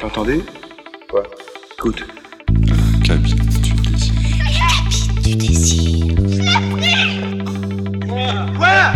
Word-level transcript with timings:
T'entendais 0.00 0.40
Quoi 1.10 1.22
Écoute. 1.78 2.04
Cabine 3.04 3.36
du 3.60 3.72
désir. 3.74 4.14
du 5.22 5.36
désir. 5.36 6.14
Quoi 8.56 8.92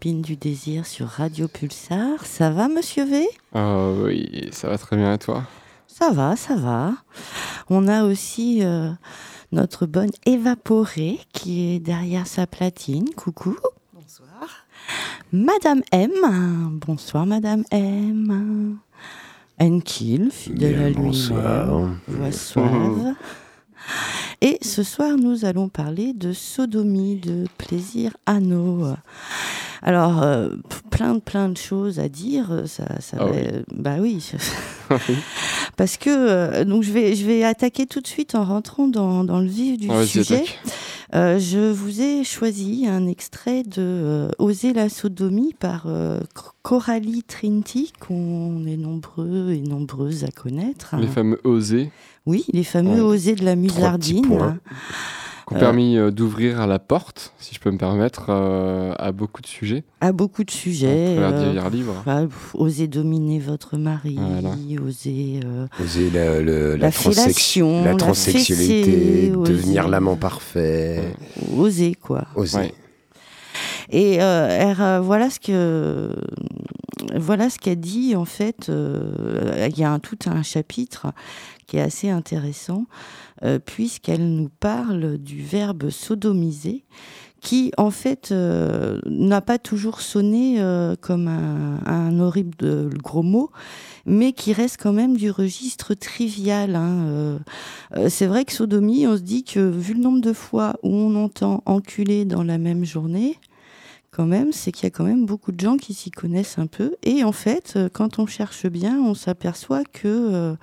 cabine 0.00 0.22
du 0.22 0.36
désir 0.36 0.86
sur 0.86 1.08
Radio 1.08 1.46
Pulsar. 1.46 2.24
Ça 2.24 2.48
va, 2.48 2.68
monsieur 2.68 3.04
V? 3.04 3.28
Ah 3.54 3.90
oui, 3.90 4.48
ça 4.50 4.68
va 4.68 4.78
très 4.78 4.96
bien 4.96 5.12
et 5.12 5.18
toi? 5.18 5.42
Ça 5.86 6.10
va, 6.10 6.36
ça 6.36 6.56
va. 6.56 6.94
On 7.68 7.86
a 7.86 8.04
aussi 8.04 8.60
euh, 8.62 8.90
notre 9.52 9.84
bonne 9.84 10.12
évaporée 10.24 11.20
qui 11.34 11.74
est 11.74 11.80
derrière 11.80 12.26
sa 12.26 12.46
platine. 12.46 13.10
Coucou. 13.14 13.58
Bonsoir. 13.92 14.64
Madame 15.32 15.82
M. 15.92 16.10
Bonsoir, 16.86 17.26
Madame 17.26 17.64
M. 17.70 18.78
Enkil, 19.60 20.30
fidèle 20.30 20.80
à 20.80 20.88
lui-même. 20.88 21.98
Voix 22.08 22.32
suave. 22.32 23.14
Et 24.40 24.56
ce 24.62 24.82
soir, 24.82 25.18
nous 25.18 25.44
allons 25.44 25.68
parler 25.68 26.14
de 26.14 26.32
sodomie, 26.32 27.16
de 27.16 27.44
plaisir 27.58 28.16
anneau. 28.24 28.94
Alors, 29.82 30.22
euh, 30.22 30.50
plein 30.90 31.14
de 31.14 31.20
plein 31.20 31.48
de 31.48 31.56
choses 31.56 31.98
à 31.98 32.08
dire. 32.08 32.48
euh, 32.52 32.66
Ça, 32.66 32.84
ça 33.00 33.16
Ah 33.20 33.24
va- 33.26 33.30
oui. 33.32 33.40
bah 33.74 33.96
oui. 34.00 34.22
Parce 35.76 35.96
que 35.96 36.10
euh, 36.10 36.64
donc 36.64 36.82
je 36.82 36.92
vais 36.92 37.14
je 37.14 37.24
vais 37.26 37.44
attaquer 37.44 37.86
tout 37.86 38.00
de 38.00 38.06
suite 38.06 38.34
en 38.34 38.44
rentrant 38.44 38.88
dans, 38.88 39.24
dans 39.24 39.40
le 39.40 39.46
vif 39.48 39.78
du 39.78 39.88
Ah, 39.90 40.04
sujet. 40.04 40.44
Euh, 41.14 41.38
je 41.40 41.72
vous 41.72 42.02
ai 42.02 42.22
choisi 42.22 42.86
un 42.88 43.06
extrait 43.08 43.62
de 43.64 44.28
Oser 44.38 44.72
la 44.72 44.88
sodomie 44.88 45.54
par 45.58 45.86
Coralie 46.62 47.24
Trinity 47.24 47.92
qu'on 47.98 48.64
est 48.66 48.76
nombreux 48.76 49.50
et 49.52 49.60
nombreuses 49.60 50.22
à 50.24 50.28
connaître. 50.30 50.94
Les 51.00 51.08
fameux 51.08 51.40
osés 51.42 51.90
Oui, 52.26 52.44
les 52.52 52.62
fameux. 52.64 53.00
Osés 53.02 53.34
de 53.34 53.44
la 53.44 53.56
musardine. 53.56 54.58
Points. 55.50 55.58
qui 55.58 55.64
ont 55.64 55.66
Euh. 55.66 55.70
permis 55.70 55.96
euh, 55.98 56.10
d'ouvrir 56.10 56.66
la 56.66 56.78
porte, 56.78 57.32
si 57.38 57.54
je 57.54 57.60
peux 57.60 57.70
me 57.70 57.76
permettre, 57.78 58.26
euh, 58.30 58.92
à 58.98 59.12
beaucoup 59.12 59.42
de 59.42 59.46
sujets. 59.46 59.84
à 60.00 60.12
beaucoup 60.12 60.44
de 60.44 60.50
sujets. 60.50 61.18
à 61.18 61.32
travers 61.32 61.64
euh, 61.66 61.92
bah, 62.06 62.22
oser 62.54 62.86
dominer 62.88 63.38
votre 63.38 63.76
mari, 63.76 64.16
Voilà. 64.18 64.56
oser 64.86 65.40
euh, 65.44 65.66
Oser 65.82 66.10
la, 66.10 66.40
le- 66.40 66.76
la, 66.76 66.86
La 66.86 66.90
transsexu- 66.90 67.14
fellation, 67.14 67.84
la 67.84 67.90
la 67.92 67.96
transsexualité, 67.96 68.84
fessée, 68.84 69.30
devenir 69.30 69.88
l'amant 69.88 70.16
parfait. 70.16 71.02
oser 71.56 71.94
quoi. 72.00 72.26
Oser. 72.36 72.58
Ouais. 72.58 72.74
Et 73.92 74.22
euh, 74.22 74.72
euh, 74.78 75.00
voilà 75.00 75.30
ce 75.30 75.40
que 75.40 76.14
voilà 77.14 77.50
ce 77.50 77.58
qu'elle 77.58 77.80
dit 77.80 78.14
en 78.16 78.24
fait. 78.24 78.68
euh, 78.68 79.68
Il 79.70 79.78
y 79.78 79.84
a 79.84 79.98
tout 79.98 80.18
un 80.26 80.42
chapitre 80.42 81.08
qui 81.66 81.76
est 81.76 81.82
assez 81.82 82.10
intéressant 82.10 82.86
euh, 83.44 83.58
puisqu'elle 83.58 84.34
nous 84.36 84.50
parle 84.60 85.18
du 85.18 85.42
verbe 85.42 85.90
sodomiser 85.90 86.84
qui 87.40 87.72
en 87.78 87.90
fait 87.90 88.32
euh, 88.32 89.00
n'a 89.06 89.40
pas 89.40 89.58
toujours 89.58 90.00
sonné 90.02 90.60
euh, 90.60 90.94
comme 91.00 91.26
un, 91.28 92.20
horrible 92.20 92.90
gros 93.02 93.22
mot, 93.22 93.50
mais 94.04 94.32
qui 94.32 94.52
reste 94.52 94.76
quand 94.80 94.92
même 94.92 95.16
du 95.16 95.30
registre 95.30 95.94
trivial. 95.94 96.76
hein, 96.76 97.04
euh. 97.06 97.38
Euh, 97.96 98.08
c'est 98.10 98.26
vrai 98.26 98.44
que 98.44 98.52
sodomie, 98.52 99.06
on 99.06 99.16
se 99.16 99.22
dit 99.22 99.44
que 99.44 99.58
vu 99.58 99.94
le 99.94 100.00
nombre 100.00 100.20
de 100.20 100.32
fois 100.34 100.74
où 100.82 100.90
on 100.94 101.14
entend 101.16 101.62
enculer 101.64 102.26
dans 102.26 102.42
la 102.42 102.58
même 102.58 102.84
journée, 102.84 103.38
quand 104.10 104.26
même, 104.26 104.52
c'est 104.52 104.72
qu'il 104.72 104.84
y 104.84 104.86
a 104.86 104.90
quand 104.90 105.04
même 105.04 105.24
beaucoup 105.24 105.52
de 105.52 105.60
gens 105.60 105.76
qui 105.76 105.94
s'y 105.94 106.10
connaissent 106.10 106.58
un 106.58 106.66
peu. 106.66 106.96
Et 107.02 107.22
en 107.24 107.32
fait, 107.32 107.74
euh, 107.76 107.88
quand 107.92 108.18
on 108.18 108.26
cherche 108.26 108.66
bien, 108.66 108.98
on 108.98 109.14
s'aperçoit 109.14 109.84
que 109.84 110.08
euh, 110.08 110.54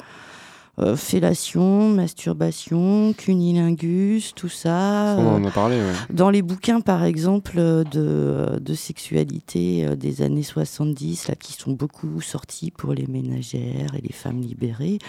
euh, 0.80 0.96
fellation, 0.96 1.90
masturbation, 1.90 3.14
cunilingus, 3.14 4.34
tout 4.36 4.50
ça. 4.50 5.16
On 5.18 5.36
en 5.36 5.44
a 5.46 5.52
parlé, 5.52 5.78
ouais. 5.78 5.94
dans 6.10 6.30
les 6.30 6.42
bouquins, 6.42 6.82
par 6.82 7.04
exemple, 7.04 7.58
de, 7.58 8.60
de 8.60 8.74
sexualité 8.74 9.96
des 9.96 10.22
années 10.22 10.44
70, 10.44 11.30
là, 11.30 11.36
qui 11.36 11.54
sont 11.54 11.72
beaucoup 11.72 12.22
sortis 12.22 12.70
pour 12.70 12.94
les 12.94 13.08
ménagères 13.08 13.96
et 13.96 14.02
les 14.02 14.14
femmes 14.14 14.42
libérées, 14.42 15.00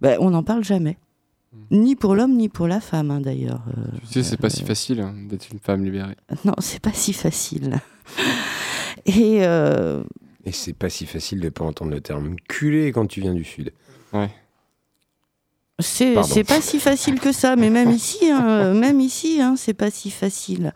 ben, 0.00 0.18
on 0.20 0.30
n'en 0.30 0.42
parle 0.42 0.62
jamais. 0.62 0.98
Mm. 1.70 1.76
Ni 1.78 1.96
pour 1.96 2.14
l'homme, 2.14 2.36
ni 2.36 2.48
pour 2.48 2.66
la 2.66 2.80
femme, 2.80 3.10
hein, 3.10 3.20
d'ailleurs. 3.20 3.62
Euh, 3.76 3.82
Tu 4.06 4.14
sais, 4.14 4.22
c'est 4.22 4.36
pas 4.36 4.50
si 4.50 4.64
facile 4.64 5.00
hein, 5.00 5.14
d'être 5.28 5.48
une 5.52 5.58
femme 5.58 5.84
libérée. 5.84 6.16
non, 6.44 6.54
c'est 6.58 6.80
pas 6.80 6.92
si 6.92 7.12
facile. 7.12 7.76
Et 9.06 9.38
euh, 9.42 10.02
Et 10.44 10.52
c'est 10.52 10.72
pas 10.72 10.90
si 10.90 11.06
facile 11.06 11.40
de 11.40 11.48
pas 11.48 11.64
entendre 11.64 11.92
le 11.92 12.00
terme 12.00 12.36
culé 12.48 12.92
quand 12.92 13.06
tu 13.06 13.20
viens 13.20 13.34
du 13.34 13.44
Sud. 13.44 13.72
Pardon. 14.10 14.28
c'est 16.24 16.42
pas 16.44 16.60
si 16.60 16.80
facile 16.80 17.20
que 17.20 17.30
ça, 17.30 17.54
mais 17.54 17.70
même 17.70 17.92
ici, 17.92 18.28
hein, 18.28 18.44
euh, 18.48 18.74
même 18.74 19.00
ici, 19.00 19.40
hein, 19.40 19.54
c'est 19.56 19.74
pas 19.74 19.92
si 19.92 20.10
facile. 20.10 20.72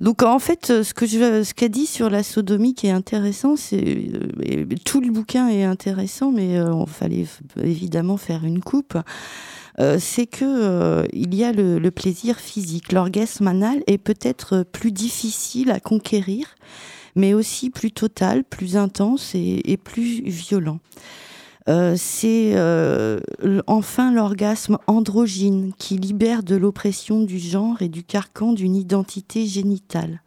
Donc 0.00 0.22
en 0.22 0.38
fait, 0.38 0.70
euh, 0.70 0.84
ce 0.84 0.94
que 0.94 1.04
je, 1.04 1.42
ce 1.42 1.52
qu'a 1.52 1.68
dit 1.68 1.86
sur 1.86 2.10
la 2.10 2.22
sodomie 2.22 2.74
qui 2.74 2.86
est 2.86 2.90
intéressant, 2.92 3.56
c'est 3.56 3.82
euh, 3.84 4.64
tout 4.84 5.00
le 5.00 5.10
bouquin 5.10 5.48
est 5.48 5.64
intéressant, 5.64 6.30
mais 6.30 6.56
euh, 6.58 6.72
on 6.72 6.86
fallait 6.86 7.26
évidemment 7.60 8.18
faire 8.18 8.44
une 8.44 8.60
coupe. 8.60 8.96
Euh, 9.78 9.98
c'est 10.00 10.26
que 10.26 10.44
euh, 10.44 11.06
il 11.12 11.34
y 11.34 11.44
a 11.44 11.52
le, 11.52 11.90
plaisir 11.90 12.38
physique. 12.38 12.92
L'orgasme 12.92 13.46
anal 13.46 13.82
est 13.86 13.98
peut-être 13.98 14.64
plus 14.64 14.92
difficile 14.92 15.70
à 15.70 15.80
conquérir, 15.80 16.54
mais 17.14 17.34
aussi 17.34 17.70
plus 17.70 17.92
total, 17.92 18.44
plus 18.44 18.76
intense 18.76 19.32
et, 19.34 19.78
plus 19.82 20.22
violent. 20.22 20.78
Euh, 21.68 21.94
c'est 21.98 22.52
euh, 22.54 23.18
enfin 23.66 24.12
l'orgasme 24.12 24.78
androgyne 24.86 25.72
qui 25.76 25.96
libère 25.96 26.44
de 26.44 26.54
l'oppression 26.54 27.22
du 27.22 27.40
genre 27.40 27.82
et 27.82 27.88
du 27.88 28.04
carcan 28.04 28.52
d'une 28.52 28.76
identité 28.76 29.46
génitale. 29.46 30.22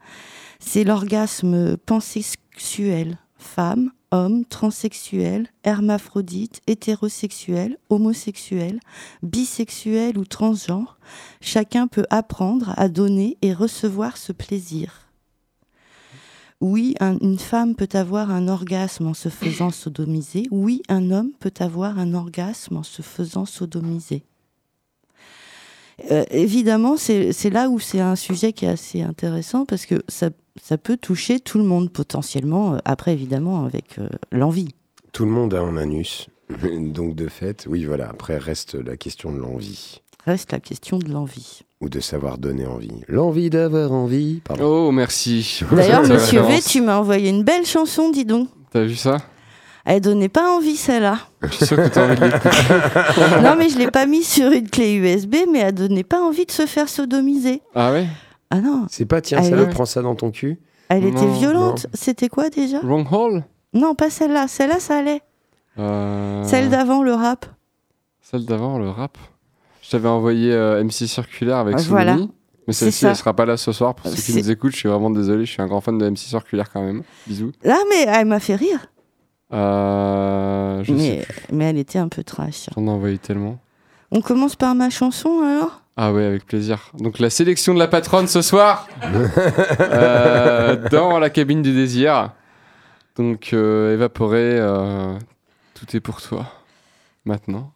C'est 0.60 0.84
l'orgasme 0.84 1.78
pansexuel, 1.78 3.18
femme, 3.38 3.92
homme, 4.12 4.46
transsexuel, 4.46 5.48
hermaphrodite, 5.64 6.62
hétérosexuel, 6.68 7.78
homosexuel, 7.90 8.80
bisexuel 9.24 10.18
ou 10.18 10.26
transgenre. 10.26 10.98
Chacun 11.42 11.88
peut 11.88 12.06
apprendre 12.10 12.74
à 12.78 12.90
donner 12.90 13.38
et 13.42 13.54
recevoir 13.54 14.18
ce 14.18 14.32
plaisir. 14.32 15.06
Oui, 16.62 16.96
un- 17.00 17.18
une 17.20 17.40
femme 17.40 17.74
peut 17.76 17.88
avoir 17.94 18.32
un 18.32 18.48
orgasme 18.50 19.08
en 19.08 19.14
se 19.14 19.30
faisant 19.30 19.72
sodomiser. 19.72 20.48
Oui, 20.52 20.82
un 20.90 21.10
homme 21.12 21.32
peut 21.40 21.54
avoir 21.60 21.98
un 22.00 22.14
orgasme 22.14 22.78
en 22.78 22.84
se 22.84 23.02
faisant 23.02 23.46
sodomiser. 23.46 24.24
Euh, 26.12 26.24
évidemment, 26.32 26.96
c'est 26.98 27.50
là 27.50 27.70
où 27.70 27.80
c'est 27.80 28.00
un 28.00 28.16
sujet 28.16 28.54
qui 28.54 28.66
est 28.66 28.70
assez 28.70 29.02
intéressant 29.02 29.66
parce 29.66 29.86
que 29.86 30.02
ça, 30.08 30.30
ça 30.62 30.78
peut 30.78 30.98
toucher 30.98 31.40
tout 31.40 31.58
le 31.58 31.64
monde 31.64 31.92
potentiellement. 31.92 32.76
euh, 32.76 32.78
Après, 32.86 33.14
évidemment, 33.14 33.66
avec 33.66 33.98
euh, 34.00 34.08
l'envie. 34.32 34.70
Tout 35.14 35.26
le 35.26 35.32
monde 35.32 35.54
a 35.54 35.60
un 35.62 35.78
anus. 35.78 36.28
Donc 36.80 37.16
de 37.16 37.28
fait, 37.28 37.66
oui 37.70 37.86
voilà, 37.86 38.10
après 38.10 38.38
reste 38.38 38.74
la 38.76 38.98
question 38.98 39.32
de 39.32 39.38
l'envie. 39.38 40.02
Reste 40.26 40.52
la 40.52 40.60
question 40.60 40.98
de 41.00 41.10
l'envie. 41.12 41.62
Ou 41.82 41.90
de 41.90 42.00
savoir 42.02 42.38
donner 42.38 42.66
envie. 42.66 42.92
L'envie 43.08 43.50
d'avoir 43.50 43.92
envie. 43.94 44.42
Pardon. 44.44 44.66
Oh, 44.88 44.92
merci. 44.92 45.62
D'ailleurs, 45.72 46.04
Monsieur 46.08 46.42
V, 46.42 46.60
tu 46.62 46.82
m'as 46.82 46.98
envoyé 46.98 47.30
une 47.30 47.44
belle 47.44 47.66
chanson, 47.66 48.10
dis 48.12 48.26
donc. 48.26 48.50
T'as 48.72 48.84
vu 48.84 48.96
ça? 48.96 49.18
Elle 49.86 50.02
donnait 50.02 50.30
pas 50.30 50.56
envie 50.56 50.76
celle-là. 50.76 51.20
Je 51.42 51.48
suis 51.54 51.66
sûr 51.66 51.78
que 51.78 51.88
t'as 51.88 52.06
envie 52.06 52.20
de 52.20 52.26
l'écouter. 52.26 52.50
non, 53.42 53.56
mais 53.58 53.70
je 53.70 53.78
l'ai 53.78 53.90
pas 53.90 54.06
mis 54.06 54.24
sur 54.24 54.52
une 54.52 54.70
clé 54.70 54.94
USB, 54.96 55.36
mais 55.52 55.60
elle 55.60 55.74
donnait 55.74 56.04
pas 56.04 56.22
envie 56.22 56.46
de 56.46 56.52
se 56.52 56.66
faire 56.66 56.90
sodomiser. 56.90 57.62
Ah 57.74 57.92
ouais? 57.94 58.06
Ah 58.52 58.62
non, 58.62 58.86
C'est 58.90 59.06
pas 59.06 59.22
tiens, 59.22 59.40
Ah, 59.42 59.44
ça 59.44 59.56
ouais. 59.56 59.70
prends 59.70 59.86
ça 59.86 60.02
dans 60.02 60.16
ton 60.16 60.32
cul. 60.32 60.60
elle 60.90 61.06
était 61.06 61.26
Non, 61.26 61.34
violente. 61.34 61.88
C'était 61.94 62.30
quoi 62.30 62.50
déjà? 62.50 62.80
Wrong 62.82 63.06
hole 63.12 63.44
Non, 63.74 63.94
pas 63.96 64.10
celle-là. 64.10 64.48
Celle-là, 64.48 64.80
ça 64.80 64.98
allait. 64.98 65.22
Euh, 65.78 66.44
Celle 66.46 66.70
d'avant, 66.70 67.04
le 67.04 67.14
rap. 67.14 67.46
Celle 68.22 68.46
d'avant, 68.46 68.80
le 68.80 68.90
rap. 68.90 69.18
Je 69.84 69.92
t'avais 69.92 70.10
envoyé 70.10 70.52
euh, 70.52 70.84
MC 70.84 71.08
Circulaire 71.08 71.58
avec 71.58 71.76
Ah, 71.76 71.80
Soumi. 71.80 71.90
voilà. 71.92 72.16
Mais 72.68 72.74
C'est 72.74 72.86
celle-ci, 72.86 73.00
ça. 73.00 73.10
elle 73.10 73.16
sera 73.16 73.34
pas 73.36 73.46
là 73.46 73.56
ce 73.58 73.72
soir. 73.72 73.96
Pour 73.96 74.08
ceux 74.10 74.16
qui 74.16 74.22
C'est- 74.34 74.40
nous 74.40 74.52
écoutent, 74.52 74.72
je 74.74 74.78
suis 74.78 74.90
vraiment 74.90 75.10
désolé. 75.10 75.46
Je 75.46 75.52
suis 75.52 75.62
un 75.62 75.68
grand 75.68 75.82
fan 75.82 75.98
de 75.98 76.06
MC 76.06 76.18
Circulaire 76.28 76.70
quand 76.72 76.84
même. 76.84 77.04
Bisous. 77.28 77.52
Là, 77.64 77.78
mais 77.90 78.06
elle 78.08 78.26
m'a 78.28 78.40
fait 78.40 78.56
rire. 78.56 78.88
Euh, 79.54 80.84
je 80.84 80.94
sais 80.94 81.26
Mais, 81.52 81.56
mais 81.58 81.66
elle 81.66 81.78
était 81.78 81.98
un 82.00 82.08
peu 82.08 82.24
trash. 82.24 82.68
J'en 82.76 82.86
ai 82.86 82.90
envoyé 82.90 83.18
tellement. 83.18 83.58
On 84.12 84.22
commence 84.22 84.56
par 84.56 84.74
ma 84.76 84.90
chanson 84.90 85.42
alors? 85.44 85.82
Ah 85.96 86.14
ouais, 86.14 86.26
avec 86.26 86.46
plaisir. 86.46 86.92
Donc 86.98 87.20
la 87.20 87.30
sélection 87.30 87.74
de 87.74 87.80
la 87.80 87.88
patronne 87.88 88.28
ce 88.28 88.42
soir 88.42 88.88
euh, 89.82 90.90
dans 90.90 91.20
la 91.20 91.30
cabine 91.30 91.62
du 91.62 91.74
désir. 91.74 92.32
Donc 93.16 93.52
euh, 93.54 93.94
évaporé, 93.94 94.58
euh, 94.60 95.18
tout 95.74 95.96
est 95.96 96.00
pour 96.00 96.22
toi. 96.22 96.46
Maintenant, 97.26 97.74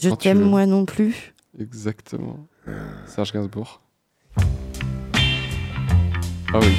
Je 0.00 0.08
t'aime 0.10 0.40
moi 0.40 0.64
non 0.66 0.86
plus. 0.86 1.34
exactement. 1.60 2.38
Serge 3.06 3.32
Gainsbourg. 3.32 3.80
Ah 6.54 6.58
oui. 6.60 6.74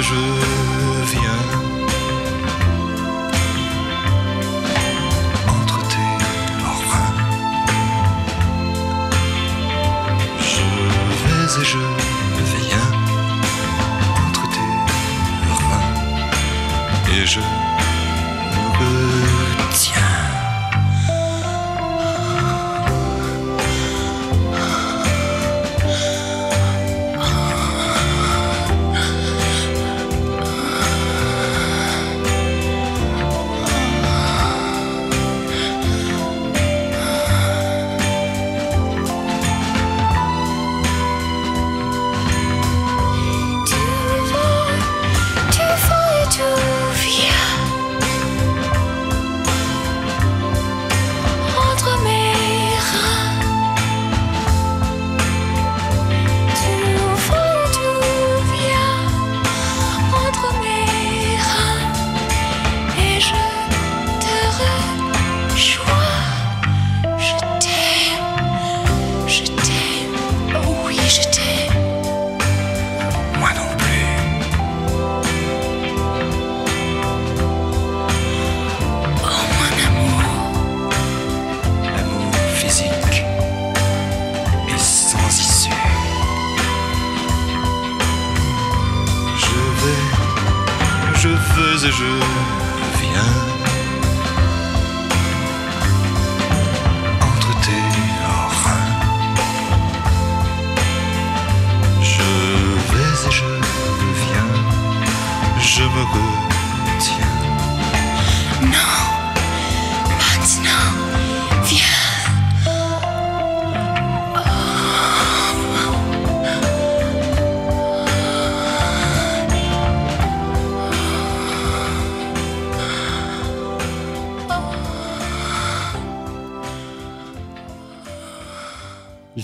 Je 0.00 0.14
viens. 1.04 1.71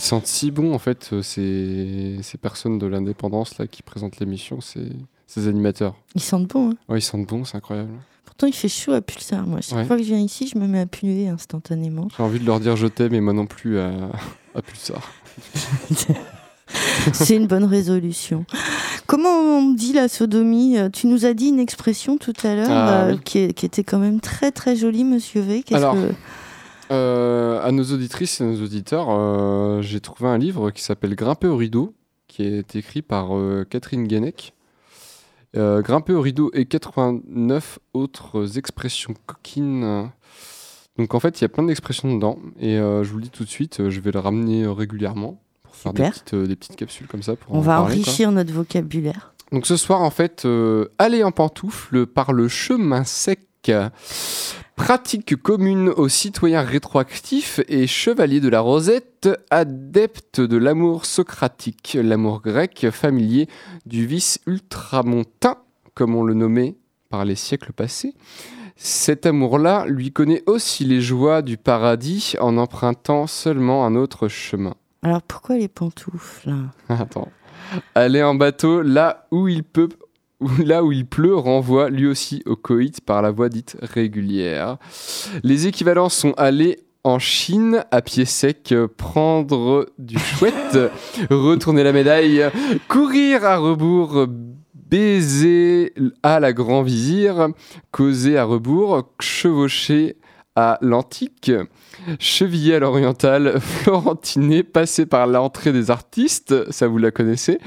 Sentent 0.08 0.26
si 0.26 0.50
bon 0.50 0.74
en 0.74 0.78
fait 0.78 1.10
euh, 1.12 1.22
ces, 1.22 2.16
ces 2.22 2.38
personnes 2.38 2.78
de 2.78 2.86
l'indépendance 2.86 3.58
là 3.58 3.66
qui 3.66 3.82
présentent 3.82 4.18
l'émission, 4.20 4.60
ces, 4.60 4.88
ces 5.26 5.48
animateurs. 5.48 5.94
Ils 6.14 6.22
sentent 6.22 6.48
bon. 6.48 6.70
hein. 6.70 6.74
Ouais, 6.88 6.98
ils 6.98 7.02
sentent 7.02 7.26
bon, 7.26 7.44
c'est 7.44 7.56
incroyable. 7.56 7.90
Pourtant, 8.24 8.46
il 8.46 8.52
fait 8.54 8.68
chaud 8.68 8.92
à 8.92 9.00
Pulsar. 9.00 9.46
Moi, 9.46 9.60
chaque 9.60 9.78
Ouais. 9.78 9.84
fois 9.84 9.96
que 9.96 10.02
je 10.02 10.08
viens 10.08 10.20
ici, 10.20 10.48
je 10.52 10.58
me 10.58 10.66
mets 10.68 10.80
à 10.80 10.86
puer 10.86 11.28
instantanément. 11.28 12.08
J'ai 12.16 12.22
envie 12.22 12.38
de 12.38 12.44
leur 12.46 12.60
dire 12.60 12.76
je 12.76 12.86
t'aime 12.86 13.14
et 13.14 13.20
moi 13.20 13.32
non 13.32 13.46
plus 13.46 13.78
à, 13.80 13.90
à 14.54 14.62
Pulsar. 14.62 15.02
C'est 17.12 17.36
une 17.36 17.46
bonne 17.46 17.64
résolution. 17.64 18.44
Comment 19.06 19.30
on 19.30 19.72
dit 19.72 19.92
la 19.94 20.06
sodomie? 20.08 20.76
Tu 20.92 21.06
nous 21.06 21.24
as 21.24 21.32
dit 21.32 21.46
une 21.48 21.58
expression 21.60 22.18
tout 22.18 22.34
à 22.42 22.54
l'heure 22.54 22.68
Ah, 22.70 23.04
euh, 23.06 23.12
oui. 23.14 23.20
qui, 23.24 23.38
était 23.66 23.84
quand 23.84 23.98
même 23.98 24.20
très 24.20 24.52
très 24.52 24.76
jolie, 24.76 25.04
Monsieur 25.04 25.40
V. 25.40 25.62
Qu'est-ce 25.64 25.80
que- 25.80 26.12
Euh, 26.90 27.62
à 27.62 27.72
nos 27.72 27.84
auditrices 27.84 28.40
et 28.40 28.44
nos 28.44 28.62
auditeurs, 28.62 29.08
euh, 29.10 29.82
j'ai 29.82 30.00
trouvé 30.00 30.28
un 30.28 30.38
livre 30.38 30.70
qui 30.70 30.82
s'appelle 30.82 31.14
Grimper 31.14 31.48
au 31.48 31.56
rideau, 31.56 31.94
qui 32.28 32.42
est 32.44 32.76
écrit 32.76 33.02
par 33.02 33.36
euh, 33.36 33.66
Catherine 33.68 34.06
Guenec. 34.06 34.54
Euh, 35.56 35.82
Grimper 35.82 36.12
au 36.12 36.20
rideau 36.20 36.50
et 36.54 36.66
89 36.66 37.78
autres 37.94 38.58
expressions 38.58 39.14
coquines. 39.26 40.10
Donc 40.98 41.14
en 41.14 41.20
fait, 41.20 41.40
il 41.40 41.42
y 41.42 41.46
a 41.46 41.48
plein 41.48 41.64
d'expressions 41.64 42.14
dedans. 42.14 42.38
Et 42.58 42.76
je 42.76 43.08
vous 43.10 43.18
le 43.18 43.24
dis 43.24 43.30
tout 43.30 43.44
de 43.44 43.48
suite, 43.48 43.88
je 43.88 44.00
vais 44.00 44.10
le 44.10 44.18
ramener 44.18 44.66
régulièrement 44.66 45.40
pour 45.62 45.74
faire 45.74 45.92
des 45.92 46.10
petites, 46.10 46.34
des 46.34 46.56
petites 46.56 46.76
capsules 46.76 47.06
comme 47.06 47.22
ça. 47.22 47.36
Pour 47.36 47.54
on 47.54 47.58
en 47.58 47.60
va 47.60 47.76
parler, 47.76 47.96
quoi. 47.96 48.02
enrichir 48.02 48.32
notre 48.32 48.52
vocabulaire. 48.52 49.34
Donc 49.52 49.66
ce 49.66 49.76
soir, 49.76 50.02
en 50.02 50.10
fait, 50.10 50.46
aller 50.98 51.22
en 51.22 51.32
pantoufle 51.32 52.06
par 52.06 52.32
le 52.32 52.48
chemin 52.48 53.04
sec. 53.04 53.40
Pratique 54.78 55.36
commune 55.42 55.88
aux 55.88 56.08
citoyens 56.08 56.62
rétroactifs 56.62 57.60
et 57.68 57.86
chevaliers 57.86 58.40
de 58.40 58.48
la 58.48 58.60
Rosette, 58.60 59.28
adeptes 59.50 60.40
de 60.40 60.56
l'amour 60.56 61.04
socratique, 61.04 61.98
l'amour 62.00 62.40
grec 62.40 62.86
familier 62.90 63.48
du 63.84 64.06
vice 64.06 64.38
ultramontain, 64.46 65.56
comme 65.94 66.14
on 66.14 66.22
le 66.22 66.32
nommait 66.32 66.76
par 67.10 67.24
les 67.24 67.34
siècles 67.34 67.72
passés. 67.72 68.14
Cet 68.76 69.26
amour-là 69.26 69.84
lui 69.86 70.12
connaît 70.12 70.44
aussi 70.46 70.84
les 70.84 71.02
joies 71.02 71.42
du 71.42 71.58
paradis 71.58 72.36
en 72.40 72.56
empruntant 72.56 73.26
seulement 73.26 73.84
un 73.84 73.96
autre 73.96 74.28
chemin. 74.28 74.74
Alors 75.02 75.22
pourquoi 75.22 75.58
les 75.58 75.68
pantoufles 75.68 76.54
Attends. 76.88 77.28
Aller 77.94 78.22
en 78.22 78.36
bateau 78.36 78.80
là 78.80 79.26
où 79.32 79.48
il 79.48 79.64
peut 79.64 79.88
là 80.64 80.84
où 80.84 80.92
il 80.92 81.06
pleut 81.06 81.36
renvoie 81.36 81.90
lui 81.90 82.06
aussi 82.06 82.42
au 82.46 82.56
coït 82.56 83.00
par 83.00 83.22
la 83.22 83.30
voie 83.30 83.48
dite 83.48 83.76
régulière. 83.82 84.78
Les 85.42 85.66
équivalents 85.66 86.08
sont 86.08 86.32
aller 86.36 86.78
en 87.04 87.18
Chine 87.18 87.84
à 87.90 88.02
pied 88.02 88.24
sec, 88.24 88.74
prendre 88.96 89.88
du 89.98 90.18
chouette, 90.18 90.78
retourner 91.30 91.82
la 91.82 91.92
médaille, 91.92 92.44
courir 92.88 93.44
à 93.44 93.56
rebours, 93.56 94.26
baiser 94.74 95.94
à 96.22 96.40
la 96.40 96.52
grand 96.52 96.82
vizir, 96.82 97.48
causer 97.90 98.36
à 98.36 98.44
rebours, 98.44 99.10
chevaucher 99.20 100.16
à 100.58 100.76
l'antique, 100.80 101.52
cheviller 102.18 102.74
à 102.74 102.78
l'oriental, 102.80 103.60
florentiner, 103.60 104.64
passer 104.64 105.06
par 105.06 105.28
l'entrée 105.28 105.72
des 105.72 105.92
artistes, 105.92 106.68
ça 106.72 106.88
vous 106.88 106.98
la 106.98 107.12
connaissez, 107.12 107.60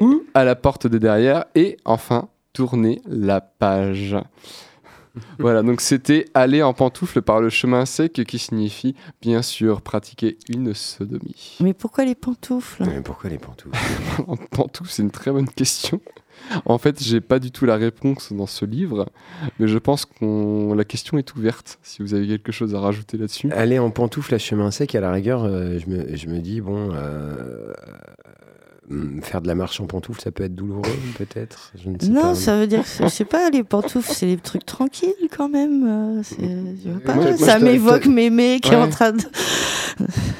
ou 0.00 0.22
à 0.32 0.44
la 0.44 0.54
porte 0.54 0.86
de 0.86 0.96
derrière, 0.96 1.46
et 1.56 1.76
enfin 1.84 2.28
tourner 2.52 3.02
la 3.04 3.40
page. 3.40 4.16
voilà, 5.40 5.64
donc 5.64 5.80
c'était 5.80 6.26
aller 6.34 6.62
en 6.62 6.72
pantoufle 6.72 7.20
par 7.20 7.40
le 7.40 7.50
chemin 7.50 7.84
sec 7.84 8.12
qui 8.12 8.38
signifie 8.38 8.94
bien 9.20 9.42
sûr 9.42 9.82
pratiquer 9.82 10.38
une 10.48 10.72
sodomie. 10.72 11.56
Mais 11.58 11.74
pourquoi 11.74 12.04
les 12.04 12.14
pantoufles? 12.14 12.84
Mais 12.86 13.00
pourquoi 13.00 13.28
les 13.28 13.38
pantoufles? 13.38 13.76
En 14.28 14.36
pantoufle, 14.36 14.92
c'est 14.92 15.02
une 15.02 15.10
très 15.10 15.32
bonne 15.32 15.48
question. 15.48 16.00
En 16.64 16.78
fait, 16.78 17.02
j'ai 17.02 17.20
pas 17.20 17.38
du 17.38 17.50
tout 17.50 17.66
la 17.66 17.76
réponse 17.76 18.32
dans 18.32 18.46
ce 18.46 18.64
livre, 18.64 19.06
mais 19.58 19.66
je 19.66 19.78
pense 19.78 20.04
que 20.06 20.74
la 20.74 20.84
question 20.84 21.18
est 21.18 21.34
ouverte. 21.34 21.78
Si 21.82 22.02
vous 22.02 22.14
avez 22.14 22.26
quelque 22.26 22.52
chose 22.52 22.74
à 22.74 22.80
rajouter 22.80 23.16
là-dessus. 23.18 23.50
Aller 23.52 23.78
en 23.78 23.90
pantoufle 23.90 24.34
à 24.34 24.38
chemin 24.38 24.70
sec, 24.70 24.94
à 24.94 25.00
la 25.00 25.10
rigueur, 25.12 25.44
euh, 25.44 25.78
je, 25.78 25.90
me, 25.90 26.16
je 26.16 26.26
me 26.28 26.38
dis, 26.38 26.60
bon, 26.60 26.90
euh, 26.92 27.72
euh, 28.92 29.20
faire 29.22 29.40
de 29.42 29.48
la 29.48 29.54
marche 29.56 29.80
en 29.80 29.86
pantoufle, 29.86 30.20
ça 30.20 30.30
peut 30.30 30.44
être 30.44 30.54
douloureux, 30.54 30.82
peut-être 31.18 31.72
Je 31.82 31.88
ne 31.90 31.98
sais 31.98 32.08
Non, 32.08 32.22
pas. 32.22 32.34
ça 32.36 32.56
veut 32.58 32.66
dire, 32.68 32.82
que- 32.84 33.02
je 33.04 33.08
sais 33.08 33.24
pas, 33.24 33.50
les 33.50 33.64
pantoufles, 33.64 34.12
c'est 34.12 34.26
les 34.26 34.36
trucs 34.36 34.64
tranquilles 34.64 35.14
quand 35.36 35.48
même. 35.48 35.84
euh, 35.84 36.22
c'est- 36.22 36.36
je 36.40 36.92
sais 36.92 37.00
pas, 37.04 37.14
Moi, 37.14 37.24
moi, 37.24 37.36
ça 37.36 37.58
m'évoque 37.58 38.06
mémé 38.06 38.60
qui 38.60 38.70
est 38.72 38.76
Ouais. 38.76 38.82
en 38.82 38.88
train 38.88 39.12
de. 39.12 39.22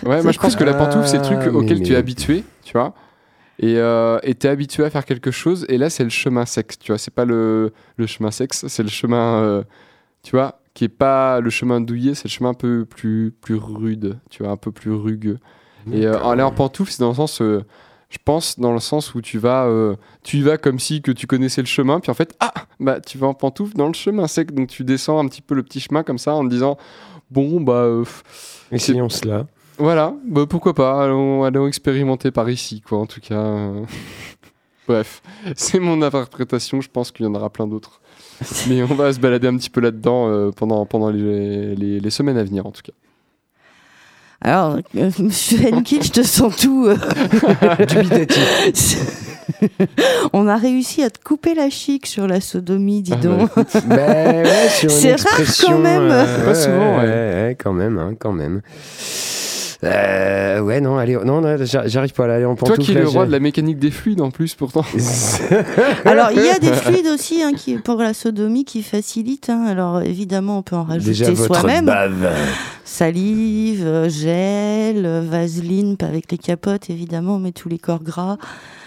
Ouais, 0.05 0.23
moi 0.23 0.31
je 0.33 0.39
pense 0.39 0.55
que 0.55 0.63
la 0.65 0.75
pantoufle, 0.75 1.09
c'est 1.09 1.17
le 1.19 1.25
truc 1.25 1.53
auquel 1.55 1.83
tu 1.83 1.93
es 1.95 1.97
habitué, 1.97 2.45
tu 2.65 2.73
vois. 2.75 2.95
Et 3.59 3.77
euh, 3.79 4.19
t'es 4.39 4.49
habitué 4.49 4.85
à 4.85 4.91
faire 4.91 5.05
quelque 5.07 5.31
chose, 5.31 5.65
et 5.69 5.79
là 5.79 5.89
c'est 5.89 6.05
le 6.05 6.11
chemin 6.11 6.45
sexe, 6.45 6.79
tu 6.79 6.93
vois. 6.93 6.99
C'est 6.99 7.15
pas 7.15 7.25
le, 7.25 7.73
le 7.97 8.07
chemin 8.07 8.31
sexe, 8.31 8.67
c'est 8.67 8.83
le 8.83 8.91
chemin, 8.91 9.43
euh, 9.43 9.63
tu 10.23 10.33
vois, 10.33 10.61
qui 10.75 10.85
est 10.85 10.89
pas 10.89 11.41
le 11.41 11.49
chemin 11.49 11.81
douillet, 11.81 12.15
c'est 12.15 12.25
le 12.25 12.31
chemin 12.31 12.51
un 12.51 12.55
peu 12.55 12.85
plus, 12.85 13.33
plus 13.41 13.55
rude, 13.55 14.19
tu 14.29 14.43
vois, 14.43 14.53
un 14.53 14.59
peu 14.59 14.73
plus 14.73 14.93
rugueux. 14.93 15.39
Et 15.93 16.05
euh, 16.05 16.19
aller 16.19 16.43
en 16.43 16.51
pantoufle, 16.51 16.91
c'est 16.91 17.01
dans 17.01 17.11
le 17.11 17.15
sens, 17.15 17.41
euh, 17.41 17.65
je 18.11 18.19
pense, 18.23 18.59
dans 18.59 18.73
le 18.73 18.81
sens 18.81 19.15
où 19.15 19.23
tu 19.23 19.39
vas, 19.39 19.71
tu 20.23 20.39
y 20.39 20.43
vas 20.43 20.59
comme 20.59 20.79
si 20.79 21.01
que 21.01 21.13
tu 21.13 21.27
connaissais 21.27 21.63
le 21.63 21.67
chemin, 21.67 22.01
puis 22.01 22.11
en 22.11 22.15
fait, 22.15 22.37
ah, 22.41 22.53
bah 22.79 23.01
tu 23.01 23.17
vas 23.17 23.29
en 23.29 23.35
pantoufle 23.35 23.75
dans 23.75 23.87
le 23.87 23.95
chemin 23.95 24.27
sec, 24.27 24.53
donc 24.53 24.69
tu 24.69 24.85
descends 24.85 25.19
un 25.19 25.29
petit 25.29 25.43
peu 25.43 25.55
le 25.55 25.63
petit 25.63 25.81
chemin 25.81 26.03
comme 26.03 26.19
ça 26.19 26.35
en 26.35 26.45
te 26.45 26.51
disant, 26.51 26.77
bon 27.31 27.61
bah. 27.61 27.89
Essayons 28.71 29.09
cela. 29.09 29.47
Voilà, 29.79 30.15
bah, 30.27 30.45
pourquoi 30.49 30.75
pas, 30.75 31.05
allons, 31.05 31.45
allons 31.45 31.67
expérimenter 31.67 32.31
par 32.31 32.49
ici, 32.51 32.81
quoi, 32.81 32.99
en 32.99 33.07
tout 33.07 33.21
cas. 33.21 33.35
euh. 33.35 33.85
Bref, 34.89 35.21
c'est 35.57 35.81
mon 35.81 36.01
interprétation. 36.03 36.81
Je 36.81 36.89
pense 36.89 37.11
qu'il 37.11 37.27
y 37.27 37.29
en 37.29 37.35
aura 37.35 37.51
plein 37.51 37.67
d'autres. 37.67 38.01
Mais 38.69 38.83
on 38.85 38.95
va 38.95 39.13
se 39.13 39.19
balader 39.19 39.49
un 39.49 39.57
petit 39.57 39.71
peu 39.71 39.81
là-dedans 39.81 40.29
euh, 40.29 40.51
pendant, 40.53 40.87
pendant 40.87 41.11
les, 41.11 41.75
les- 41.75 41.99
les 42.01 42.11
semaines 42.11 42.39
à 42.39 42.45
venir, 42.45 42.67
en 42.67 42.71
tout 42.71 42.83
cas. 42.83 42.93
Alors, 44.43 44.77
euh, 44.97 45.11
monsieur 45.19 45.59
Henkel, 45.75 46.03
je 46.05 46.11
te 46.13 46.23
sens 46.23 46.55
tout. 46.57 46.87
euh, 46.87 46.97
On 50.33 50.47
a 50.47 50.57
réussi 50.57 51.03
à 51.03 51.11
te 51.11 51.19
couper 51.23 51.55
la 51.55 51.71
chic 51.71 52.07
sur 52.07 52.27
la 52.27 52.41
sodomie, 52.41 53.03
dis 53.03 53.13
Ah, 53.15 53.17
donc. 53.17 53.39
bah, 53.39 53.45
écoute, 53.63 53.83
Ben 53.89 54.45
ouais, 54.45 54.69
C'est 54.89 55.15
rare 55.15 55.41
quand 55.61 55.79
même. 55.79 56.11
euh, 56.11 56.45
Pas 56.45 56.55
souvent, 56.55 56.99
ouais. 56.99 57.05
ouais, 57.07 57.57
quand 57.59 57.73
même, 57.73 57.99
hein, 57.99 58.15
quand 58.19 58.33
même. 58.33 58.61
Euh, 59.85 60.61
ouais, 60.61 60.81
non, 60.81 60.97
allez, 60.97 61.17
non, 61.25 61.41
non, 61.43 61.57
j'a- 61.65 61.87
j'arrive 61.87 62.13
pas 62.13 62.25
à 62.27 62.35
aller 62.37 62.45
en 62.45 62.55
Toi 62.55 62.69
pantoufle. 62.69 62.93
qui 62.93 62.97
es 62.97 63.01
le 63.01 63.09
roi 63.09 63.27
de 63.27 63.33
la 63.33 63.41
mécanique 63.41 63.79
des 63.79 63.91
fluides 63.91 64.21
en 64.23 64.31
plus, 64.31 64.55
pourtant. 64.55 64.85
Alors, 66.05 66.31
il 66.33 66.43
y 66.43 66.49
a 66.49 66.59
des 66.59 66.73
fluides 66.73 67.07
aussi 67.09 67.43
hein, 67.43 67.53
qui, 67.55 67.75
pour 67.77 67.97
la 68.01 68.15
sodomie 68.15 68.65
qui 68.65 68.83
facilitent. 68.83 69.51
hein. 69.51 69.65
Alors, 69.69 70.01
évidemment, 70.03 70.59
on 70.59 70.63
peut 70.63 70.77
en 70.77 70.85
rajouter 70.85 71.11
Déjà 71.11 71.31
votre 71.31 71.61
soi-même. 71.61 71.93
Salive, 72.89 73.85
euh, 73.85 74.09
gel, 74.09 75.07
vaseline, 75.29 75.97
pas 75.97 76.07
avec 76.07 76.31
les 76.31 76.39
capotes, 76.39 76.89
évidemment, 76.89 77.41
met 77.41 77.51
tous 77.51 77.69
les 77.69 77.79
corps 77.79 78.03
gras. 78.03 78.39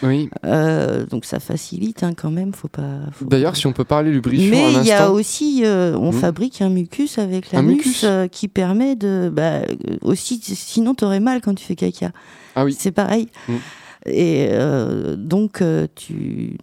Oui. 0.04 0.30
Euh, 0.46 1.06
donc, 1.06 1.26
ça 1.26 1.42
facilite 1.42 2.02
hein, 2.04 2.14
quand 2.16 2.32
même. 2.32 2.54
Faut 2.54 2.70
pas. 2.70 3.02
faut- 3.12 3.26
D'ailleurs, 3.26 3.58
si 3.58 3.68
on 3.68 3.74
peut 3.74 3.84
parler 3.84 4.10
lubrifiant 4.12 4.50
Mais 4.52 4.74
il 4.82 4.88
y 4.88 4.94
a 4.94 5.12
aussi, 5.12 5.64
euh, 5.66 5.98
on 5.98 6.12
Hmm. 6.12 6.14
fabrique 6.14 6.62
un 6.62 6.70
mucus 6.70 7.18
avec 7.18 7.52
l'anus 7.52 7.76
mucus 7.76 8.02
euh, 8.06 8.28
qui 8.28 8.48
permet 8.48 8.96
de. 8.96 9.30
Bah, 9.32 9.60
aussi, 10.02 10.40
sinon, 10.42 10.96
t'aurais 10.96 11.20
mal 11.20 11.42
quand 11.42 11.54
tu 11.54 11.66
fais 11.66 11.76
caca. 11.76 12.12
Ah 12.56 12.64
oui. 12.64 12.74
C'est 12.80 12.92
pareil. 12.94 13.28
Hmm. 13.50 13.56
Et 14.06 14.50
donc, 15.18 15.62
tu, 15.96 16.58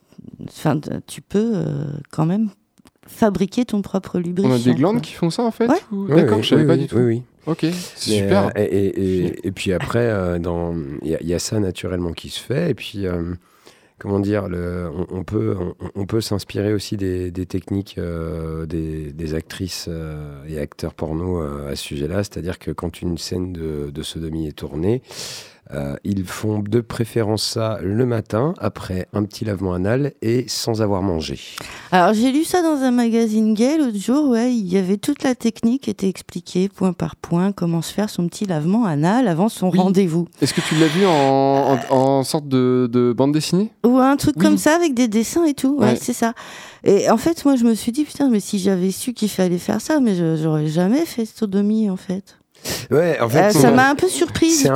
enfin, 0.48 0.80
tu 1.06 1.20
peux 1.20 1.52
quand 2.10 2.24
même 2.24 2.48
fabriquer 3.06 3.64
ton 3.64 3.82
propre 3.82 4.16
On 4.16 4.18
lubrifiant. 4.20 4.54
a 4.54 4.58
des 4.58 4.74
glandes 4.74 4.94
quoi. 4.96 5.00
qui 5.02 5.12
font 5.12 5.30
ça 5.30 5.42
en 5.42 5.50
fait 5.50 5.66
Ouais. 5.68 5.76
ou- 5.92 6.06
Oui, 6.08 6.16
D'accord, 6.16 6.38
oui, 6.38 6.42
je 6.42 6.48
savais 6.50 6.62
oui, 6.62 6.66
pas 6.68 6.74
oui, 6.74 6.78
du 6.80 6.86
tout. 6.86 6.96
Oui, 6.96 7.04
oui. 7.04 7.22
Ok, 7.46 7.58
c'est 7.94 8.10
super. 8.22 8.46
euh, 8.48 8.50
et, 8.56 8.64
et- 8.64 9.24
et- 9.26 9.46
et 9.46 9.52
puis 9.52 9.72
après, 9.72 10.00
euh, 10.10 10.38
dans- 10.40 10.74
il 11.02 11.08
y, 11.10 11.14
a- 11.14 11.20
il 11.20 11.28
y 11.28 11.34
a 11.34 11.38
ça 11.38 11.60
naturellement 11.60 12.12
qui 12.12 12.28
se 12.28 12.40
fait. 12.40 12.70
Et 12.70 12.74
puis, 12.74 13.06
euh, 13.06 13.34
comment 13.98 14.18
dire, 14.18 14.48
le, 14.48 14.90
on, 14.92 15.06
on 15.18 15.22
peut, 15.22 15.56
on, 15.58 15.74
on 15.94 16.06
peut 16.06 16.20
s'inspirer 16.20 16.72
aussi 16.74 16.96
des, 16.96 17.30
des 17.30 17.46
techniques 17.46 17.98
euh, 17.98 18.66
des, 18.66 19.12
des 19.12 19.34
actrices 19.34 19.86
euh, 19.88 20.42
et 20.48 20.58
acteurs 20.58 20.92
porno 20.94 21.40
euh, 21.40 21.70
à 21.70 21.76
ce 21.76 21.84
sujet-là. 21.84 22.24
C'est-à-dire 22.24 22.58
que 22.58 22.72
quand 22.72 23.00
une 23.00 23.16
scène 23.16 23.52
de, 23.52 23.90
de 23.90 24.02
sodomie 24.02 24.48
est 24.48 24.52
tournée, 24.56 25.00
euh, 25.74 25.96
ils 26.04 26.24
font 26.24 26.60
de 26.60 26.80
préférence 26.80 27.42
ça 27.42 27.78
le 27.82 28.06
matin, 28.06 28.54
après 28.58 29.06
un 29.12 29.24
petit 29.24 29.44
lavement 29.44 29.72
anal 29.74 30.12
et 30.22 30.44
sans 30.48 30.82
avoir 30.82 31.02
mangé. 31.02 31.38
Alors, 31.92 32.14
j'ai 32.14 32.30
lu 32.32 32.44
ça 32.44 32.62
dans 32.62 32.82
un 32.82 32.90
magazine 32.90 33.54
gay 33.54 33.78
l'autre 33.78 33.98
jour. 33.98 34.28
Ouais, 34.30 34.52
il 34.54 34.66
y 34.72 34.76
avait 34.76 34.96
toute 34.96 35.22
la 35.22 35.34
technique 35.34 35.82
qui 35.82 35.90
était 35.90 36.08
expliquée 36.08 36.68
point 36.68 36.92
par 36.92 37.16
point, 37.16 37.52
comment 37.52 37.82
se 37.82 37.92
faire 37.92 38.10
son 38.10 38.26
petit 38.28 38.46
lavement 38.46 38.84
anal 38.84 39.28
avant 39.28 39.48
son 39.48 39.70
Oui. 39.70 39.78
rendez-vous. 39.78 40.26
Est-ce 40.40 40.54
que 40.54 40.60
tu 40.60 40.74
l'as 40.76 40.86
vu 40.88 41.04
en, 41.06 41.10
en, 41.10 41.78
en 41.90 42.22
sorte 42.22 42.48
de, 42.48 42.88
de 42.92 43.12
bande 43.12 43.32
dessinée? 43.32 43.70
Ou 43.84 43.98
un 43.98 44.16
truc 44.16 44.34
Oui. 44.38 44.44
comme 44.44 44.58
ça 44.58 44.74
avec 44.76 44.94
des 44.94 45.08
dessins 45.08 45.44
et 45.44 45.54
tout. 45.54 45.76
Ouais, 45.78 45.86
Ouais. 45.86 45.98
c'est 46.00 46.12
ça. 46.12 46.34
Et 46.84 47.10
en 47.10 47.16
fait, 47.16 47.44
moi, 47.44 47.56
je 47.56 47.64
me 47.64 47.74
suis 47.74 47.90
dit, 47.92 48.04
putain, 48.04 48.28
mais 48.28 48.38
si 48.40 48.58
j'avais 48.58 48.90
su 48.92 49.12
qu'il 49.12 49.28
fallait 49.28 49.58
faire 49.58 49.80
ça, 49.80 49.98
mais 50.00 50.14
je- 50.14 50.36
j'aurais 50.36 50.68
jamais 50.68 51.04
fait 51.04 51.24
sodomie, 51.26 51.90
en 51.90 51.96
fait. 51.96 52.38
Ouais, 52.90 53.18
en 53.20 53.28
fait, 53.28 53.46
Euh, 53.46 53.50
ça 53.50 53.70
m'a 53.72 53.90
un 53.90 53.94
peu 53.94 54.08
surprise, 54.08 54.60
c'est 54.62 54.68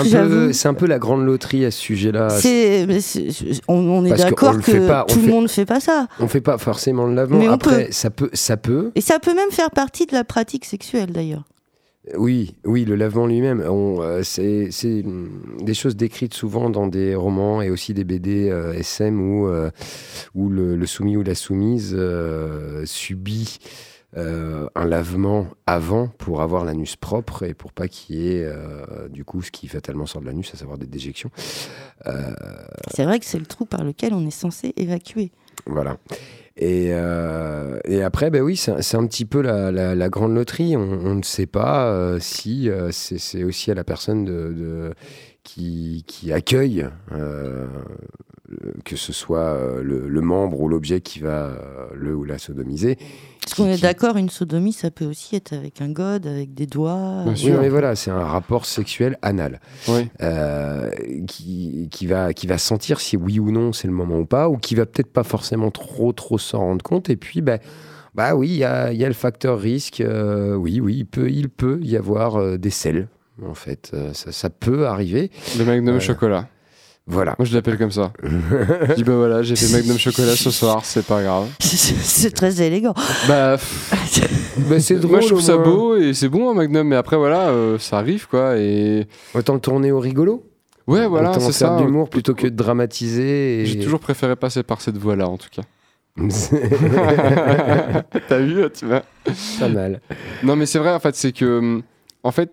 un, 0.67 0.71
un 0.71 0.75
peu 0.75 0.87
la 0.87 0.99
grande 0.99 1.25
loterie 1.25 1.65
à 1.65 1.71
ce 1.71 1.81
sujet-là. 1.81 2.29
On, 3.69 3.75
on 3.75 4.05
est 4.05 4.11
d'accord 4.17 4.61
que, 4.61 4.87
pas, 4.87 5.05
tout 5.09 5.17
le 5.19 5.25
fait- 5.25 5.31
monde 5.31 5.43
ne 5.45 5.49
fait 5.49 5.67
pas 5.67 5.81
ça. 5.81 6.07
On 6.19 6.29
fait 6.29 6.41
pas 6.41 6.59
forcément 6.59 7.07
le 7.07 7.15
lavement. 7.15 7.39
Mais 7.39 7.49
on 7.49 7.53
Après, 7.53 7.87
peut. 7.87 7.93
ça 7.93 8.11
peut, 8.11 8.31
ça 8.33 8.57
peut. 8.57 8.93
Et 8.95 9.01
ça 9.01 9.19
peut 9.19 9.35
même 9.35 9.51
faire 9.51 9.71
partie 9.71 10.07
de 10.07 10.13
la 10.15 10.25
pratique 10.25 10.65
sexuelle, 10.65 11.11
d'ailleurs. 11.13 11.45
Oui, 12.17 12.57
oui, 12.65 12.87
le 12.87 12.97
lavement 12.97 13.27
lui-même, 13.27 13.61
euh, 13.65 14.23
c'est 14.25 14.71
hum, 15.05 15.29
des 15.61 15.75
choses 15.75 15.97
décrites 15.97 16.33
souvent 16.35 16.71
dans 16.71 16.87
des 16.87 17.15
romans 17.15 17.61
et 17.61 17.71
aussi 17.71 17.93
des 17.93 18.05
BD 18.05 18.49
euh, 18.51 18.73
SM 18.73 19.21
où, 19.21 19.47
euh, 19.49 19.71
où 20.35 20.49
le, 20.49 20.77
le 20.77 20.87
soumis 20.87 21.17
ou 21.19 21.23
la 21.23 21.35
soumise 21.35 21.95
euh, 21.97 22.83
subit 22.87 23.59
euh, 24.17 24.67
un 24.75 24.85
lavement 24.87 25.47
avant 25.67 26.09
pour 26.09 26.43
avoir 26.43 26.65
l'anus 26.65 26.97
propre 26.97 27.45
et 27.45 27.55
pour 27.55 27.73
pas 27.73 27.87
qu'il 27.89 28.17
y 28.17 28.33
ait 28.33 28.45
euh, 28.45 29.09
du 29.09 29.25
coup 29.25 29.41
ce 29.43 29.51
qui 29.51 29.69
fatalement 29.69 30.07
sort 30.07 30.21
de 30.23 30.27
l'anus, 30.27 30.51
à 30.53 30.57
savoir 30.57 30.79
des 30.79 30.87
déjections. 30.87 31.31
Euh, 32.07 32.33
C'est 32.93 33.05
vrai 33.05 33.19
que 33.21 33.25
c'est 33.27 33.39
le 33.39 33.47
trou 33.47 33.67
par 33.67 33.85
lequel 33.85 34.13
on 34.15 34.27
est 34.27 34.31
censé 34.33 34.73
évacuer. 34.77 35.31
Voilà. 35.67 35.97
Et, 36.57 36.89
euh, 36.93 37.79
et 37.85 38.03
après, 38.03 38.31
ben 38.31 38.43
oui, 38.43 38.57
c'est 38.57 38.97
un 38.97 39.07
petit 39.07 39.25
peu 39.25 39.41
la, 39.41 39.71
la- 39.71 39.95
la 39.95 40.09
grande 40.09 40.35
loterie. 40.35 40.77
On, 40.77 40.81
on 40.83 41.15
ne 41.15 41.23
sait 41.23 41.47
pas 41.47 41.87
euh, 41.87 42.19
si 42.21 42.69
euh, 42.69 42.91
c'est 42.93 43.45
aussi 43.45 43.71
à 43.71 43.75
la 43.75 43.85
personne 43.85 44.25
de, 44.25 44.53
de- 44.53 44.95
qui, 45.43 46.05
qui 46.07 46.33
accueille, 46.33 46.87
que 48.85 48.97
ce 48.97 49.13
soit 49.13 49.39
euh, 49.41 49.83
le, 49.83 50.09
le 50.09 50.21
membre 50.21 50.61
ou 50.61 50.69
l'objet 50.69 51.01
qui 51.01 51.21
va 51.21 51.47
euh, 51.47 51.87
le 51.95 52.15
ou 52.15 52.25
la 52.25 52.39
sodomiser. 52.39 52.97
Parce 53.43 53.55
qu'on 53.55 53.69
est 53.69 53.77
qui- 53.77 53.83
d'accord, 53.83 54.17
une 54.17 54.29
sodomie, 54.29 54.73
ça 54.73 54.91
peut 54.91 55.05
aussi 55.07 55.35
être 55.37 55.53
avec 55.53 55.81
un 55.81 55.89
gode, 55.91 56.27
avec 56.27 56.53
des 56.55 56.67
doigts. 56.67 57.23
Bien 57.25 57.33
Oui, 57.33 57.39
sûr. 57.39 57.61
mais 57.61 57.69
voilà, 57.69 57.97
c'est 57.97 58.11
un 58.11 58.23
rapport 58.25 58.67
sexuel 58.67 59.17
anal 59.23 59.61
Oui. 59.89 60.09
euh, 60.21 60.91
qui, 61.27 61.89
qui, 61.91 62.07
va, 62.07 62.33
qui 62.35 62.47
va 62.47 62.59
sentir 62.59 63.01
si 63.01 63.17
oui 63.17 63.39
ou 63.39 63.51
non 63.51 63.73
c'est 63.73 63.89
le 63.89 63.95
moment 63.95 64.19
ou 64.19 64.27
pas, 64.27 64.49
ou 64.49 64.57
qui 64.59 64.75
va 64.75 64.85
peut-être 64.87 65.13
pas 65.13 65.25
forcément 65.25 65.71
trop 65.71 66.13
trop 66.13 66.39
s'en 66.39 66.59
rendre 66.59 66.83
compte. 66.83 67.09
Et 67.11 67.17
puis, 67.17 67.41
bah, 67.41 67.59
bah 68.15 68.35
oui, 68.35 68.49
il 68.49 68.57
y 68.57 68.65
a, 68.65 68.93
il 68.93 68.99
y 69.01 69.05
a 69.05 69.09
le 69.09 69.15
facteur 69.15 69.59
risque. 69.59 70.01
euh, 70.01 70.55
oui, 70.55 70.81
oui, 70.81 70.97
il 70.99 71.07
peut, 71.07 71.31
il 71.31 71.49
peut 71.49 71.79
y 71.83 71.97
avoir 71.97 72.37
euh, 72.37 72.59
des 72.59 72.71
selles. 72.71 73.09
En 73.47 73.55
fait, 73.55 73.91
Euh, 73.95 74.13
ça, 74.13 74.33
ça 74.33 74.51
peut 74.51 74.87
arriver. 74.87 75.31
Le 75.59 75.65
Magnum 75.65 75.95
Ouais. 75.95 76.01
chocolat. 76.01 76.47
Voilà. 77.11 77.35
Moi, 77.39 77.45
je 77.47 77.55
l'appelle 77.55 77.77
comme 77.77 77.91
ça. 77.91 78.13
je 78.23 78.95
dis, 78.95 79.03
bah 79.05 79.17
voilà, 79.17 79.43
j'ai 79.43 79.57
fait 79.57 79.73
Magnum 79.77 79.99
chocolat 79.99 80.37
ce 80.37 80.51
soir, 80.51 80.85
c'est 80.85 81.05
pas 81.05 81.23
grave. 81.23 81.49
c'est 81.61 82.31
très 82.31 82.63
élégant. 82.63 82.95
Bah, 83.29 83.57
Bah, 84.69 84.79
c'est 84.81 84.95
drôle. 84.97 85.11
moi, 85.13 85.21
je 85.21 85.27
trouve 85.27 85.39
au 85.39 85.43
ça 85.43 85.57
moins. 85.57 85.65
beau 85.65 85.97
et 85.97 86.15
c'est 86.15 86.29
bon, 86.29 86.51
un 86.51 86.55
Magnum, 86.55 86.87
mais 86.87 86.97
après, 86.97 87.17
voilà, 87.17 87.49
euh, 87.49 87.79
ça 87.79 87.99
arrive, 87.99 88.29
quoi. 88.29 88.57
Et 88.59 89.07
Autant 89.35 89.55
le 89.55 89.61
tourner 89.61 89.91
au 89.91 89.99
rigolo. 90.01 90.45
ouais, 90.87 91.07
voilà, 91.07 91.33
c'est 91.35 91.41
faire 91.41 91.53
ça. 91.53 91.77
de 91.79 91.85
l'humour 91.85 92.09
plutôt 92.11 92.35
que 92.35 92.47
de 92.47 92.55
dramatiser. 92.55 93.63
et- 93.63 93.67
J'ai 93.67 93.79
toujours 93.81 94.01
préféré 94.01 94.37
passer 94.37 94.63
par 94.63 94.81
cette 94.81 94.97
voie-là, 94.97 95.29
en 95.29 95.37
tout 95.39 95.49
cas. 95.51 95.63
T'as 98.29 98.39
vu, 98.39 98.63
tu 98.77 98.87
vois 98.87 99.03
pas 99.59 99.69
mal. 99.69 100.01
Non, 100.43 100.57
mais 100.57 100.67
c'est 100.67 100.79
vrai, 100.79 100.93
en 100.93 101.01
fait, 101.01 101.15
c'est 101.15 101.33
que, 101.33 101.59
hum, 101.59 101.83
en 102.23 102.33
fait, 102.33 102.51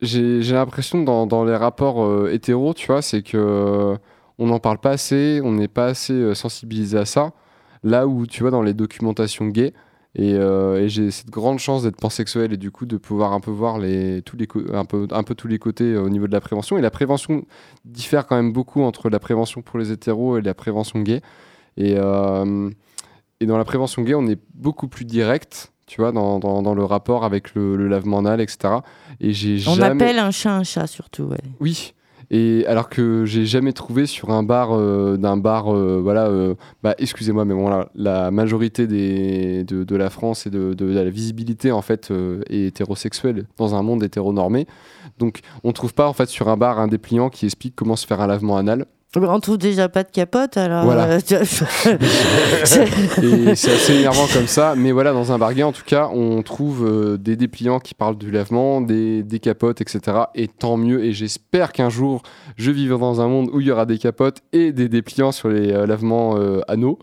j'ai 0.00 0.52
l'impression 0.52 1.02
dans, 1.02 1.26
dans 1.26 1.44
les 1.44 1.56
rapports 1.56 2.04
euh, 2.04 2.30
hétéros, 2.32 2.74
tu 2.74 2.86
vois, 2.86 3.02
c'est 3.02 3.22
que 3.22 3.36
euh, 3.36 3.96
on 4.38 4.46
n'en 4.46 4.60
parle 4.60 4.78
pas 4.78 4.90
assez, 4.90 5.40
on 5.42 5.52
n'est 5.52 5.68
pas 5.68 5.86
assez 5.86 6.12
euh, 6.12 6.34
sensibilisé 6.34 6.98
à 6.98 7.04
ça. 7.04 7.32
Là 7.82 8.06
où, 8.06 8.26
tu 8.26 8.42
vois, 8.42 8.50
dans 8.50 8.62
les 8.62 8.74
documentations 8.74 9.46
gays, 9.46 9.72
et, 10.14 10.36
j'ai 10.88 11.10
cette 11.12 11.30
grande 11.30 11.58
chance 11.60 11.84
d'être 11.84 11.96
pansexuel 11.96 12.52
et 12.52 12.56
du 12.56 12.72
coup 12.72 12.86
de 12.86 12.96
pouvoir 12.96 13.32
un 13.32 13.40
peu 13.40 13.52
voir 13.52 13.78
les, 13.78 14.22
tous 14.22 14.36
les 14.36 14.48
un, 14.72 14.84
peu, 14.84 15.06
un 15.10 15.22
peu 15.22 15.34
tous 15.36 15.46
les 15.46 15.58
côtés 15.60 15.96
au 15.96 16.08
niveau 16.08 16.26
de 16.26 16.32
la 16.32 16.40
prévention. 16.40 16.76
Et 16.76 16.80
la 16.80 16.90
prévention 16.90 17.44
diffère 17.84 18.26
quand 18.26 18.34
même 18.34 18.52
beaucoup 18.52 18.82
entre 18.82 19.10
la 19.10 19.20
prévention 19.20 19.62
pour 19.62 19.78
les 19.78 19.92
hétéros 19.92 20.38
et 20.38 20.42
la 20.42 20.54
prévention 20.54 21.00
gay. 21.02 21.20
Et, 21.76 21.92
et 21.92 23.46
dans 23.46 23.58
la 23.58 23.64
prévention 23.64 24.02
gay, 24.02 24.14
on 24.14 24.26
est 24.26 24.40
beaucoup 24.54 24.88
plus 24.88 25.04
direct, 25.04 25.72
tu 25.88 26.00
vois, 26.00 26.12
dans, 26.12 26.38
dans, 26.38 26.62
dans 26.62 26.74
le 26.74 26.84
rapport 26.84 27.24
avec 27.24 27.54
le, 27.54 27.76
le 27.76 27.88
lavement 27.88 28.18
anal, 28.18 28.40
etc. 28.40 28.74
Et 29.20 29.32
j'ai 29.32 29.56
On 29.66 29.74
jamais... 29.74 30.04
appelle 30.04 30.18
un 30.18 30.30
chat 30.30 30.54
un 30.54 30.62
chat, 30.62 30.86
surtout. 30.86 31.24
Ouais. 31.24 31.38
Oui. 31.60 31.94
Et 32.30 32.66
alors 32.66 32.90
que 32.90 33.24
j'ai 33.24 33.46
jamais 33.46 33.72
trouvé 33.72 34.04
sur 34.04 34.28
un 34.28 34.42
bar 34.42 34.72
euh, 34.72 35.16
d'un 35.16 35.38
bar 35.38 35.74
euh, 35.74 35.98
voilà 36.02 36.26
euh, 36.26 36.56
bah 36.82 36.94
excusez-moi 36.98 37.46
mais 37.46 37.54
bon 37.54 37.86
la 37.94 38.30
majorité 38.30 38.86
des 38.86 39.64
de, 39.64 39.82
de 39.82 39.96
la 39.96 40.10
France 40.10 40.46
et 40.46 40.50
de, 40.50 40.74
de, 40.74 40.92
de 40.92 40.94
la 40.94 41.08
visibilité 41.08 41.72
en 41.72 41.80
fait 41.80 42.12
est 42.50 42.66
hétérosexuelle 42.66 43.46
dans 43.56 43.74
un 43.74 43.82
monde 43.82 44.02
hétéronormé 44.02 44.66
donc 45.18 45.40
on 45.64 45.72
trouve 45.72 45.94
pas 45.94 46.06
en 46.06 46.12
fait 46.12 46.28
sur 46.28 46.50
un 46.50 46.58
bar 46.58 46.78
un 46.78 46.88
dépliant 46.88 47.30
qui 47.30 47.46
explique 47.46 47.74
comment 47.74 47.96
se 47.96 48.06
faire 48.06 48.20
un 48.20 48.26
lavement 48.26 48.58
anal 48.58 48.84
On 49.16 49.40
trouve 49.40 49.56
déjà 49.56 49.88
pas 49.88 50.02
de 50.04 50.10
capote, 50.10 50.58
alors. 50.58 50.84
Voilà. 50.84 51.04
euh, 51.06 51.18
c'est- 51.24 51.44
et 53.22 53.54
c'est 53.54 53.72
assez 53.72 53.94
énervant 53.94 54.26
comme 54.32 54.46
ça 54.46 54.74
mais 54.76 54.92
voilà 54.92 55.12
dans 55.12 55.32
un 55.32 55.38
bar 55.38 55.54
gay 55.54 55.62
en 55.62 55.72
tout 55.72 55.82
cas 55.84 56.08
on 56.12 56.42
trouve 56.42 56.86
euh, 56.86 57.16
des 57.16 57.34
dépliants 57.36 57.80
qui 57.80 57.94
parlent 57.94 58.18
du 58.18 58.30
lavement 58.30 58.80
des, 58.80 59.22
des 59.22 59.38
capotes 59.38 59.80
etc 59.80 60.02
et 60.34 60.46
tant 60.46 60.76
mieux 60.76 61.02
et 61.04 61.12
j'espère 61.12 61.72
qu'un 61.72 61.88
jour 61.88 62.22
je 62.56 62.70
vivrai 62.70 62.98
dans 62.98 63.20
un 63.22 63.28
monde 63.28 63.48
où 63.52 63.60
il 63.60 63.66
y 63.66 63.70
aura 63.70 63.86
des 63.86 63.98
capotes 63.98 64.38
et 64.52 64.72
des 64.72 64.88
dépliants 64.88 65.32
sur 65.32 65.48
les 65.48 65.72
euh, 65.72 65.86
lavements 65.86 66.36
euh, 66.36 66.60
anneaux 66.68 66.98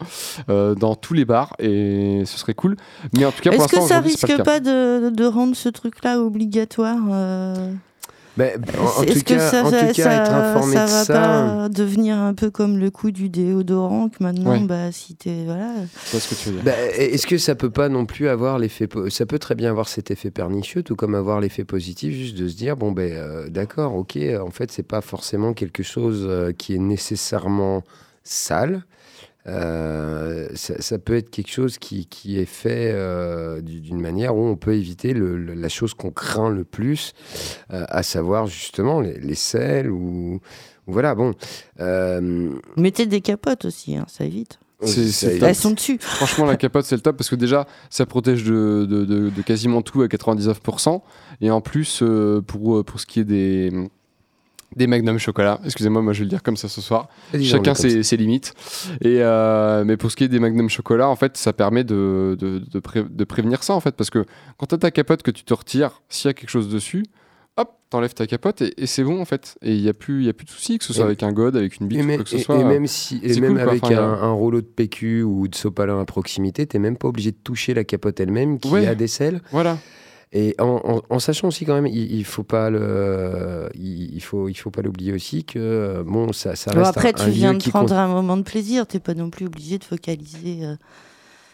dans 0.48 0.96
tous 0.96 1.14
les 1.16 1.26
bars 1.26 1.54
et 1.60 2.22
ce 2.26 2.38
serait 2.38 2.54
cool 2.54 2.76
mais 3.18 3.26
en 3.26 3.32
tout 3.32 3.42
cas 3.42 3.52
Est-ce 3.52 3.68
que 3.68 3.82
ça 3.82 4.00
risque 4.00 4.44
pas 4.44 4.60
de 4.60 5.26
rendre 5.26 5.56
ce 5.56 5.70
truc-là 5.70 6.20
obligatoire 6.22 6.98
en, 8.44 9.04
Est-ce 9.04 9.14
tout 9.20 9.26
que 9.26 9.34
cas, 9.36 9.40
ça, 9.52 9.64
en 9.64 9.70
ça, 9.72 9.80
tout 9.88 9.94
cas, 9.94 10.04
ça- 10.04 10.14
être 10.24 10.32
informé 10.34 10.74
ça 10.76 10.86
de 10.86 10.92
va 10.92 11.04
ça. 11.06 11.14
pas 11.14 11.70
devenir 11.70 12.18
un 12.18 12.34
peu 12.34 12.50
comme 12.52 12.78
le 12.78 12.92
coup 12.92 13.12
du 13.12 13.30
déodorant 13.30 14.10
que 14.10 14.22
maintenant, 14.22 14.52
Ouais. 14.52 14.60
bah, 14.60 14.92
si 14.92 15.16
t'es 15.16 15.44
voilà. 15.46 15.72
Je 16.06 16.12
vois 16.12 16.20
ce 16.20 16.30
que 16.30 16.36
tu 16.36 16.50
veux 16.50 16.56
dire. 16.56 16.64
Bah, 16.66 16.74
Est-ce 16.98 17.28
que 17.28 17.38
ça 17.38 17.56
peut 17.56 17.70
pas 17.70 17.88
non 17.90 18.06
plus 18.06 18.28
avoir 18.28 18.60
l'effet 18.60 18.88
po- 18.88 19.10
ça 19.10 19.26
peut 19.26 19.40
très 19.40 19.56
bien 19.56 19.70
avoir 19.70 19.88
cet 19.88 20.12
effet 20.12 20.32
pernicieux 20.32 20.84
tout 20.84 20.96
comme 20.96 21.16
avoir 21.16 21.40
l'effet 21.40 21.64
positif 21.64 22.14
juste 22.14 22.38
de 22.38 22.48
se 22.48 22.56
dire 22.56 22.76
bon 22.76 22.92
ben 22.92 23.12
euh, 23.14 23.48
d'accord 23.50 23.96
ok 23.96 24.18
en 24.46 24.52
fait 24.52 24.72
c'est 24.72 24.84
pas 24.84 25.02
forcément 25.02 25.54
quelque 25.54 25.84
chose 25.84 26.26
euh, 26.28 26.52
qui 26.52 26.76
est 26.76 26.80
nécessairement 26.80 27.84
sale 28.24 28.84
Euh, 29.48 30.48
ça, 30.56 30.82
ça 30.82 30.98
peut 30.98 31.16
être 31.16 31.30
quelque 31.30 31.52
chose 31.52 31.78
qui, 31.78 32.08
qui 32.08 32.40
est 32.40 32.46
fait 32.46 32.92
euh, 32.94 33.62
du- 33.62 33.80
d'une 33.80 34.02
manière 34.02 34.36
où 34.36 34.44
on 34.46 34.56
peut 34.56 34.74
éviter 34.74 35.14
le- 35.14 35.38
le- 35.38 35.54
la 35.54 35.70
chose 35.70 35.94
qu'on 35.94 36.10
craint 36.12 36.50
le 36.50 36.64
plus, 36.64 37.14
euh, 37.72 37.86
à 37.90 38.02
savoir 38.04 38.48
justement 38.48 39.02
les, 39.02 39.20
les 39.20 39.36
sels 39.36 39.90
ou, 39.92 40.40
ou 40.88 40.92
voilà 40.92 41.14
bon. 41.16 41.34
Euh, 41.80 42.50
Mettez 42.76 43.06
des 43.06 43.22
capotes 43.22 43.66
aussi, 43.66 43.96
hein, 43.96 44.06
ça 44.08 44.26
évite. 44.26 44.60
Top. 45.40 45.48
Elles 45.50 45.56
sont 45.56 45.72
dessus. 45.72 45.98
Franchement, 46.00 46.46
la 46.46 46.58
capote, 46.58 46.84
c'est 46.86 46.96
le 46.96 47.02
top 47.02 47.16
parce 47.16 47.30
que 47.30 47.36
déjà, 47.36 47.66
ça 47.90 48.06
protège 48.06 48.44
de, 48.44 48.86
de- 48.90 49.06
de- 49.06 49.30
de 49.30 49.42
quasiment 49.42 49.82
tout 49.82 50.02
à 50.02 50.08
99%. 50.08 51.02
Et 51.42 51.50
en 51.50 51.62
plus, 51.62 52.02
euh, 52.04 52.42
pour, 52.42 52.84
pour 52.84 53.00
ce 53.00 53.06
qui 53.06 53.22
est 53.22 53.24
des, 53.24 53.72
des 54.76 54.88
Magnum 54.88 55.18
chocolat, 55.20 55.60
excusez-moi, 55.64 56.02
moi 56.02 56.14
je 56.14 56.20
vais 56.20 56.26
le 56.26 56.30
dire 56.30 56.44
comme 56.44 56.58
ça 56.58 56.68
ce 56.68 56.82
soir. 56.82 57.08
Chacun 57.42 57.74
ses, 57.76 58.04
ses 58.04 58.18
limites. 58.18 58.54
Et, 59.02 59.22
euh, 59.22 59.84
mais 59.86 59.98
pour 59.98 60.12
ce 60.12 60.16
qui 60.16 60.24
est 60.26 60.28
des 60.28 60.40
Magnum 60.40 60.70
chocolat, 60.70 61.08
en 61.10 61.16
fait, 61.16 61.38
ça 61.38 61.54
permet 61.54 61.84
de, 61.84 62.36
de, 62.40 62.60
de 62.60 62.80
pré- 62.80 63.06
de 63.10 63.24
prévenir 63.24 63.64
ça 63.64 63.74
en 63.74 63.80
fait. 63.80 63.96
Parce 63.96 64.10
que 64.10 64.26
quand 64.58 64.66
tu 64.68 64.76
as 64.76 64.78
ta 64.78 64.92
capote 64.92 65.24
que 65.24 65.32
tu 65.32 65.44
te 65.44 65.54
retires, 65.54 66.02
s'il 66.10 66.28
y 66.28 66.32
a 66.32 66.34
quelque 66.34 66.50
chose 66.50 66.68
dessus, 66.70 67.06
hop, 67.58 67.70
t'enlèves 67.90 68.14
ta 68.14 68.28
capote 68.28 68.62
et, 68.62 68.74
et 68.84 68.86
c'est 68.86 69.04
bon 69.06 69.22
en 69.22 69.26
fait. 69.26 69.58
Et 69.62 69.74
il 69.76 69.82
n'y 69.82 69.88
a, 69.88 69.94
plus- 69.94 70.20
il 70.24 70.26
y 70.26 70.30
a 70.30 70.34
plus 70.34 70.44
de 70.46 70.50
souci, 70.52 70.78
que 70.78 70.84
ce 70.84 70.92
soit 70.92 71.04
Et- 71.04 71.08
avec 71.08 71.24
un 71.24 71.32
god, 71.32 71.56
avec 71.56 71.80
une 71.80 71.88
bite 71.88 72.02
ou 72.04 72.06
quoi 72.08 72.18
que 72.26 72.30
ce 72.30 72.36
et- 72.36 72.40
soit. 72.40 72.60
et 72.60 72.64
même, 72.66 72.86
si, 72.88 73.22
et 73.24 73.40
même 73.40 73.54
cool, 73.54 73.62
avec 73.62 73.84
Enfin, 73.86 73.96
un 73.98 74.32
rouleau 74.34 74.60
de 74.60 74.66
PQ 74.68 75.24
ou 75.24 75.48
de 75.48 75.56
sopalin 75.56 76.02
à 76.02 76.06
proximité, 76.06 76.66
t'es 76.68 76.80
même 76.80 76.98
pas 76.98 77.08
obligé 77.08 77.32
de 77.32 77.38
toucher 77.42 77.74
la 77.74 77.86
capote 77.86 78.20
elle-même 78.20 78.60
qui 78.60 78.68
Ouais. 78.70 78.86
a 78.88 78.96
des 78.96 79.08
selles. 79.08 79.42
Voilà. 79.52 79.78
Et 80.34 80.56
en, 80.60 80.82
en- 80.84 81.02
en 81.10 81.20
sachant 81.20 81.48
aussi 81.48 81.66
quand 81.66 81.76
même, 81.76 81.86
il, 81.88 82.12
il 82.14 82.26
faut 82.26 82.44
pas 82.44 82.70
le, 82.70 83.70
il, 83.76 84.14
il 84.16 84.22
faut, 84.22 84.50
il 84.50 84.56
faut 84.56 84.72
pas 84.72 84.82
l'oublier 84.82 85.14
aussi 85.14 85.44
que 85.46 85.60
euh, 85.60 86.04
bon, 86.04 86.34
ça, 86.34 86.56
ça 86.56 86.72
Bon, 86.74 86.80
reste 86.80 86.98
après, 86.98 87.14
un, 87.16 87.22
un 87.22 87.26
tu 87.26 87.32
viens 87.32 87.54
de 87.54 87.60
prendre 87.60 87.88
compte. 87.90 87.92
un 87.98 88.08
moment 88.08 88.36
de 88.38 88.42
plaisir, 88.44 88.86
t'es 88.88 89.00
pas 89.00 89.14
non 89.14 89.30
plus 89.30 89.46
obligé 89.46 89.78
de 89.78 89.84
focaliser. 89.84 90.66
euh, 90.66 90.76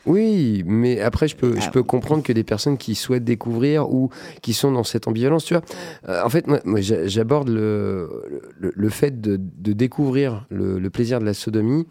Oui, 0.08 0.64
mais 0.66 1.00
après, 1.00 1.28
je 1.28 1.36
peux, 1.36 1.60
je 1.60 1.68
Ah. 1.68 1.72
peux 1.72 1.84
comprendre 1.84 2.24
que 2.24 2.34
des 2.34 2.44
personnes 2.44 2.78
qui 2.78 2.96
souhaitent 2.96 3.24
découvrir 3.24 3.88
ou 3.94 4.10
qui 4.42 4.54
sont 4.54 4.72
dans 4.72 4.84
cette 4.84 5.08
ambivalence, 5.08 5.46
tu 5.46 5.54
vois. 5.54 5.64
Euh, 6.10 6.24
en 6.24 6.30
fait, 6.30 6.48
moi, 6.48 6.60
moi, 6.66 6.82
j'a- 6.82 7.06
j'aborde 7.08 7.50
le, 7.50 8.10
le, 8.60 8.72
le 8.76 8.90
fait 8.90 9.22
de, 9.22 9.38
de 9.40 9.74
découvrir 9.74 10.48
le, 10.50 10.80
le 10.80 10.90
plaisir 10.90 11.20
de 11.20 11.26
la 11.26 11.36
sodomie 11.36 11.86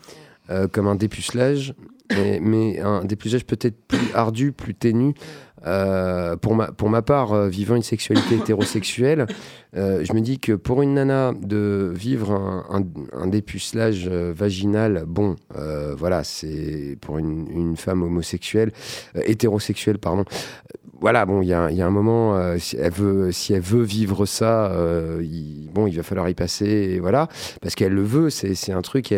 euh, 0.50 0.66
comme 0.66 0.88
un 0.88 0.96
dépucelage, 0.96 1.74
mais, 2.16 2.40
mais 2.42 2.80
un 2.80 3.04
dépucelage 3.04 3.46
peut-être 3.46 3.76
plus 3.86 4.10
ardu, 4.12 4.50
plus 4.50 4.74
ténu. 4.74 5.14
Euh, 5.66 6.37
pour, 6.37 6.55
ma, 6.55 6.68
pour 6.73 6.88
ma 6.88 7.03
part, 7.03 7.33
euh, 7.33 7.49
vivant 7.49 7.77
une 7.77 7.83
sexualité 7.83 8.35
hétérosexuelle, 8.42 9.27
euh, 9.77 10.03
je 10.05 10.12
me 10.14 10.20
dis 10.20 10.38
que 10.38 10.53
pour 10.53 10.83
une 10.83 10.94
nana 10.94 11.33
de 11.40 11.92
vivre 11.94 12.33
un, 12.33 12.64
un- 12.70 13.18
un 13.23 13.27
dépucelage 13.27 14.09
vaginal, 14.09 15.05
bon, 15.07 15.37
voilà, 15.96 16.25
c'est 16.25 16.96
pour 17.01 17.18
une, 17.18 17.46
une 17.51 17.77
femme 17.77 18.03
homosexuelle, 18.03 18.73
hétérosexuelle, 19.14 19.99
pardon. 19.99 20.25
Voilà, 21.03 21.25
bon, 21.25 21.40
il 21.40 21.49
y 21.49 21.55
a, 21.55 21.70
y 21.70 21.81
a 21.81 21.87
un 21.87 21.90
moment, 21.90 22.38
si, 22.59 22.77
elle 22.77 22.92
veut, 22.92 23.33
si 23.33 23.55
elle 23.55 23.62
veut 23.62 23.83
vivre 23.83 24.27
ça, 24.27 24.70
il, 25.23 25.70
bon, 25.73 25.87
il 25.87 25.96
va 25.96 26.03
falloir 26.03 26.29
y 26.29 26.35
passer, 26.35 26.66
et 26.66 27.01
voilà, 27.01 27.29
parce 27.62 27.75
qu'elle 27.75 27.94
le 27.94 28.03
veut, 28.03 28.29
c'est 28.29 28.73
un 28.73 28.83
truc, 28.83 29.14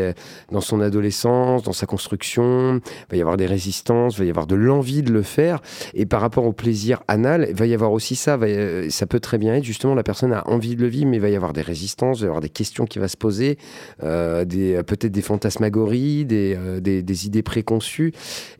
dans 0.52 0.60
son 0.60 0.80
adolescence, 0.80 1.64
dans 1.64 1.72
sa 1.72 1.86
construction, 1.86 2.76
il 2.76 3.10
va 3.10 3.16
y 3.16 3.20
avoir 3.20 3.36
des 3.36 3.46
résistances, 3.46 4.14
il 4.16 4.20
va 4.20 4.24
y 4.26 4.30
avoir 4.30 4.46
de 4.46 4.54
l'envie 4.54 5.02
de 5.02 5.12
le 5.12 5.22
faire, 5.22 5.60
et 5.94 6.06
par 6.06 6.20
rapport 6.20 6.31
au 6.40 6.52
plaisir 6.52 7.02
anal, 7.08 7.46
il 7.50 7.56
va 7.56 7.66
y 7.66 7.74
avoir 7.74 7.92
aussi 7.92 8.16
ça, 8.16 8.38
euh, 8.40 8.88
ça 8.90 9.06
peut 9.06 9.20
très 9.20 9.38
bien 9.38 9.54
être, 9.54 9.64
justement, 9.64 9.94
la 9.94 10.02
personne 10.02 10.32
a 10.32 10.48
envie 10.48 10.76
de 10.76 10.80
le 10.80 10.88
vivre, 10.88 11.10
mais 11.10 11.18
il 11.18 11.20
va 11.20 11.28
y 11.28 11.36
avoir 11.36 11.52
des 11.52 11.62
résistances, 11.62 12.18
il 12.18 12.22
va 12.22 12.26
y 12.26 12.28
avoir 12.28 12.40
des 12.40 12.48
questions 12.48 12.86
qui 12.86 12.98
vont 12.98 13.08
se 13.08 13.16
poser, 13.16 13.58
euh, 14.02 14.44
euh, 14.54 14.82
peut-être 14.82 15.12
des 15.12 15.22
fantasmagories, 15.22 16.24
des, 16.24 17.26
idées 17.26 17.42
préconçues, 17.42 18.12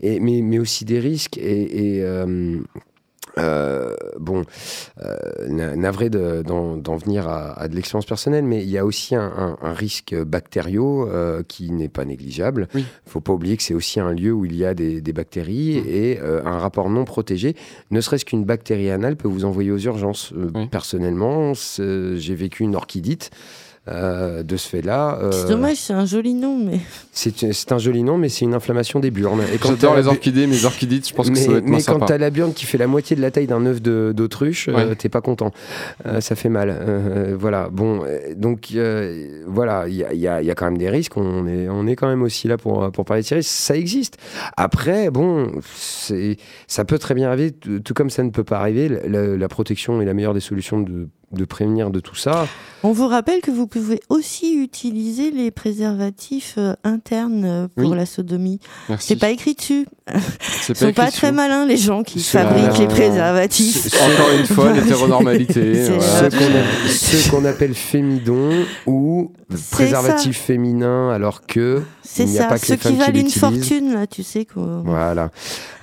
mais, 0.03 0.59
aussi 0.59 0.85
des 0.85 1.01
risques, 1.01 1.39
euh, 3.39 3.95
bon, 4.19 4.43
euh, 5.05 5.15
na- 5.49 5.75
navré 5.77 6.11
de- 6.11 6.43
d'en 6.43 6.97
venir 6.97 7.29
à, 7.29 7.53
à 7.59 7.69
de 7.69 7.75
l'expérience 7.75 8.07
personnelle, 8.07 8.45
mais 8.45 8.63
il 8.63 8.69
y 8.71 8.79
a 8.79 8.85
aussi 8.85 9.15
un, 9.15 9.23
un- 9.37 9.57
un 9.63 9.73
risque 9.73 10.15
bactériaux 10.15 11.09
euh, 11.09 11.43
qui 11.47 11.71
n'est 11.71 11.89
pas 11.89 12.05
négligeable. 12.05 12.69
Il 12.75 12.81
Oui. 12.81 12.87
faut 13.07 13.21
pas 13.21 13.33
oublier 13.33 13.57
que 13.57 13.63
c'est 13.63 13.75
aussi 13.75 14.01
un 14.01 14.13
lieu 14.13 14.33
où 14.33 14.45
il 14.45 14.55
y 14.57 14.65
a 14.65 14.75
des, 14.75 15.01
des 15.01 15.13
bactéries 15.13 15.79
et 15.79 16.21
euh, 16.21 16.43
un 16.45 16.59
rapport 16.59 16.91
non 16.91 17.05
protégé. 17.05 17.57
Ne 17.91 18.01
serait-ce 18.01 18.25
qu'une 18.25 18.45
bactérie 18.45 18.91
anale 18.91 19.17
peut 19.17 19.29
vous 19.29 19.45
envoyer 19.45 19.71
aux 19.71 19.79
urgences. 19.79 20.33
Euh, 20.37 20.51
Oui. 20.55 20.67
Personnellement, 20.69 21.53
j'ai 21.55 22.35
vécu 22.35 22.63
une 22.65 22.77
orchidite. 22.77 23.31
Euh, 23.89 24.45
de 24.45 24.57
ce 24.57 24.69
fait-là, 24.69 25.19
euh, 25.21 25.33
C'est 25.33 25.49
dommage, 25.49 25.77
c'est 25.77 25.93
un 25.93 26.05
joli 26.07 26.35
nom, 26.35 26.57
mais 26.57 26.79
c'est 27.11 27.53
c'est 27.53 27.73
un 27.73 27.79
joli 27.79 28.05
nom, 28.05 28.17
mais 28.17 28.29
c'est 28.29 28.45
une 28.45 28.55
inflammation 28.55 29.01
des 29.01 29.11
burnes. 29.11 29.41
Et 29.53 29.59
quand 29.59 29.71
J'adore 29.71 29.97
les 29.97 30.07
orchidées, 30.07 30.47
mes 30.47 30.65
orchidites, 30.65 31.09
je 31.09 31.13
pense 31.13 31.27
que 31.29 31.33
mais, 31.35 31.41
ça 31.41 31.49
doit 31.49 31.59
être 31.59 31.65
mais 31.67 31.77
quand 31.79 31.95
sympa. 31.95 32.07
t'as 32.07 32.19
la 32.19 32.31
burne 32.31 32.53
qui 32.53 32.65
fait 32.65 32.79
la 32.79 32.87
moitié 32.87 33.17
de 33.17 33.21
la 33.23 33.33
taille 33.33 33.49
d'un 33.49 33.67
œuf 33.67 33.83
de- 33.83 34.13
d'autruche, 34.15 34.69
euh, 34.69 34.95
t'es 34.95 35.09
pas 35.09 35.21
content. 35.21 35.51
Euh, 36.07 36.21
ça 36.21 36.37
fait 36.37 36.49
mal. 36.49 36.69
Euh, 36.71 37.35
voilà. 37.37 37.71
Bon, 37.73 38.03
donc 38.37 38.69
euh, 38.77 39.43
voilà, 39.49 39.89
il 39.89 39.95
y 39.97 40.05
a, 40.05 40.13
il 40.13 40.21
y 40.21 40.29
a- 40.29 40.41
il 40.43 40.47
y 40.47 40.51
a 40.51 40.55
quand 40.55 40.67
même 40.67 40.79
des 40.79 40.89
risques. 40.91 41.17
On 41.17 41.49
est, 41.49 41.69
on 41.69 41.87
est 41.89 41.97
quand 41.97 42.09
même 42.09 42.23
aussi 42.23 42.47
là 42.47 42.59
pour, 42.59 42.89
pour 42.93 43.05
parler 43.05 43.23
de 43.23 43.27
ces 43.27 43.35
risques. 43.35 43.51
Ça 43.51 43.77
existe. 43.77 44.17
Après, 44.57 45.11
bon, 45.11 45.51
c'est, 45.75 46.37
ça 46.69 46.85
peut 46.85 46.99
très 46.99 47.15
bien 47.15 47.29
arriver, 47.29 47.51
tout 47.51 47.81
tout 47.81 47.95
comme 47.95 48.11
ça 48.11 48.23
ne 48.23 48.31
peut 48.31 48.45
pas 48.45 48.59
arriver. 48.61 48.89
La, 48.89 49.09
la- 49.09 49.37
la 49.37 49.49
protection 49.49 50.01
est 50.01 50.05
la 50.05 50.15
meilleure 50.15 50.35
des 50.35 50.41
solutions 50.41 50.81
de, 50.81 51.09
de 51.33 51.45
prévenir 51.45 51.91
de 51.91 52.01
tout 52.01 52.15
ça. 52.15 52.47
on 52.83 52.93
vous 52.93 53.07
rappelle 53.09 53.41
que 53.41 53.51
vous 53.51 53.67
pouvez 53.67 54.01
aussi 54.09 54.55
utiliser 54.55 55.31
les 55.31 55.51
préservatifs 55.51 56.55
euh, 56.59 56.75
internes 56.85 57.45
euh, 57.45 57.69
pour 57.75 57.91
Oui. 57.91 57.97
la 57.97 58.07
sodomie. 58.07 58.61
Merci. 58.89 59.09
C'est 59.09 59.17
pas 59.17 59.31
écrit 59.31 59.55
dessus. 59.55 59.87
Ils 60.69 60.77
sont 60.77 60.93
pas 60.93 61.11
très 61.11 61.33
malins 61.33 61.67
les 61.67 61.77
gens 61.77 62.03
qui 62.03 62.21
fabriquent 62.23 62.79
les 62.79 62.89
préservatifs. 62.89 63.89
Encore 63.95 64.31
une 64.39 64.47
fois, 64.47 64.73
l'hétéronormalité. 64.75 65.63
Euh, 65.93 66.29
Ceux 66.89 67.17
euh, 67.17 67.31
qu'on 67.31 67.45
appelle 67.45 67.75
fémidons 67.75 68.65
ou 68.87 69.33
C'est 69.51 69.71
préservatifs 69.71 70.39
féminins, 70.39 71.11
alors 71.11 71.47
que 71.47 71.83
C'est 72.03 72.25
il 72.25 72.31
n'y 72.31 72.39
a 72.39 72.43
ça, 72.43 72.49
pas 72.49 72.59
que 72.59 72.67
ceux 72.67 72.75
les 72.75 72.79
femmes 72.79 72.93
qui 72.93 72.99
valent 72.99 73.19
une 73.19 73.31
fortune 73.31 73.93
là, 73.93 74.07
tu 74.07 74.23
sais 74.23 74.45
quoi. 74.45 74.83
Voilà. 74.85 75.31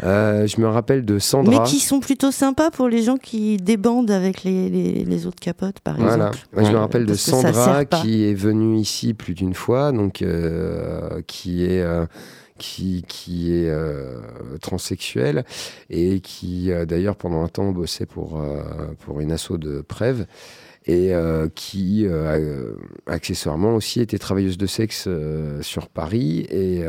Euh, 0.03 0.47
je 0.47 0.59
me 0.61 0.67
rappelle 0.67 1.05
de 1.05 1.19
Sandra. 1.19 1.63
Mais 1.63 1.69
qui 1.69 1.79
sont 1.79 1.99
plutôt 1.99 2.31
sympas 2.31 2.71
pour 2.71 2.87
les 2.87 3.03
gens 3.03 3.17
qui 3.17 3.57
débandent 3.57 4.11
avec 4.11 4.43
les, 4.43 5.25
autres 5.25 5.39
capotes, 5.39 5.79
par 5.81 5.99
exemple. 5.99 6.39
Je 6.55 6.71
me 6.71 6.77
rappelle 6.77 7.05
de 7.05 7.13
Sandra 7.13 7.85
qui 7.85 8.25
est 8.25 8.33
venue 8.33 8.77
ici 8.77 9.13
plus 9.13 9.33
d'une 9.33 9.53
fois, 9.53 9.91
donc 9.91 10.21
euh, 10.21 11.21
qui 11.27 11.65
est 11.65 11.81
euh, 11.81 12.05
qui, 12.59 13.03
est 13.51 13.69
euh, 13.69 14.21
transsexuelle 14.61 15.45
et 15.89 16.19
qui 16.19 16.71
euh, 16.71 16.85
d'ailleurs 16.85 17.15
pendant 17.15 17.43
un 17.43 17.47
temps 17.47 17.71
bossait 17.71 18.05
pour 18.05 18.39
euh, 18.39 18.61
pour 18.99 19.21
une 19.21 19.31
asso 19.31 19.53
de 19.53 19.81
Prève 19.81 20.27
et 20.85 21.11
qui 21.53 22.07
accessoirement 23.05 23.75
aussi 23.75 24.01
était 24.01 24.17
travailleuse 24.17 24.57
de 24.57 24.65
sexe 24.65 25.07
sur 25.61 25.87
Paris 25.87 26.47
et 26.49 26.83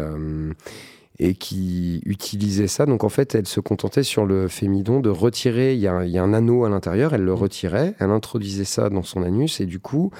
et 1.22 1.34
qui 1.34 2.00
utilisait 2.06 2.66
ça. 2.66 2.86
Donc 2.86 3.04
en 3.04 3.10
fait, 3.10 3.34
elle 3.34 3.46
se 3.46 3.60
contentait 3.60 4.02
sur 4.02 4.24
le 4.24 4.48
fémidon 4.48 5.00
de 5.00 5.10
retirer, 5.10 5.74
il 5.74 5.80
y 5.80 5.86
a, 5.86 5.92
un- 5.92 6.04
il 6.04 6.10
y 6.10 6.16
a 6.18 6.22
un 6.22 6.32
anneau 6.32 6.64
à 6.64 6.70
l'intérieur, 6.70 7.12
elle 7.14 7.22
le 7.24 7.34
retirait, 7.34 7.94
elle 7.98 8.10
introduisait 8.10 8.64
ça 8.64 8.88
dans 8.88 9.02
son 9.02 9.22
anus 9.22 9.60
et 9.60 9.66
du 9.66 9.80
coup, 9.80 10.10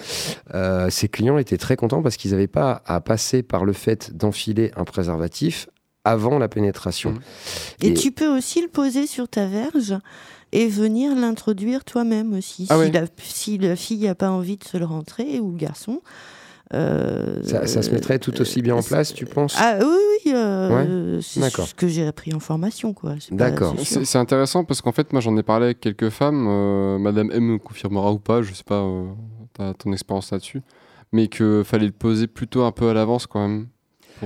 euh, 0.55 0.91
ses 0.91 1.09
clients 1.09 1.39
étaient 1.39 1.57
très 1.57 1.77
contents 1.77 2.03
parce 2.03 2.19
qu'ils 2.19 2.33
n'avaient 2.33 2.47
pas 2.47 2.83
à 2.85 3.01
passer 3.01 3.43
par 3.43 3.65
le 3.65 3.73
fait 3.73 4.15
d'enfiler 4.15 4.73
un 4.77 4.85
préservatif 4.85 5.69
avant 6.05 6.39
la 6.39 6.49
pénétration. 6.49 7.13
Mhm. 7.13 7.21
Et, 7.83 7.95
tu 7.95 8.13
peux 8.13 8.29
aussi 8.29 8.61
le 8.61 8.69
poser 8.69 9.07
sur 9.07 9.27
ta 9.27 9.47
verge 9.47 9.95
et 10.53 10.69
venir 10.69 11.15
l'introduire 11.15 11.85
toi-même 11.85 12.35
aussi. 12.35 12.67
Ah 12.69 12.75
si, 12.75 12.81
ouais. 12.81 12.91
la, 12.91 13.05
si 13.23 13.57
la 13.59 13.77
fille 13.77 14.05
n'a 14.07 14.15
pas 14.15 14.31
envie 14.31 14.59
de 14.59 14.65
se 14.65 14.77
le 14.77 14.85
rentrer 14.85 15.41
ou 15.41 15.51
le 15.53 15.57
garçon. 15.57 16.03
Euh, 16.75 17.43
Ça, 17.43 17.67
ça 17.67 17.83
se 17.83 17.91
mettrait 17.91 18.19
tout 18.19 18.41
aussi 18.41 18.63
bien 18.63 18.75
en 18.75 18.79
euh, 18.81 18.83
place, 18.83 19.13
tu 19.13 19.27
penses? 19.27 19.57
Ah 19.59 19.79
oui, 19.81 19.87
oui, 20.27 20.33
euh, 20.35 21.21
c'est 21.21 21.41
ce 21.51 21.75
que 21.75 21.89
j'ai 21.89 22.07
appris 22.07 22.33
en 22.35 22.41
formation. 22.41 22.93
quoi. 22.93 23.15
D'accord. 23.31 23.75
c'est 23.83 24.19
intéressant 24.19 24.65
parce 24.65 24.81
qu'en 24.81 24.93
fait, 24.93 25.13
moi 25.13 25.21
j'en 25.21 25.37
ai 25.37 25.43
parlé 25.43 25.67
avec 25.67 25.81
quelques 25.81 26.11
femmes. 26.11 26.47
euh, 26.49 26.99
Madame 26.99 27.31
M 27.33 27.45
me 27.45 27.59
confirmera 27.59 28.13
ou 28.13 28.19
pas, 28.19 28.43
je 28.43 28.53
sais 28.55 28.65
pas 28.65 28.83
euh, 28.83 29.05
t'as 29.55 29.75
ton 29.75 29.93
expérience 29.93 30.31
là-dessus, 30.31 30.63
mais 31.13 31.29
que 31.29 31.63
fallait 31.65 31.87
le 31.87 31.93
poser 31.93 32.27
plutôt 32.27 32.63
un 32.63 32.73
peu 32.73 32.89
à 32.89 32.95
l'avance 32.95 33.27
quand 33.27 33.41
même 33.47 33.67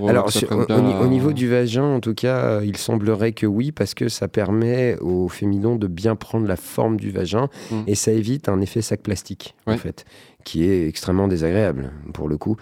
Alors, 0.08 0.30
sur- 0.30 0.50
au, 0.52 1.06
niveau 1.06 1.32
du 1.32 1.48
vagin, 1.48 1.84
en 1.84 2.00
tout 2.00 2.14
cas, 2.14 2.36
euh, 2.36 2.64
il 2.64 2.76
semblerait 2.76 3.32
que 3.32 3.46
oui, 3.46 3.70
parce 3.72 3.94
que 3.94 4.08
ça 4.08 4.26
permet 4.28 4.98
au 5.00 5.28
fémidon 5.28 5.76
de 5.76 5.86
bien 5.86 6.16
prendre 6.16 6.46
la 6.48 6.56
forme 6.56 6.96
du 6.98 7.10
vagin 7.10 7.48
Mm. 7.70 7.82
et 7.86 7.94
ça 7.94 8.10
évite 8.12 8.48
un 8.48 8.60
effet 8.60 8.82
sac 8.82 9.00
plastique, 9.02 9.54
en 9.66 9.76
fait, 9.76 10.04
qui 10.44 10.64
est 10.64 10.86
extrêmement 10.88 11.26
désagréable 11.28 11.90
pour 12.12 12.28
le 12.28 12.36
coup. 12.38 12.56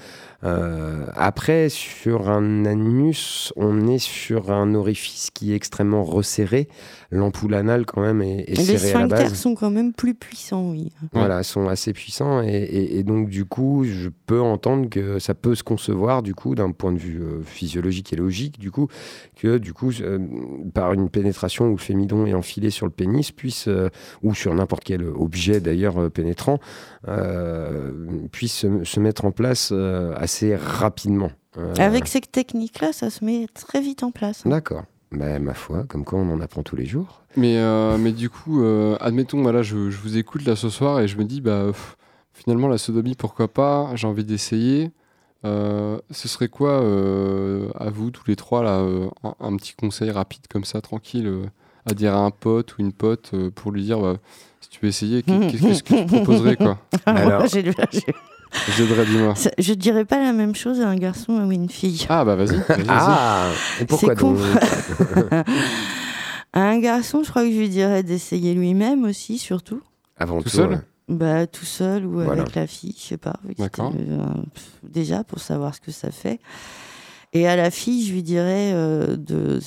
Euh, 0.45 1.07
après, 1.15 1.69
sur 1.69 2.29
un 2.29 2.65
anus, 2.65 3.53
on 3.57 3.87
est 3.87 3.99
sur 3.99 4.51
un 4.51 4.75
orifice 4.75 5.31
qui 5.33 5.53
est 5.53 5.57
extrêmement 5.57 6.03
resserré. 6.03 6.69
L'ampoule 7.13 7.55
anale, 7.55 7.87
quand 7.87 8.01
même, 8.01 8.23
est, 8.23 8.41
est 8.51 8.57
Les 8.57 8.65
serrée 8.65 8.75
à 8.75 8.79
la 8.79 9.07
sphincters 9.07 9.29
base. 9.31 9.35
sont 9.35 9.55
quand 9.55 9.71
même 9.71 9.93
plus 9.93 10.15
puissants, 10.15 10.71
oui. 10.71 10.91
Voilà, 11.13 11.43
sont 11.45 11.69
assez 11.69 11.93
puissants 11.93 12.43
et, 12.43 12.49
et- 12.49 12.99
et 12.99 13.03
donc 13.05 13.29
du 13.29 13.45
coup, 13.45 13.85
je 13.85 14.09
peux 14.27 14.41
entendre 14.41 14.89
que 14.89 15.19
ça 15.21 15.35
peut 15.35 15.55
se 15.55 15.63
concevoir 15.63 16.23
du 16.23 16.35
coup 16.35 16.55
d'un 16.57 16.73
point 16.73 16.93
de 16.93 16.99
vue 16.99 17.21
euh, 17.23 17.43
physiologique 17.45 18.13
et 18.13 18.17
logique, 18.17 18.59
du 18.59 18.71
coup, 18.73 18.89
que 19.37 19.59
du 19.59 19.73
coup, 19.73 19.93
euh, 20.01 20.19
par 20.75 20.93
une 20.93 21.09
pénétration 21.09 21.67
où 21.69 21.73
le 21.73 21.77
fémidon 21.77 22.27
est 22.27 22.35
enfilé 22.35 22.71
sur 22.71 22.87
le 22.87 22.93
pénis, 22.93 23.31
puisse 23.31 23.69
ou 24.23 24.35
sur 24.35 24.53
n'importe 24.55 24.83
quel 24.85 25.05
objet 25.05 25.61
d'ailleurs 25.61 26.11
pénétrant, 26.11 26.59
puisse 28.31 28.55
se, 28.55 28.85
se 28.85 29.01
mettre 29.01 29.25
en 29.25 29.31
place 29.33 29.71
euh, 29.73 30.15
assez 30.17 30.57
rapidement. 30.57 31.31
Euh, 31.59 31.75
Avec 31.79 32.07
cette 32.09 32.33
technique-là, 32.33 32.93
ça 32.93 33.11
se 33.11 33.25
met 33.25 33.47
très 33.55 33.81
vite 33.81 34.03
en 34.03 34.11
place. 34.11 34.43
hein. 34.47 34.51
D'accord. 34.51 34.85
Bah, 35.11 35.39
ma 35.39 35.53
foi, 35.53 35.85
comme 35.85 36.05
quoi 36.07 36.19
on 36.21 36.31
en 36.33 36.41
apprend 36.41 36.63
tous 36.63 36.77
les 36.77 36.87
jours. 36.87 37.21
Mais, 37.37 37.59
euh, 37.59 37.99
mais 37.99 38.13
du 38.13 38.31
coup, 38.31 38.63
euh, 38.63 38.97
admettons, 39.01 39.43
voilà, 39.43 39.63
je, 39.63 39.91
je 39.91 39.99
vous 39.99 40.17
écoute 40.17 40.47
là 40.47 40.57
ce 40.57 40.71
soir 40.71 41.01
et 41.01 41.09
je 41.09 41.19
me 41.19 41.25
dis, 41.25 41.43
bah, 41.43 41.65
pff, 41.67 41.97
finalement, 42.33 42.69
la 42.69 42.79
sodomie, 42.79 43.15
pourquoi 43.15 43.49
pas? 43.49 43.91
J'ai 43.95 44.07
envie 44.07 44.25
d'essayer. 44.25 44.91
Euh, 45.45 45.99
ce 46.11 46.29
serait 46.29 46.49
quoi, 46.49 46.81
euh, 46.83 47.69
à 47.79 47.91
vous, 47.91 48.11
tous 48.11 48.25
les 48.27 48.37
trois, 48.37 48.63
là, 48.63 48.79
euh, 48.79 49.09
un, 49.23 49.35
un 49.41 49.57
petit 49.57 49.75
conseil 49.75 50.11
rapide 50.11 50.47
comme 50.49 50.65
ça, 50.65 50.81
tranquille, 50.81 51.27
euh, 51.27 51.45
à 51.85 51.93
dire 51.95 52.15
à 52.15 52.21
un 52.21 52.31
pote 52.31 52.79
ou 52.79 52.81
une 52.81 52.93
pote 52.93 53.33
euh, 53.35 53.51
pour 53.51 53.71
lui 53.73 53.83
dire, 53.83 54.01
bah, 54.01 54.17
tu 54.73 54.79
veux 54.83 54.89
essayer, 54.89 55.23
qu'est- 55.23 55.47
qu'est- 55.51 55.59
qu'est-ce 55.59 55.83
que 55.83 55.95
tu 56.01 56.07
proposerais, 56.07 56.57
quoi 56.57 56.79
Alors- 57.07 57.43
dis-moi. 59.07 59.35
ça- 59.37 59.51
je 59.59 59.73
dirais 59.75 60.05
pas 60.05 60.23
la 60.23 60.33
même 60.33 60.55
chose 60.55 60.81
à 60.81 60.89
un 60.89 60.97
garçon 60.97 61.35
ou 61.35 61.39
à 61.51 61.55
une 61.55 61.69
fille. 61.71 62.05
Ah, 62.09 62.25
bah, 62.25 62.37
vas-y. 62.37 62.57
vas-y. 62.69 62.85
Ah 62.89 63.47
Et 63.81 63.85
pourquoi 63.85 64.15
C'est 64.15 64.21
con. 64.21 64.33
donc 64.35 65.45
À 66.53 66.61
un 66.71 66.79
garçon, 66.81 67.23
je 67.25 67.31
crois 67.31 67.45
que 67.45 67.51
je 67.53 67.59
lui 67.59 67.69
dirais 67.69 68.03
d'essayer 68.03 68.55
lui-même 68.55 69.05
aussi, 69.05 69.39
surtout. 69.39 69.81
Avant 70.19 70.39
Tout 70.39 70.45
tout, 70.51 70.57
seul 70.57 70.71
ouais. 70.71 70.79
Bah, 71.09 71.47
tout 71.47 71.65
seul 71.65 72.07
ou 72.07 72.13
Voilà. 72.23 72.43
avec 72.43 72.55
la 72.55 72.67
fille, 72.67 72.95
je 72.97 73.03
sais 73.03 73.17
pas. 73.19 73.35
D'accord. 73.59 73.93
euh, 73.99 74.19
pff, 74.55 74.71
déjà, 74.83 75.25
pour 75.25 75.41
savoir 75.41 75.75
ce 75.75 75.81
que 75.81 75.91
ça 75.91 76.11
fait. 76.11 76.39
Et 77.33 77.47
à 77.49 77.57
la 77.57 77.71
fille, 77.71 78.07
je 78.07 78.13
lui 78.13 78.23
dirais 78.23 78.73
euh, 78.75 79.17
de, 79.17 79.59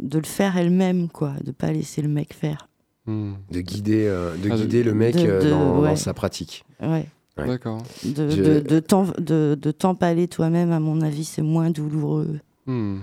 de 0.00 0.18
le 0.18 0.24
faire 0.26 0.56
elle-même, 0.56 1.08
quoi. 1.08 1.32
De 1.44 1.52
pas 1.52 1.70
laisser 1.72 2.02
le 2.02 2.08
mec 2.08 2.34
faire. 2.34 2.68
De 3.06 3.60
guider, 3.60 4.06
euh, 4.06 4.36
de 4.36 4.50
Ah, 4.50 4.56
de- 4.56 4.62
guider 4.62 4.82
le 4.84 4.94
mec 4.94 5.16
de- 5.16 5.20
euh, 5.28 5.42
de- 5.42 5.50
dans, 5.50 5.96
sa 5.96 6.14
pratique. 6.14 6.64
Ouais. 6.80 7.06
Ouais. 7.38 7.46
D'accord. 7.46 7.82
De, 8.04 8.28
Je- 8.30 8.42
de, 8.42 8.60
de 8.60 8.78
t'en- 8.80 9.06
de, 9.18 9.56
de 9.60 9.70
t'empaler 9.70 10.28
toi-même, 10.28 10.70
à 10.70 10.78
mon 10.80 11.00
avis, 11.00 11.24
c'est 11.24 11.42
moins 11.42 11.70
douloureux. 11.70 12.38
Hmm. 12.66 12.98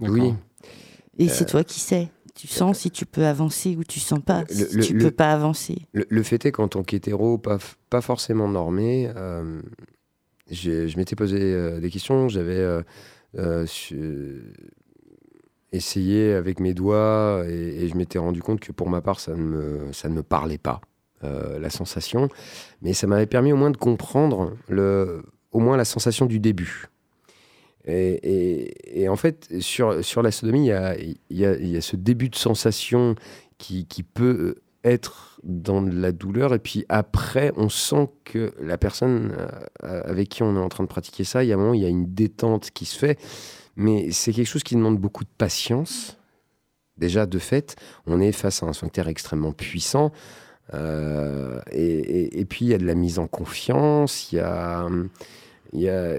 Oui. 0.00 0.32
Et 1.18 1.28
c'est 1.28 1.44
toi 1.46 1.62
qui 1.64 1.78
sais. 1.80 2.08
Tu 2.34 2.48
sens 2.48 2.78
si 2.80 2.90
tu 2.90 3.06
peux 3.06 3.24
avancer 3.26 3.76
ou 3.76 3.84
tu 3.84 4.00
sens 4.00 4.18
pas. 4.20 4.42
Le- 4.48 4.54
si 4.54 4.76
le- 4.76 4.82
tu 4.82 4.94
le- 4.94 5.04
peux 5.04 5.10
pas 5.12 5.32
avancer. 5.32 5.76
Le, 5.92 6.04
le 6.08 6.22
fait 6.24 6.44
est 6.46 6.50
qu'en 6.52 6.66
tant 6.66 6.82
qu'hétéro, 6.82 7.38
pas, 7.38 7.58
pas 7.90 8.00
forcément 8.00 8.48
normé, 8.48 9.08
euh, 9.14 9.60
je 10.50 10.96
m'étais 10.96 11.14
posé 11.14 11.38
euh, 11.40 11.78
des 11.78 11.90
questions. 11.90 12.28
J'avais 12.28 12.56
euh, 12.56 12.82
euh, 13.38 13.66
su- 13.66 14.42
essayé 15.74 16.32
avec 16.32 16.60
mes 16.60 16.74
doigts 16.74 17.44
et, 17.48 17.88
je 17.88 17.96
m'étais 17.96 18.18
rendu 18.18 18.42
compte 18.42 18.60
que 18.60 18.72
pour 18.72 18.88
ma 18.88 19.00
part, 19.00 19.20
ça 19.20 19.32
ne 19.32 19.42
me, 19.42 19.92
ça 19.92 20.08
ne 20.08 20.14
me 20.14 20.22
parlait 20.22 20.58
pas, 20.58 20.80
euh, 21.22 21.58
la 21.58 21.70
sensation. 21.70 22.28
Mais 22.82 22.92
ça 22.92 23.06
m'avait 23.06 23.26
permis 23.26 23.52
au 23.52 23.56
moins 23.56 23.70
de 23.70 23.76
comprendre 23.76 24.56
le, 24.68 25.22
au 25.52 25.60
moins 25.60 25.76
la 25.76 25.84
sensation 25.84 26.26
du 26.26 26.40
début. 26.40 26.86
Et, 27.86 29.06
en 29.10 29.16
fait, 29.16 29.46
sur, 29.60 30.02
sur 30.02 30.22
la 30.22 30.30
sodomie, 30.30 30.68
il 30.68 31.16
y 31.28 31.42
y 31.42 31.70
y 31.70 31.76
a 31.76 31.80
ce 31.82 31.96
début 31.96 32.30
de 32.30 32.36
sensation 32.36 33.14
qui, 33.58 33.86
qui 33.86 34.02
peut 34.02 34.56
être 34.84 35.40
dans 35.42 35.82
de 35.82 35.90
la 35.90 36.12
douleur. 36.12 36.54
Et 36.54 36.58
puis 36.58 36.84
après, 36.88 37.52
on 37.56 37.68
sent 37.68 38.10
que 38.24 38.52
la 38.60 38.78
personne 38.78 39.34
euh, 39.82 40.02
avec 40.04 40.28
qui 40.28 40.42
on 40.42 40.54
est 40.56 40.60
en 40.60 40.68
train 40.68 40.84
de 40.84 40.88
pratiquer 40.88 41.24
ça, 41.24 41.42
il 41.42 41.48
y 41.48 41.52
a 41.52 41.56
un 41.56 41.58
moment, 41.58 41.74
il 41.74 41.82
y 41.82 41.86
a 41.86 41.88
une 41.88 42.14
détente 42.14 42.70
qui 42.70 42.84
se 42.84 42.98
fait. 42.98 43.18
Mais 43.76 44.10
c'est 44.12 44.32
quelque 44.32 44.46
chose 44.46 44.62
qui 44.62 44.74
demande 44.74 44.98
beaucoup 44.98 45.24
de 45.24 45.30
patience. 45.36 46.18
Déjà, 46.96 47.26
de 47.26 47.38
fait, 47.38 47.76
on 48.06 48.20
est 48.20 48.32
face 48.32 48.62
à 48.62 48.66
un 48.66 48.72
sphincter 48.72 49.08
extrêmement 49.08 49.52
puissant. 49.52 50.12
Euh, 50.72 51.60
et, 51.72 52.44
puis, 52.48 52.66
il 52.66 52.68
y 52.68 52.74
a 52.74 52.78
de 52.78 52.86
la 52.86 52.94
mise 52.94 53.18
en 53.18 53.26
confiance. 53.26 54.32
Il 54.32 54.36
y 54.36 54.40
a. 54.40 54.88
Y 55.72 55.88
a 55.88 56.18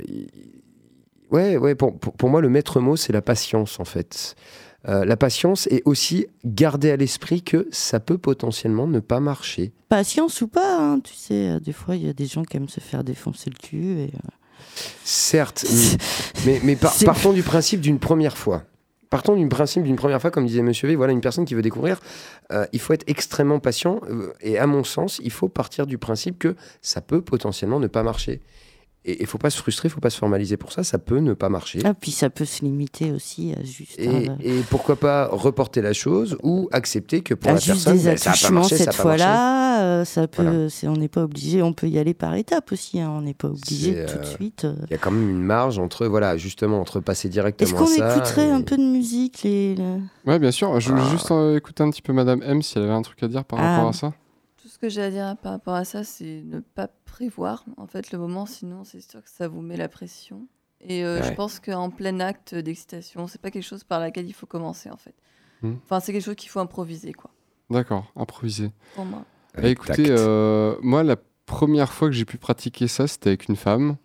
ouais, 1.31 1.57
ouais, 1.57 1.75
pour, 1.75 1.97
pour, 1.97 2.29
moi, 2.29 2.41
le 2.41 2.49
maître 2.49 2.79
mot, 2.81 2.95
c'est 2.97 3.13
la 3.13 3.21
patience, 3.21 3.79
en 3.79 3.85
fait. 3.85 4.35
Euh, 4.87 5.03
la 5.03 5.17
patience 5.17 5.67
et 5.71 5.81
aussi 5.85 6.27
garder 6.43 6.91
à 6.91 6.95
l'esprit 6.95 7.41
que 7.41 7.67
ça 7.71 7.99
peut 7.99 8.19
potentiellement 8.19 8.85
ne 8.85 8.99
pas 8.99 9.19
marcher. 9.19 9.71
Patience 9.89 10.41
ou 10.41 10.47
pas, 10.47 10.79
hein, 10.79 10.99
tu 10.99 11.15
sais, 11.15 11.49
euh, 11.49 11.59
des 11.59 11.73
fois, 11.73 11.95
il 11.95 12.05
y 12.05 12.09
a 12.09 12.13
des 12.13 12.27
gens 12.27 12.43
qui 12.43 12.57
aiment 12.57 12.69
se 12.69 12.81
faire 12.81 13.03
défoncer 13.03 13.49
le 13.49 13.57
cul. 13.57 13.99
Et, 14.01 14.11
Certes, 15.03 15.65
mais, 16.45 16.59
mais 16.63 16.75
par- 16.75 16.93
C'est- 16.93 17.05
partons 17.05 17.33
du 17.33 17.43
principe 17.43 17.81
d'une 17.81 17.99
première 17.99 18.37
fois. 18.37 18.63
Partons 19.09 19.35
du 19.35 19.47
principe 19.47 19.83
d'une 19.83 19.95
première 19.95 20.19
fois, 20.19 20.31
comme 20.31 20.45
disait 20.45 20.61
Monsieur 20.63 20.87
V, 20.87 20.95
voilà 20.95 21.13
une 21.13 21.21
personne 21.21 21.45
qui 21.45 21.53
veut 21.53 21.61
découvrir, 21.61 21.99
euh, 22.51 22.65
il 22.73 22.79
faut 22.79 22.91
être 22.93 23.03
extrêmement 23.07 23.59
patient 23.59 24.01
euh, 24.09 24.33
et 24.41 24.57
à 24.57 24.67
mon 24.67 24.83
sens, 24.83 25.21
il 25.23 25.31
faut 25.31 25.47
partir 25.47 25.85
du 25.87 25.97
principe 25.97 26.39
que 26.39 26.55
ça 26.81 27.01
peut 27.01 27.21
potentiellement 27.21 27.79
ne 27.79 27.87
pas 27.87 28.03
marcher. 28.03 28.41
Et 29.07 29.21
il 29.21 29.27
faut 29.27 29.37
pas 29.37 29.51
se 29.51 29.57
frustrer, 29.59 29.87
il 29.87 29.91
faut 29.91 29.99
pas 29.99 30.09
se 30.09 30.17
formaliser 30.17 30.57
pour 30.57 30.71
ça, 30.71 30.83
ça 30.83 30.97
peut 30.97 31.19
ne 31.19 31.33
pas 31.33 31.47
marcher. 31.47 31.79
Ah, 31.85 31.93
puis 31.93 32.09
ça 32.11 32.31
peut 32.31 32.43
se 32.45 32.65
limiter 32.65 33.11
aussi 33.11 33.53
à 33.53 33.63
juste, 33.63 33.99
Et, 33.99 34.07
un- 34.29 34.37
et 34.41 34.61
pourquoi 34.71 34.95
pas 34.95 35.27
reporter 35.31 35.83
la 35.83 35.93
chose 35.93 36.35
ou 36.41 36.67
accepter 36.71 37.21
que 37.21 37.35
pour 37.35 37.51
à 37.51 37.53
la 37.53 37.59
juste 37.59 37.85
personne, 37.85 37.93
des 37.97 37.99
ça 38.03 38.09
n'a 38.09 38.15
pas 38.17 38.29
attouchements 38.31 38.59
marché, 38.61 38.77
ça 38.77 38.83
cette 38.85 38.95
fois-là. 38.95 39.81
euh, 39.83 40.05
ça 40.05 40.27
peut, 40.27 40.41
Voilà. 40.41 40.69
c'est- 40.69 40.87
on 40.87 40.93
n'est 40.95 41.07
pas 41.07 41.21
obligé, 41.23 41.61
on 41.61 41.71
peut 41.73 41.87
y 41.87 41.99
aller 41.99 42.15
par 42.15 42.33
étapes 42.33 42.71
aussi. 42.71 42.99
hein, 42.99 43.11
on 43.15 43.21
n'est 43.21 43.35
pas 43.35 43.49
obligé 43.49 43.93
C'est, 43.93 44.05
tout 44.07 44.17
de 44.17 44.23
euh, 44.23 44.35
suite. 44.35 44.65
euh. 44.65 44.73
Il 44.89 44.91
y 44.91 44.95
a 44.95 44.97
quand 44.97 45.11
même 45.11 45.29
une 45.29 45.43
marge 45.43 45.77
entre, 45.77 46.07
voilà, 46.07 46.35
justement, 46.37 46.79
entre 46.81 46.99
passer 46.99 47.29
directement 47.29 47.69
Est-ce 47.85 47.99
qu'on 47.99 48.07
écouterait 48.15 48.47
et- 48.47 48.51
un 48.51 48.61
peu 48.61 48.75
de 48.77 48.81
musique 48.83 49.43
les, 49.43 49.75
les- 49.75 49.83
Ouais, 50.25 50.39
bien 50.39 50.49
sûr. 50.51 50.79
Je 50.79 50.89
voulais 50.89 51.03
Ah. 51.05 51.11
juste 51.11 51.29
euh, 51.29 51.57
écouter 51.57 51.83
un 51.83 51.91
petit 51.91 52.01
peu 52.01 52.11
Madame 52.11 52.41
M 52.41 52.63
si 52.63 52.75
elle 52.79 52.85
avait 52.85 52.93
un 52.93 53.03
truc 53.03 53.21
à 53.21 53.27
dire 53.27 53.43
par 53.45 53.59
Ah. 53.61 53.75
rapport 53.75 53.89
à 53.89 53.93
ça. 53.93 54.13
Que 54.85 54.89
j'ai 54.89 55.01
à 55.01 55.09
dire 55.09 55.35
par 55.41 55.53
rapport 55.53 55.73
à 55.73 55.83
ça, 55.83 56.03
c'est 56.03 56.43
ne 56.45 56.59
pas 56.59 56.87
prévoir 57.05 57.65
en 57.75 57.87
fait 57.87 58.11
le 58.11 58.19
moment, 58.19 58.45
sinon 58.45 58.83
c'est 58.83 59.01
sûr 59.01 59.23
que 59.23 59.29
ça 59.31 59.47
vous 59.47 59.61
met 59.61 59.77
la 59.77 59.89
pression. 59.89 60.47
Et 60.79 61.03
euh, 61.03 61.23
je 61.23 61.33
pense 61.33 61.59
qu'en 61.59 61.89
plein 61.89 62.19
acte 62.19 62.53
d'excitation, 62.53 63.25
c'est 63.25 63.41
pas 63.41 63.49
quelque 63.49 63.63
chose 63.63 63.83
par 63.83 63.99
laquelle 63.99 64.27
il 64.27 64.33
faut 64.33 64.45
commencer 64.45 64.91
en 64.91 64.97
fait. 64.97 65.15
Hmm. 65.63 65.77
Enfin, 65.85 65.99
c'est 66.01 66.13
quelque 66.13 66.21
chose 66.21 66.35
qu'il 66.35 66.51
faut 66.51 66.59
improviser 66.59 67.13
quoi, 67.13 67.31
D'accord, 67.71 68.11
improvisé. 68.15 68.69
pour 68.93 69.05
moi. 69.05 69.25
Bah, 69.55 69.69
écoutez, 69.69 70.05
euh, 70.07 70.75
moi, 70.83 71.01
la 71.01 71.15
première 71.47 71.91
fois 71.91 72.07
que 72.07 72.13
j'ai 72.13 72.25
pu 72.25 72.37
pratiquer 72.37 72.87
ça, 72.87 73.07
c'était 73.07 73.29
avec 73.29 73.49
une 73.49 73.55
femme. 73.55 73.97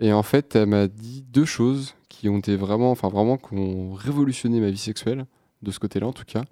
Et 0.00 0.12
en 0.12 0.24
fait, 0.24 0.56
elle 0.56 0.66
m'a 0.66 0.88
dit 0.88 1.22
deux 1.28 1.44
choses 1.44 1.94
qui 2.08 2.28
ont 2.28 2.38
été 2.38 2.56
vraiment, 2.56 2.90
enfin 2.90 3.06
vraiment, 3.10 3.36
qui 3.36 3.54
ont 3.54 3.92
révolutionné 3.92 4.58
ma 4.58 4.70
vie 4.70 4.76
sexuelle, 4.76 5.26
de 5.62 5.70
ce 5.70 5.78
côté-là 5.78 6.08
en 6.08 6.12
tout 6.12 6.24
cas. 6.24 6.42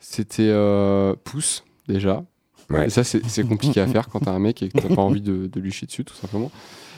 C'était 0.00 0.48
euh, 0.48 1.14
pouce, 1.22 1.64
déjà. 1.86 2.24
Ouais. 2.70 2.86
Et 2.86 2.90
ça, 2.90 3.02
c'est 3.04 3.48
compliqué 3.48 3.80
à 3.80 3.86
faire 3.86 4.08
quand 4.08 4.20
t'as 4.20 4.32
un 4.32 4.38
mec 4.38 4.62
et 4.62 4.68
que 4.68 4.78
t'as 4.78 4.94
pas 4.94 5.02
envie 5.02 5.22
de, 5.22 5.46
de 5.46 5.60
lui 5.60 5.72
chier 5.72 5.86
dessus, 5.86 6.04
tout 6.04 6.14
simplement. 6.14 6.50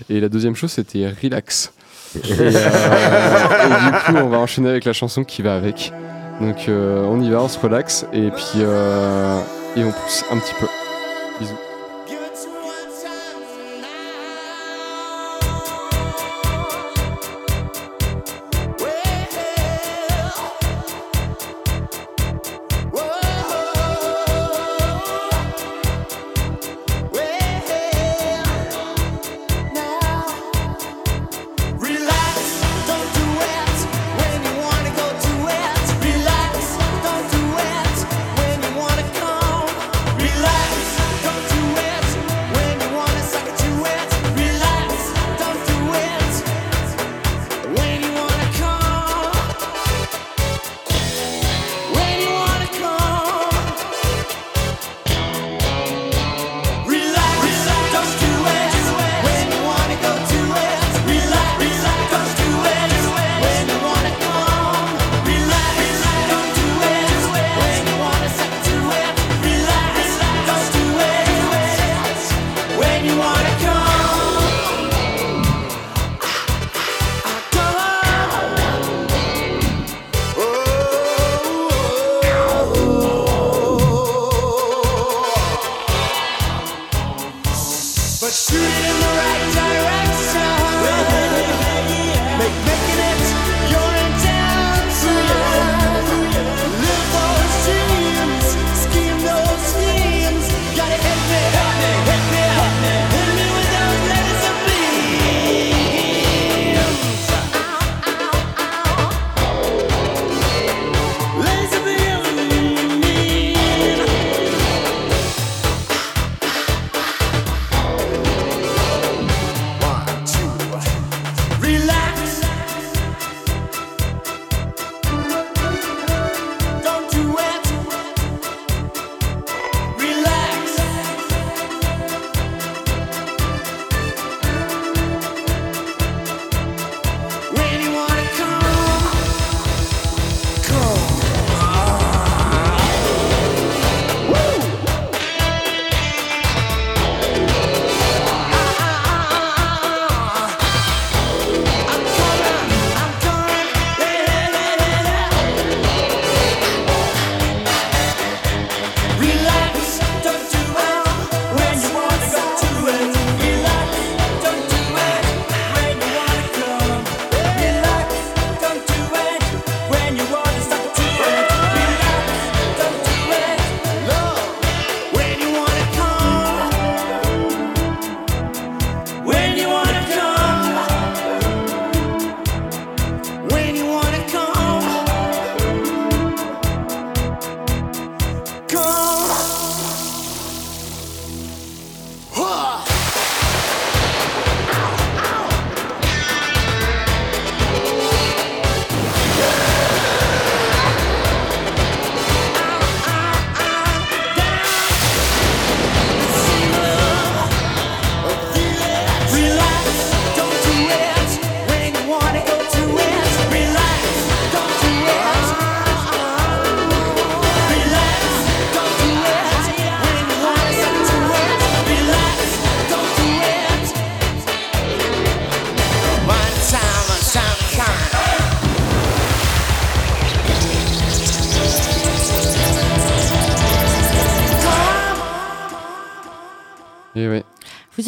Et 0.09 0.18
la 0.20 0.28
deuxième 0.28 0.56
chose, 0.56 0.72
c'était 0.72 1.09
relax. 1.09 1.72
Et, 2.16 2.33
euh, 2.40 2.50
et 2.50 3.85
du 3.85 3.98
coup, 4.04 4.16
on 4.16 4.28
va 4.28 4.38
enchaîner 4.38 4.68
avec 4.68 4.85
la 4.85 4.92
chanson 4.92 5.22
qui 5.22 5.42
va 5.42 5.54
avec. 5.54 5.92
Donc, 6.40 6.68
euh, 6.68 7.04
on 7.04 7.20
y 7.20 7.30
va, 7.30 7.42
on 7.42 7.48
se 7.48 7.59
relaxe 7.59 8.06
et 8.12 8.30
puis 8.30 8.56
euh, 8.56 9.40
et 9.76 9.85
on 9.85 9.92
pousse 9.92 10.24
un 10.30 10.38
petit 10.38 10.54
peu. 10.59 10.66
Bisous. 11.38 11.54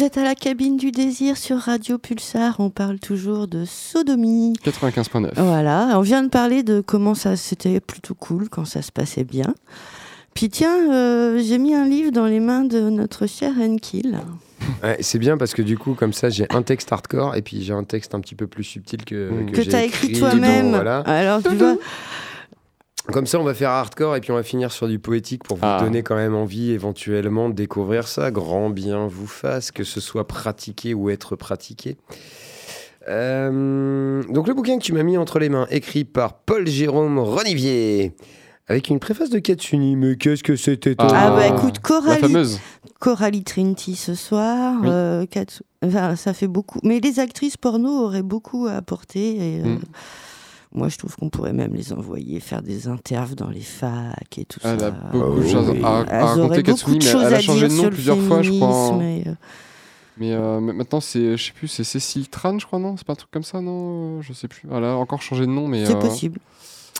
Vous 0.03 0.07
êtes 0.07 0.17
à 0.17 0.23
la 0.25 0.35
cabine 0.35 0.75
du 0.75 0.91
désir 0.91 1.37
sur 1.37 1.57
Radio 1.59 1.97
Pulsar. 1.97 2.57
On 2.59 2.69
parle 2.69 2.99
toujours 2.99 3.47
de 3.47 3.63
sodomie. 3.63 4.51
95.9. 4.65 5.29
Voilà, 5.37 5.91
on 5.97 6.01
vient 6.01 6.23
de 6.23 6.27
parler 6.27 6.61
de 6.61 6.81
comment 6.81 7.15
ça 7.15 7.37
c'était 7.37 7.79
plutôt 7.79 8.13
cool 8.13 8.49
quand 8.49 8.65
ça 8.65 8.81
se 8.81 8.91
passait 8.91 9.23
bien. 9.23 9.55
Puis 10.33 10.49
tiens, 10.49 10.91
euh, 10.91 11.41
j'ai 11.41 11.57
mis 11.57 11.73
un 11.73 11.85
livre 11.87 12.11
dans 12.11 12.25
les 12.25 12.41
mains 12.41 12.65
de 12.65 12.81
notre 12.89 13.27
cher 13.27 13.53
Enkil. 13.57 14.19
Ouais, 14.83 14.97
c'est 14.99 15.19
bien 15.19 15.37
parce 15.37 15.53
que 15.53 15.61
du 15.61 15.77
coup, 15.77 15.93
comme 15.93 16.11
ça, 16.11 16.29
j'ai 16.29 16.47
un 16.49 16.63
texte 16.63 16.91
hardcore 16.91 17.37
et 17.37 17.41
puis 17.41 17.63
j'ai 17.63 17.71
un 17.73 17.85
texte 17.85 18.13
un 18.13 18.19
petit 18.19 18.35
peu 18.35 18.45
plus 18.47 18.65
subtil 18.65 19.05
que, 19.05 19.29
Mm. 19.29 19.45
que, 19.45 19.51
que 19.55 19.61
j'ai 19.61 19.69
tu 19.69 19.75
as 19.77 19.85
écrit 19.85 20.07
écrit. 20.07 20.19
toi-même. 20.19 20.71
Voilà. 20.71 20.99
Alors 21.05 21.41
tu 21.41 21.55
vois, 21.55 21.77
Comme 23.11 23.25
ça, 23.25 23.37
on 23.39 23.43
va 23.43 23.53
faire 23.53 23.69
hardcore 23.69 24.15
et 24.15 24.21
puis 24.21 24.31
on 24.31 24.35
va 24.35 24.43
finir 24.43 24.71
sur 24.71 24.87
du 24.87 24.97
poétique 24.97 25.43
pour 25.43 25.57
vous 25.57 25.63
Ah. 25.65 25.79
donner 25.83 26.03
quand 26.03 26.15
même 26.15 26.35
envie 26.35 26.71
éventuellement 26.71 27.49
de 27.49 27.53
découvrir 27.53 28.07
ça. 28.07 28.31
Grand 28.31 28.69
bien 28.69 29.07
vous 29.07 29.27
fasse, 29.27 29.71
que 29.71 29.83
ce 29.83 29.99
soit 29.99 30.25
pratiqué 30.27 30.93
ou 30.93 31.09
être 31.09 31.35
pratiqué. 31.35 31.97
Euh, 33.09 34.23
donc 34.29 34.47
le 34.47 34.53
bouquin 34.53 34.77
que 34.77 34.83
tu 34.83 34.93
m'as 34.93 35.03
mis 35.03 35.17
entre 35.17 35.39
les 35.39 35.49
mains, 35.49 35.67
écrit 35.69 36.05
par 36.05 36.33
Paul-Jérôme 36.35 37.19
Renivier, 37.19 38.13
avec 38.67 38.87
une 38.89 38.99
préface 38.99 39.29
de 39.29 39.39
Katsuni. 39.39 39.95
Mais 39.97 40.15
qu'est-ce 40.15 40.43
que 40.43 40.55
c'était 40.55 40.95
ah, 40.99 41.07
Ah. 41.13 41.29
bah 41.35 41.47
écoute, 41.47 41.75
La 41.75 41.81
Coralie, 41.81 42.21
fameuse. 42.21 42.59
Coralie 42.99 43.43
Trinity 43.43 43.95
ce 43.97 44.15
soir, 44.15 44.75
Oui. 44.81 44.87
euh, 44.89 45.25
Katsu- 45.25 45.63
enfin, 45.85 46.15
ça 46.15 46.33
fait 46.33 46.47
beaucoup. 46.47 46.79
Mais 46.83 47.01
les 47.01 47.19
actrices 47.19 47.57
porno 47.57 47.89
auraient 48.05 48.21
beaucoup 48.23 48.67
à 48.67 48.73
apporter. 48.75 49.35
Et, 49.35 49.59
euh, 49.61 49.65
Mm. 49.75 49.79
Moi, 50.75 50.89
je 50.89 50.97
trouve 50.97 51.15
qu'on 51.15 51.29
pourrait 51.29 51.53
même 51.53 51.73
les 51.75 51.93
envoyer 51.93 52.39
faire 52.39 52.61
des 52.63 52.87
interviews 52.87 53.35
dans 53.35 53.49
les 53.49 53.61
facs 53.61 54.37
et 54.37 54.45
tout 54.45 54.59
Elle 54.63 54.79
ça. 54.79 54.87
a 54.87 54.91
beaucoup 54.91 55.39
de 55.39 55.45
oui. 55.45 55.51
choses 55.51 55.69
à, 55.83 56.25
raconter, 56.25 56.63
mais 56.63 56.99
choses 57.01 57.23
elle 57.25 57.33
a 57.35 57.39
changé 57.41 57.67
de 57.67 57.73
nom 57.73 57.89
plusieurs 57.89 58.19
fois, 58.19 58.41
je 58.41 58.51
crois. 58.51 58.97
euh, 59.01 59.33
Mais 60.17 60.33
euh, 60.33 60.59
mais 60.59 60.73
maintenant, 60.73 60.99
c'est, 60.99 61.37
je 61.37 61.43
sais 61.45 61.51
plus, 61.53 61.67
c'est 61.67 61.83
Cécile 61.83 62.27
Tran, 62.29 62.57
je 62.57 62.65
crois, 62.65 62.79
non? 62.79 62.97
C'est 62.97 63.05
pas 63.05 63.13
un 63.13 63.17
truc 63.17 63.29
comme 63.31 63.43
ça, 63.43 63.61
non? 63.61 64.21
Je 64.21 64.33
sais 64.33 64.47
plus. 64.47 64.67
Elle 64.71 64.83
a 64.83 64.95
encore 64.97 65.21
changé 65.21 65.41
de 65.45 65.51
nom, 65.51 65.67
mais 65.67 65.85
C'est 65.85 65.95
euh, 65.95 65.99
possible. 65.99 66.39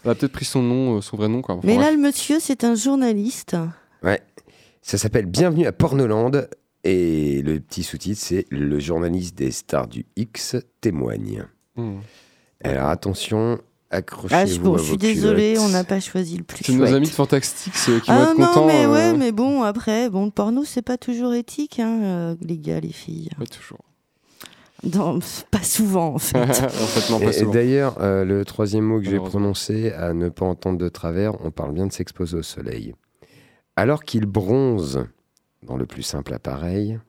elle 0.04 0.12
a 0.12 0.16
peut-être 0.16 0.32
pris 0.34 0.46
son 0.46 0.62
nom, 0.62 0.98
euh, 0.98 1.02
son 1.02 1.18
vrai 1.18 1.28
nom, 1.28 1.42
quoi. 1.42 1.56
Enfin, 1.56 1.68
Mais 1.68 1.76
bref. 1.76 1.88
là, 1.88 1.92
le 1.94 2.00
monsieur, 2.02 2.38
c'est 2.40 2.64
un 2.64 2.76
journaliste. 2.76 3.56
Ça 4.86 4.98
s'appelle 4.98 5.26
Bienvenue 5.28 5.66
à 5.66 5.72
Pornoland 5.72 6.32
et 6.84 7.42
le 7.42 7.62
petit 7.62 7.84
sous-titre 7.84 8.20
c'est 8.22 8.46
Le 8.50 8.80
journaliste 8.80 9.38
des 9.38 9.52
stars 9.52 9.88
du 9.88 10.06
X 10.18 10.58
témoigne. 10.82 11.46
Hmm. 11.78 12.00
Alors 12.66 12.88
attention, 12.90 13.60
accrochez-vous 13.94 14.36
Ah, 14.42 14.46
je, 14.46 14.60
bon, 14.60 14.76
à 14.76 14.78
je 14.78 14.84
suis 14.84 14.98
désolée, 14.98 15.54
culottes. 15.54 15.66
on 15.68 15.70
n'a 15.70 15.84
pas 15.84 16.00
choisi 16.00 16.38
le 16.38 16.44
plus 16.44 16.64
C'est 16.66 16.74
nos 16.74 16.86
amis 16.94 17.08
de 17.08 17.12
Fantastics 17.12 17.74
euh, 17.90 18.00
qui 18.00 18.12
vont 18.12 18.18
ah 18.18 18.32
être 18.32 18.38
non, 18.40 18.48
contents. 18.48 18.68
mais 18.68 18.86
euh, 18.86 18.92
ouais, 18.92 19.18
mais 19.18 19.32
bon, 19.32 19.64
après, 19.64 20.10
bon, 20.10 20.26
le 20.26 20.32
porno, 20.32 20.64
c'est 20.66 20.82
pas 20.82 20.98
toujours 20.98 21.34
éthique, 21.34 21.80
hein, 21.80 22.00
euh, 22.04 22.36
les 22.42 22.58
gars, 22.58 22.80
les 22.80 22.92
filles. 22.92 23.30
Pas 23.38 23.46
toujours. 23.46 23.80
Non, 24.84 25.20
pas 25.50 25.64
souvent, 25.64 26.16
en 26.16 26.20
fait. 26.20 26.38
en 26.42 26.52
fait, 26.54 27.10
non, 27.12 27.20
Et- 27.20 27.24
pas 27.26 27.30
Et, 27.30 27.34
souvent. 27.34 27.52
d'ailleurs, 27.54 27.96
euh, 28.02 28.26
le 28.26 28.44
troisième 28.44 28.84
mot 28.84 29.00
que 29.00 29.06
j'ai 29.10 29.18
prononcé, 29.20 29.92
à 29.94 30.14
ne 30.14 30.28
pas 30.30 30.46
entendre 30.46 30.78
de 30.78 30.90
travers, 30.90 31.34
on 31.46 31.52
parle 31.52 31.74
bien 31.74 31.88
de 31.88 31.94
s'exposer 31.94 32.36
au 32.38 32.44
soleil. 32.44 32.94
Alors 33.78 34.04
qu'il 34.04 34.26
bronze 34.26 35.06
dans 35.64 35.78
le 35.78 35.86
plus 35.86 36.04
simple 36.04 36.34
appareil, 36.34 37.00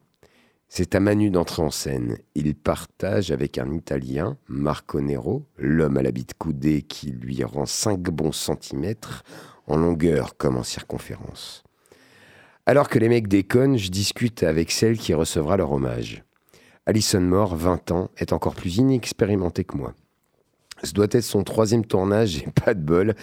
c'est 0.77 0.97
à 0.97 0.99
Manu 0.99 1.31
d'entrer 1.31 1.62
en 1.62 1.70
scène. 1.70 2.18
Il 2.35 2.57
partage 2.57 3.31
avec 3.31 3.59
un 3.59 3.72
Italien, 3.72 4.37
Marco 4.49 5.01
Nero, 5.01 5.47
l'homme 5.57 5.99
à 5.99 6.03
la 6.03 6.11
bite 6.11 6.35
coudée 6.35 6.83
qui 6.83 7.12
lui 7.12 7.45
rend 7.45 7.64
5 7.64 8.01
bons 8.01 8.33
centimètres 8.33 9.22
en 9.68 9.77
longueur 9.77 10.37
comme 10.37 10.57
en 10.57 10.64
circonférence. 10.64 11.62
Alors 12.66 12.89
que 12.89 12.99
les 12.99 13.09
mecs 13.09 13.29
déconnent, 13.29 13.79
je 13.79 13.89
discute 13.89 14.43
avec 14.43 14.72
celle 14.72 14.99
qui 14.99 15.14
recevra 15.14 15.57
leur 15.57 15.70
hommage. 15.70 16.25
Alison 16.87 17.20
Moore, 17.20 17.55
20 17.55 17.93
ans, 17.93 18.11
est 18.16 18.33
encore 18.33 18.57
plus 18.57 18.79
inexpérimentée 18.79 19.62
que 19.62 19.77
moi. 19.77 19.95
Ce 20.83 20.93
doit 20.93 21.07
être 21.11 21.22
son 21.22 21.45
troisième 21.45 21.85
tournage 21.85 22.39
et 22.39 22.47
pas 22.64 22.75
de 22.75 22.81
bol, 22.81 23.14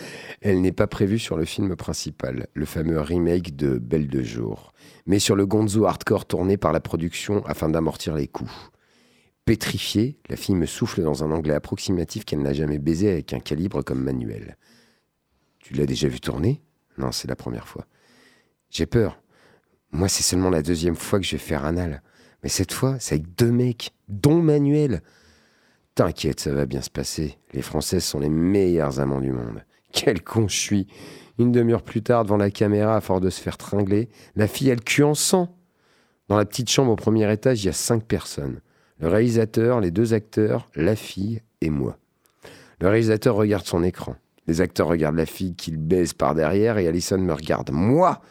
elle 0.41 0.61
n'est 0.61 0.71
pas 0.71 0.87
prévue 0.87 1.19
sur 1.19 1.37
le 1.37 1.45
film 1.45 1.75
principal, 1.75 2.47
le 2.53 2.65
fameux 2.65 2.99
remake 2.99 3.55
de 3.55 3.77
Belle 3.77 4.07
de 4.07 4.23
jour, 4.23 4.73
mais 5.05 5.19
sur 5.19 5.35
le 5.35 5.45
gonzo 5.45 5.85
hardcore 5.85 6.25
tourné 6.25 6.57
par 6.57 6.71
la 6.71 6.79
production 6.79 7.45
afin 7.45 7.69
d'amortir 7.69 8.15
les 8.15 8.27
coûts. 8.27 8.51
Pétrifiée, 9.45 10.17
la 10.29 10.35
fille 10.35 10.55
me 10.55 10.65
souffle 10.65 11.03
dans 11.03 11.23
un 11.23 11.31
anglais 11.31 11.55
approximatif 11.55 12.25
qu'elle 12.25 12.41
n'a 12.41 12.53
jamais 12.53 12.79
baisé 12.79 13.11
avec 13.11 13.33
un 13.33 13.39
calibre 13.39 13.83
comme 13.83 14.03
Manuel. 14.03 14.55
Tu 15.59 15.73
l'as 15.73 15.85
déjà 15.85 16.07
vu 16.07 16.19
tourner? 16.19 16.61
Non, 16.97 17.11
c'est 17.11 17.27
la 17.27 17.35
première 17.35 17.67
fois. 17.67 17.85
J'ai 18.69 18.85
peur. 18.85 19.19
Moi, 19.91 20.07
c'est 20.07 20.23
seulement 20.23 20.49
la 20.49 20.61
deuxième 20.61 20.95
fois 20.95 21.19
que 21.19 21.25
je 21.25 21.31
vais 21.31 21.37
faire 21.37 21.65
anal. 21.65 22.01
Mais 22.43 22.49
cette 22.49 22.71
fois, 22.71 22.97
c'est 22.99 23.15
avec 23.15 23.35
deux 23.35 23.51
mecs, 23.51 23.93
dont 24.07 24.41
Manuel. 24.41 25.01
T'inquiète, 25.95 26.39
ça 26.39 26.53
va 26.53 26.65
bien 26.65 26.81
se 26.81 26.89
passer. 26.89 27.37
Les 27.53 27.61
Françaises 27.61 28.03
sont 28.03 28.19
les 28.19 28.29
meilleurs 28.29 28.99
amants 28.99 29.21
du 29.21 29.31
monde. 29.31 29.63
Quel 29.91 30.23
con 30.23 30.47
je. 30.47 30.83
Une 31.37 31.51
demi-heure 31.51 31.83
plus 31.83 32.01
tard, 32.01 32.23
devant 32.23 32.37
la 32.37 32.51
caméra, 32.51 32.95
à 32.95 33.01
force 33.01 33.21
de 33.21 33.29
se 33.29 33.41
faire 33.41 33.57
tringler, 33.57 34.09
la 34.35 34.47
fille 34.47 34.71
a 34.71 34.75
le 34.75 34.81
cul 34.81 35.03
en 35.03 35.15
sang. 35.15 35.57
Dans 36.27 36.37
la 36.37 36.45
petite 36.45 36.69
chambre 36.69 36.91
au 36.91 36.95
premier 36.95 37.31
étage, 37.31 37.63
il 37.63 37.67
y 37.67 37.69
a 37.69 37.73
cinq 37.73 38.03
personnes. 38.03 38.61
Le 38.99 39.07
réalisateur, 39.07 39.81
les 39.81 39.91
deux 39.91 40.13
acteurs, 40.13 40.69
la 40.75 40.95
fille 40.95 41.41
et 41.61 41.69
moi. 41.69 41.97
Le 42.79 42.87
réalisateur 42.87 43.35
regarde 43.35 43.65
son 43.65 43.83
écran. 43.83 44.15
Les 44.47 44.61
acteurs 44.61 44.87
regardent 44.87 45.17
la 45.17 45.25
fille 45.25 45.55
qu'il 45.55 45.77
baise 45.77 46.13
par 46.13 46.35
derrière 46.35 46.77
et 46.77 46.87
Alison 46.87 47.17
me 47.17 47.33
regarde. 47.33 47.71
Moi 47.71 48.21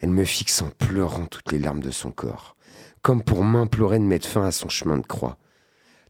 Elle 0.00 0.10
me 0.10 0.24
fixe 0.24 0.62
en 0.62 0.70
pleurant 0.70 1.26
toutes 1.26 1.52
les 1.52 1.58
larmes 1.58 1.80
de 1.80 1.90
son 1.90 2.10
corps 2.10 2.56
comme 3.02 3.22
pour 3.22 3.44
m'implorer 3.44 3.98
de 3.98 4.04
mettre 4.04 4.28
fin 4.28 4.44
à 4.44 4.52
son 4.52 4.68
chemin 4.68 4.98
de 4.98 5.06
croix, 5.06 5.38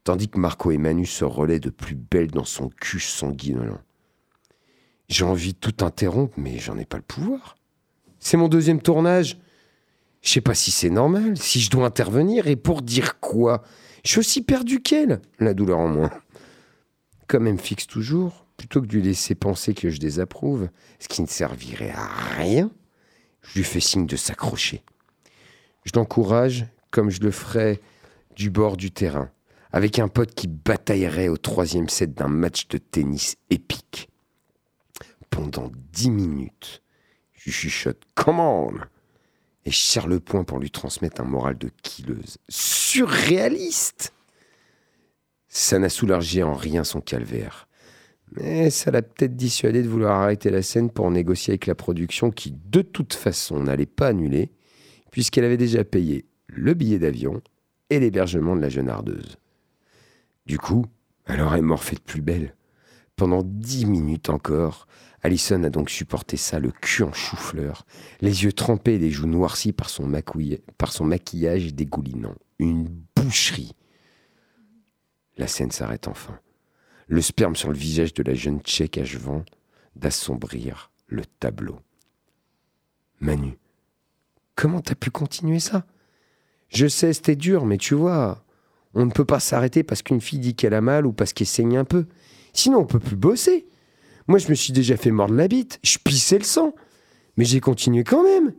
tandis 0.05 0.29
que 0.29 0.39
Marco 0.39 0.71
et 0.71 0.79
Manu 0.79 1.07
se 1.07 1.25
relaient 1.25 1.61
de 1.61 1.71
plus 1.71 1.95
belle 1.95 2.31
dans 2.31 2.45
son 2.45 2.69
cul 2.69 3.01
sanguinolent. 3.01 3.81
J'ai 5.09 5.25
envie 5.25 5.55
de 5.55 5.59
tout 5.59 5.85
interrompre, 5.85 6.35
mais 6.37 6.59
j'en 6.59 6.79
ai 6.79 6.85
pas 6.85 6.99
le 6.99 7.03
pouvoir. 7.03 7.57
C'est 8.19 8.37
mon 8.37 8.49
deuxième 8.49 8.83
tournage. 8.83 9.39
Je 10.21 10.31
sais 10.31 10.41
pas 10.41 10.55
si 10.55 10.71
c'est 10.71 10.91
normal, 10.91 11.39
si 11.39 11.61
je 11.61 11.71
dois 11.71 11.87
intervenir, 11.87 12.49
et 12.49 12.57
pour 12.57 12.83
dire 12.83 13.21
quoi? 13.21 13.63
Je 14.05 14.11
suis 14.11 14.19
aussi 14.19 14.43
perdu 14.43 14.83
qu'elle, 14.83 15.21
la 15.39 15.55
douleur 15.55 15.79
en 15.79 15.89
moins. 15.89 16.11
Comme 17.27 17.47
elle 17.47 17.55
me 17.55 17.59
fixe 17.59 17.87
toujours, 17.87 18.47
plutôt 18.57 18.83
que 18.83 18.87
de 18.87 18.93
lui 18.97 19.03
laisser 19.03 19.35
penser 19.35 19.73
que 19.73 19.91
je 19.91 19.99
désapprouve, 19.99 20.69
ce 20.99 21.09
qui 21.09 21.23
ne 21.23 21.27
servirait 21.27 21.93
à 21.93 22.07
rien, 22.37 22.71
je 23.43 23.59
lui 23.59 23.65
fais 23.65 23.81
signe 23.81 24.07
de 24.07 24.17
s'accrocher. 24.17 24.83
Je 25.85 25.93
l'encourage 25.95 26.67
comme 26.91 27.11
je 27.11 27.21
le 27.21 27.31
ferais 27.31 27.81
du 28.35 28.51
bord 28.51 28.77
du 28.77 28.91
terrain, 28.91 29.31
avec 29.73 29.99
un 29.99 30.09
pote 30.09 30.35
qui 30.35 30.49
bataillerait 30.49 31.29
au 31.29 31.37
troisième 31.37 31.89
set 31.89 32.15
d'un 32.15 32.29
match 32.29 32.69
de 32.69 32.79
tennis 32.79 33.37
épique. 33.51 34.09
Pendant 35.31 35.71
dix 35.93 36.11
minutes, 36.11 36.83
je 37.33 37.51
chuchote 37.51 38.03
«Come 38.15 38.41
on!» 38.41 38.73
et 39.65 39.71
je 39.71 40.01
le 40.09 40.19
poing 40.19 40.45
pour 40.45 40.59
lui 40.59 40.71
transmettre 40.71 41.21
un 41.21 41.25
moral 41.25 41.59
de 41.59 41.71
killeuse. 41.83 42.39
Surréaliste 42.49 44.15
Ça 45.49 45.79
n'a 45.79 45.91
soulagé 45.91 46.43
en 46.43 46.55
rien 46.55 46.85
son 46.85 47.03
calvaire. 47.03 47.69
Mais 48.33 48.71
ça 48.71 48.91
l'a 48.91 49.03
peut-être 49.03 49.37
dissuadé 49.37 49.83
de 49.83 49.89
vouloir 49.89 50.21
arrêter 50.21 50.51
la 50.51 50.63
scène 50.63 50.91
pour 50.91 51.11
négocier 51.11 51.53
avec 51.53 51.67
la 51.67 51.75
production 51.75 52.31
qui, 52.31 52.55
de 52.71 52.83
toute 52.83 53.15
façon, 53.15 53.61
n'allait 53.61 53.87
pas 53.87 54.09
annuler, 54.09 54.51
puisqu'elle 55.11 55.45
avait 55.45 55.57
déjà 55.57 55.85
payé 55.85 56.25
le 56.47 56.75
billet 56.75 56.99
d'avion 56.99 57.43
et 57.91 58.01
l'hébergement 58.01 58.57
de 58.57 58.63
la 58.63 58.69
jeune 58.69 58.89
ardeuse. 58.89 59.37
Du 60.49 60.59
coup, 60.59 60.87
elle 61.27 61.43
aurait 61.43 61.61
morfé 61.61 61.95
de 61.95 62.01
plus 62.01 62.23
belle. 62.23 62.57
Pendant 63.17 63.43
dix 63.43 63.85
minutes 63.85 64.31
encore, 64.31 64.89
Alison 65.23 65.63
a 65.63 65.69
donc 65.69 65.91
supporté 65.91 66.39
ça, 66.39 66.59
le 66.59 66.71
cul 66.71 67.03
en 67.03 67.13
chou-fleur, 67.13 67.85
les 68.23 68.45
yeux 68.45 68.53
trempés 68.53 68.95
et 68.95 68.99
les 68.99 69.11
joues 69.11 69.27
noircies 69.27 69.73
par 69.73 69.91
son, 69.91 70.11
par 70.79 70.93
son 70.93 71.05
maquillage 71.05 71.75
dégoulinant. 71.75 72.35
Une 72.59 72.89
boucherie. 73.15 73.75
La 75.37 75.49
scène 75.49 75.71
s'arrête 75.71 76.09
enfin. 76.09 76.41
Le 77.09 77.21
sperme 77.21 77.55
sur 77.55 77.69
le 77.69 77.77
visage 77.77 78.15
de 78.15 78.23
la 78.23 78.35
jeune 78.35 78.61
tchèque 78.61 78.99
achevant 78.99 79.45
d'assombrir 79.97 80.91
le 81.09 81.25
tableau. 81.27 81.79
Manu, 83.21 83.59
comment 84.55 84.81
t'as 84.81 84.95
pu 84.95 85.11
continuer 85.11 85.61
ça? 85.61 85.85
Je 86.69 86.87
sais, 86.87 87.13
c'était 87.13 87.37
dur, 87.37 87.67
mais 87.67 87.79
tu 87.79 87.95
vois, 87.95 88.45
on 88.95 89.07
ne 89.07 89.11
peut 89.11 89.25
pas 89.25 89.41
s'arrêter 89.41 89.83
parce 89.83 90.03
qu'une 90.03 90.21
fille 90.21 90.39
dit 90.39 90.55
qu'elle 90.55 90.75
a 90.75 90.81
mal 90.81 91.07
ou 91.07 91.13
parce 91.13 91.33
qu'elle 91.33 91.47
saigne 91.47 91.77
un 91.77 91.85
peu. 91.85 92.07
Sinon, 92.53 92.79
on 92.79 92.87
peut 92.87 92.99
plus 92.99 93.17
bosser. 93.17 93.67
Moi, 94.27 94.39
je 94.39 94.49
me 94.49 94.55
suis 94.55 94.73
déjà 94.73 94.97
fait 94.97 95.11
mordre 95.11 95.35
la 95.35 95.49
bite, 95.49 95.79
je 95.83 95.99
pissais 95.99 96.39
le 96.39 96.45
sang. 96.45 96.75
Mais 97.37 97.45
j'ai 97.45 97.61
continué 97.61 98.05
quand 98.05 98.23
même. 98.23 98.53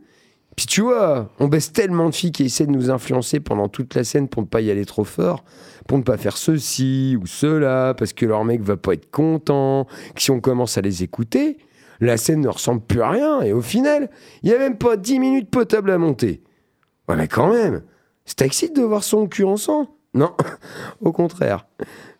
Puis 0.56 0.66
tu 0.66 0.80
vois, 0.80 1.30
on 1.38 1.48
baisse 1.48 1.72
tellement 1.72 2.08
de 2.08 2.14
filles 2.14 2.32
qui 2.32 2.44
essaient 2.44 2.66
de 2.66 2.72
nous 2.72 2.90
influencer 2.90 3.40
pendant 3.40 3.68
toute 3.68 3.94
la 3.94 4.04
scène 4.04 4.28
pour 4.28 4.42
ne 4.42 4.46
pas 4.46 4.60
y 4.60 4.70
aller 4.70 4.84
trop 4.84 5.04
fort, 5.04 5.44
pour 5.86 5.96
ne 5.96 6.02
pas 6.02 6.16
faire 6.16 6.36
ceci 6.36 7.16
ou 7.20 7.26
cela, 7.26 7.94
parce 7.96 8.12
que 8.12 8.26
leur 8.26 8.44
mec 8.44 8.60
va 8.62 8.76
pas 8.76 8.94
être 8.94 9.10
content, 9.10 9.86
que 10.14 10.20
si 10.20 10.30
on 10.30 10.40
commence 10.40 10.76
à 10.76 10.80
les 10.80 11.02
écouter, 11.02 11.58
la 12.00 12.16
scène 12.16 12.40
ne 12.40 12.48
ressemble 12.48 12.80
plus 12.80 13.00
à 13.00 13.10
rien, 13.10 13.42
et 13.42 13.52
au 13.52 13.62
final, 13.62 14.10
il 14.42 14.48
n'y 14.48 14.54
a 14.54 14.58
même 14.58 14.76
pas 14.76 14.96
10 14.96 15.20
minutes 15.20 15.50
potables 15.50 15.90
à 15.90 15.98
monter. 15.98 16.42
Ouais, 17.08 17.16
mais 17.16 17.28
quand 17.28 17.52
même, 17.52 17.82
ça 18.24 18.34
t'excite 18.34 18.74
de 18.74 18.82
voir 18.82 19.04
son 19.04 19.28
cul 19.28 19.44
en 19.44 19.56
sang 19.56 19.88
Non, 20.14 20.34
au 21.00 21.12
contraire. 21.12 21.66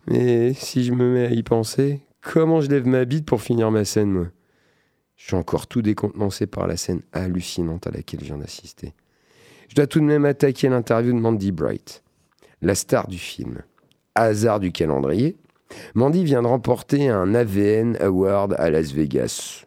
Mais 0.07 0.53
si 0.53 0.83
je 0.83 0.93
me 0.93 1.13
mets 1.13 1.25
à 1.27 1.31
y 1.31 1.43
penser, 1.43 2.01
comment 2.21 2.61
je 2.61 2.69
lève 2.69 2.87
ma 2.87 3.05
bite 3.05 3.25
pour 3.25 3.41
finir 3.41 3.71
ma 3.71 3.85
scène, 3.85 4.11
moi? 4.11 4.27
Je 5.15 5.27
suis 5.27 5.35
encore 5.35 5.67
tout 5.67 5.83
décontenancé 5.83 6.47
par 6.47 6.65
la 6.65 6.77
scène 6.77 7.01
hallucinante 7.11 7.85
à 7.85 7.91
laquelle 7.91 8.21
je 8.21 8.25
viens 8.25 8.37
d'assister. 8.37 8.93
Je 9.69 9.75
dois 9.75 9.87
tout 9.87 9.99
de 9.99 10.05
même 10.05 10.25
attaquer 10.25 10.67
l'interview 10.67 11.13
de 11.13 11.19
Mandy 11.19 11.51
Bright, 11.51 12.03
la 12.61 12.75
star 12.75 13.07
du 13.07 13.19
film. 13.19 13.61
Hasard 14.15 14.59
du 14.59 14.71
calendrier, 14.71 15.37
Mandy 15.93 16.23
vient 16.23 16.41
de 16.41 16.47
remporter 16.47 17.09
un 17.09 17.33
AVN 17.33 17.97
Award 18.01 18.55
à 18.57 18.69
Las 18.69 18.91
Vegas. 18.91 19.65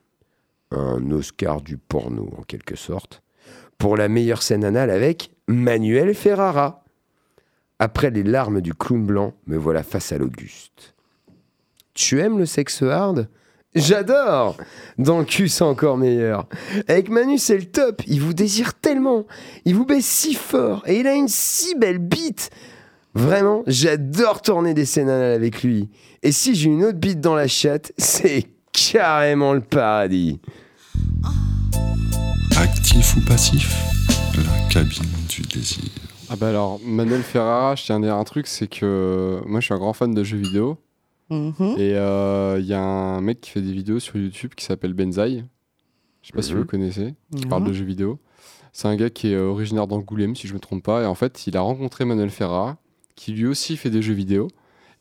Un 0.71 1.11
Oscar 1.11 1.61
du 1.63 1.77
porno, 1.77 2.31
en 2.37 2.43
quelque 2.43 2.77
sorte. 2.77 3.23
Pour 3.79 3.97
la 3.97 4.09
meilleure 4.09 4.43
scène 4.43 4.65
anale 4.65 4.91
avec 4.91 5.31
Manuel 5.47 6.15
Ferrara. 6.15 6.84
Après 7.79 8.11
les 8.11 8.23
larmes 8.23 8.61
du 8.61 8.73
clown 8.73 9.05
blanc, 9.05 9.35
me 9.47 9.57
voilà 9.57 9.83
face 9.83 10.13
à 10.13 10.19
l'Auguste. 10.19 10.95
Tu 11.93 12.21
aimes 12.21 12.39
le 12.39 12.47
sexe 12.47 12.83
hard? 12.83 13.29
J'adore 13.75 14.57
Dans 14.99 15.19
le 15.19 15.25
cul, 15.25 15.49
c'est 15.49 15.65
encore 15.65 15.97
meilleur. 15.97 16.47
Avec 16.87 17.09
Manu, 17.09 17.39
c'est 17.39 17.57
le 17.57 17.65
top. 17.65 18.03
Il 18.07 18.21
vous 18.21 18.33
désire 18.33 18.75
tellement. 18.75 19.27
Il 19.65 19.75
vous 19.75 19.85
baisse 19.85 20.07
si 20.07 20.35
fort. 20.35 20.85
Et 20.87 21.01
il 21.01 21.07
a 21.09 21.15
une 21.15 21.29
si 21.29 21.75
belle 21.75 21.99
bite. 21.99 22.51
Vraiment, 23.15 23.65
j'adore 23.67 24.43
tourner 24.43 24.75
des 24.75 24.85
scènes 24.85 25.09
anales 25.09 25.33
avec 25.33 25.63
lui. 25.63 25.91
Et 26.23 26.31
si 26.31 26.55
j'ai 26.55 26.71
une 26.71 26.85
autre 26.85 26.99
bite 26.99 27.21
dans 27.21 27.35
la 27.35 27.49
chatte, 27.49 27.93
c'est 27.99 28.47
carrément 28.73 29.53
le 29.53 29.61
paradis. 29.61 30.41
Actif 32.57 33.17
ou 33.17 33.21
passif? 33.23 33.75
La 34.37 34.69
cabine 34.69 35.03
du 35.29 35.43
désir. 35.43 35.91
Ah 36.31 36.37
bah 36.37 36.49
alors, 36.49 36.81
Manuel 36.85 37.23
Ferrara, 37.23 37.75
je 37.77 37.85
tiens 37.85 37.97
à 37.97 38.01
dire 38.01 38.17
un 38.17 38.25
truc, 38.25 38.47
c'est 38.47 38.67
que 38.67 39.41
moi 39.47 39.61
je 39.61 39.67
suis 39.67 39.75
un 39.75 39.79
grand 39.79 39.93
fan 39.93 40.15
de 40.15 40.25
jeux 40.25 40.39
vidéo. 40.39 40.79
Mhm. 41.31 41.55
Et 41.79 41.95
euh, 41.97 42.59
il 42.61 42.67
y 42.67 42.75
a 42.75 42.81
un 42.81 43.21
mec 43.21 43.41
qui 43.41 43.51
fait 43.51 43.61
des 43.63 43.73
vidéos 43.73 43.99
sur 43.99 44.17
YouTube 44.17 44.53
qui 44.57 44.65
s'appelle 44.65 44.93
Benzaï. 44.95 45.45
Je 46.23 46.29
sais 46.29 46.33
pas 46.33 46.43
si 46.43 46.51
Mhm. 46.51 46.57
vous 46.57 46.63
le 46.63 46.69
connaissez, 46.69 47.15
qui 47.37 47.47
parle 47.47 47.65
de 47.65 47.73
jeux 47.73 47.85
vidéo. 47.85 48.19
C'est 48.73 48.89
un 48.89 48.97
gars 48.97 49.11
qui 49.11 49.29
est 49.29 49.35
euh, 49.35 49.47
originaire 49.49 49.87
d'Angoulême, 49.87 50.35
si 50.35 50.49
je 50.49 50.55
me 50.55 50.59
trompe 50.59 50.83
pas. 50.83 51.03
Et 51.03 51.07
en 51.07 51.15
fait, 51.15 51.47
il 51.47 51.57
a 51.57 51.61
rencontré 51.61 52.05
Manuel 52.05 52.31
Ferrara, 52.31 52.77
qui 53.15 53.33
lui 53.33 53.47
aussi 53.47 53.77
fait 53.77 53.91
des 53.91 54.03
jeux 54.03 54.15
vidéo. 54.15 54.49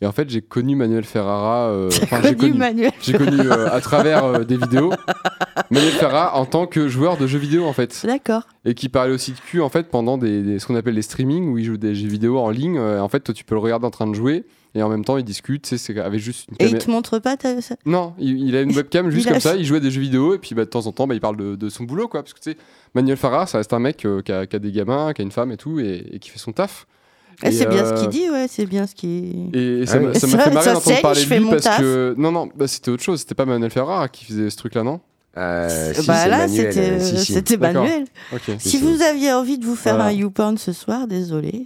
Et 0.03 0.05
en 0.05 0.11
fait, 0.11 0.29
j'ai 0.29 0.41
connu 0.41 0.75
Manuel 0.75 1.05
Ferrara. 1.05 1.69
euh, 1.69 1.89
j'ai 2.23 2.35
Connu 2.35 2.53
Manuel. 2.57 2.91
j'ai 3.01 3.13
connu 3.13 3.39
euh, 3.39 3.69
à 3.71 3.79
travers 3.79 4.25
euh, 4.25 4.43
des 4.43 4.57
vidéos 4.57 4.91
Manuel 5.71 5.91
Ferrara 5.93 6.35
en 6.35 6.45
tant 6.45 6.67
que 6.67 6.89
joueur 6.89 7.15
de 7.17 7.25
jeux 7.25 7.39
vidéo, 7.39 7.63
en 7.65 7.71
fait. 7.71 8.01
D'accord. 8.05 8.41
Et 8.65 8.73
qui 8.73 8.89
parlait 8.89 9.13
aussi 9.13 9.31
de 9.31 9.37
cul, 9.39 9.61
en 9.61 9.69
fait, 9.69 9.87
pendant 9.89 10.17
des, 10.17 10.41
des- 10.41 10.59
ce 10.59 10.67
qu'on 10.67 10.75
appelle 10.75 10.95
les 10.95 11.01
streamings, 11.03 11.47
où 11.51 11.57
il 11.57 11.63
joue 11.63 11.77
des 11.77 11.95
jeux 11.95 12.09
vidéo 12.09 12.37
en 12.37 12.49
ligne. 12.49 12.77
En 12.79 13.07
fait, 13.07 13.21
toi, 13.21 13.33
tu 13.33 13.45
peux 13.45 13.55
le 13.55 13.61
regarder 13.61 13.85
en 13.85 13.91
train 13.91 14.05
de 14.07 14.13
jouer. 14.13 14.43
Et 14.75 14.81
en 14.83 14.89
même 14.89 15.05
temps, 15.05 15.17
il 15.17 15.23
discute, 15.23 15.61
tu 15.63 15.69
sais, 15.69 15.77
c'est 15.77 15.97
avec 15.99 16.19
juste 16.19 16.49
une 16.49 16.55
Et 16.59 16.63
il 16.65 16.67
caméra. 16.71 16.85
te 16.85 16.91
montre 16.91 17.19
pas 17.19 17.37
ta... 17.37 17.53
Non, 17.85 18.13
il, 18.19 18.45
il 18.47 18.55
a 18.57 18.61
une 18.61 18.75
webcam 18.75 19.09
juste 19.11 19.25
Il 19.27 19.29
a- 19.29 19.31
comme 19.33 19.39
ça, 19.39 19.55
il 19.55 19.63
jouait 19.63 19.77
à 19.77 19.79
des 19.79 19.91
jeux 19.91 20.01
vidéo 20.01 20.33
et 20.33 20.39
puis 20.39 20.53
bah, 20.55 20.65
de 20.65 20.69
temps 20.69 20.85
en 20.87 20.91
temps 20.91 21.05
bah, 21.07 21.13
il 21.13 21.21
parle 21.21 21.37
de, 21.37 21.55
de 21.55 21.69
son 21.69 21.83
boulot 21.83 22.07
quoi. 22.09 22.23
Parce 22.23 22.33
que 22.33 22.39
tu 22.39 22.51
sais, 22.51 22.57
Manuel 22.95 23.15
Farah, 23.17 23.45
ça 23.45 23.59
reste 23.59 23.71
un 23.71 23.77
mec 23.79 23.97
qui, 23.97 24.31
a, 24.31 24.45
qui 24.47 24.55
a 24.55 24.59
des 24.59 24.71
gamins, 24.71 25.13
qui 25.13 25.21
a 25.21 25.25
une 25.25 25.31
femme 25.31 25.51
et 25.51 25.57
tout 25.57 25.79
et, 25.79 26.07
et 26.13 26.17
qui 26.19 26.29
fait 26.31 26.39
son 26.39 26.51
taf. 26.53 26.87
Et, 27.41 27.51
c'est 27.51 27.67
bien 27.67 27.85
ce 27.85 27.93
euh, 27.93 27.97
qu'il 27.99 28.09
dit, 28.09 28.29
ouais, 28.29 28.47
c'est 28.49 28.65
bien 28.65 28.85
ce 28.85 28.93
qu'il... 28.95 29.49
Et, 29.55 29.79
et 29.81 29.85
ça 29.85 29.97
Ah 29.97 29.99
m'a 30.01 30.13
fait 30.13 30.27
marrer 30.27 30.61
ça 30.61 30.73
d'entendre 30.73 31.01
parler 31.01 31.25
de 31.25 31.35
lui 31.35 31.49
parce 31.49 31.63
taf. 31.63 31.79
que. 31.79 32.15
Non, 32.17 32.31
non, 32.31 32.49
bah, 32.55 32.67
c'était 32.67 32.91
autre 32.91 33.03
chose, 33.03 33.19
c'était 33.21 33.35
pas 33.35 33.45
Manuel 33.45 33.71
Ferrara 33.71 34.07
qui 34.07 34.25
faisait 34.25 34.49
ce 34.49 34.57
truc 34.57 34.75
là, 34.75 34.83
non? 34.83 34.99
Euh, 35.35 35.93
si, 35.95 36.05
bah 36.05 36.27
là, 36.27 36.47
c'était 36.47 36.91
euh, 36.91 36.99
si, 36.99 37.17
si. 37.25 37.33
c'était 37.33 37.57
D'accord. 37.57 37.83
Manuel. 37.83 38.05
Si 38.59 38.77
vous 38.77 39.01
aviez 39.01 39.33
envie 39.33 39.57
de 39.57 39.65
vous 39.65 39.75
faire 39.75 39.95
Voilà. 39.95 40.11
un 40.11 40.13
YouPorn 40.13 40.57
ce 40.57 40.71
soir, 40.73 41.07
désolé. 41.07 41.65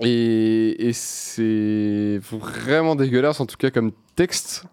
Et, 0.00 0.88
et 0.88 0.92
c'est 0.94 2.18
vraiment 2.30 2.96
dégueulasse, 2.96 3.40
en 3.40 3.46
tout 3.46 3.56
cas, 3.56 3.70
comme 3.70 3.92
texte. 4.16 4.64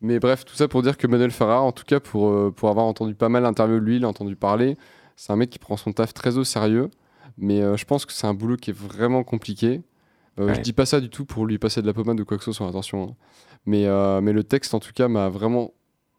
Mais 0.00 0.18
bref, 0.18 0.44
tout 0.46 0.54
ça 0.54 0.66
pour 0.66 0.82
dire 0.82 0.96
que 0.96 1.06
Manuel 1.06 1.30
Ferrara, 1.30 1.60
en 1.60 1.72
tout 1.72 1.84
cas, 1.84 2.00
pour, 2.00 2.30
euh, 2.30 2.50
pour 2.54 2.70
avoir 2.70 2.86
entendu 2.86 3.14
pas 3.14 3.28
mal 3.28 3.42
d'interviews 3.42 3.80
de 3.80 3.84
lui, 3.84 3.96
il 3.96 4.04
a 4.04 4.08
entendu 4.08 4.34
parler, 4.36 4.78
c'est 5.16 5.30
un 5.32 5.36
mec 5.36 5.50
qui 5.50 5.58
prend 5.58 5.76
son 5.76 5.92
taf 5.92 6.14
très 6.14 6.38
au 6.38 6.44
sérieux. 6.44 6.88
Mais 7.40 7.60
euh, 7.62 7.76
je 7.76 7.84
pense 7.84 8.06
que 8.06 8.12
c'est 8.12 8.26
un 8.26 8.34
boulot 8.34 8.56
qui 8.56 8.70
est 8.70 8.76
vraiment 8.76 9.24
compliqué. 9.24 9.82
Euh, 10.38 10.46
Ouais. 10.46 10.54
Je 10.54 10.60
dis 10.60 10.72
pas 10.72 10.86
ça 10.86 11.00
du 11.00 11.10
tout 11.10 11.24
pour 11.24 11.44
lui 11.44 11.58
passer 11.58 11.82
de 11.82 11.86
la 11.86 11.92
pommade 11.92 12.18
ou 12.20 12.24
quoi 12.24 12.38
que 12.38 12.44
ce 12.44 12.52
soit, 12.52 12.68
attention. 12.68 13.02
hein. 13.10 13.14
Mais, 13.66 13.86
euh, 13.86 14.20
mais 14.20 14.32
le 14.32 14.44
texte, 14.44 14.72
en 14.74 14.78
tout 14.80 14.92
cas, 14.94 15.08
m'a 15.08 15.28
vraiment 15.28 15.72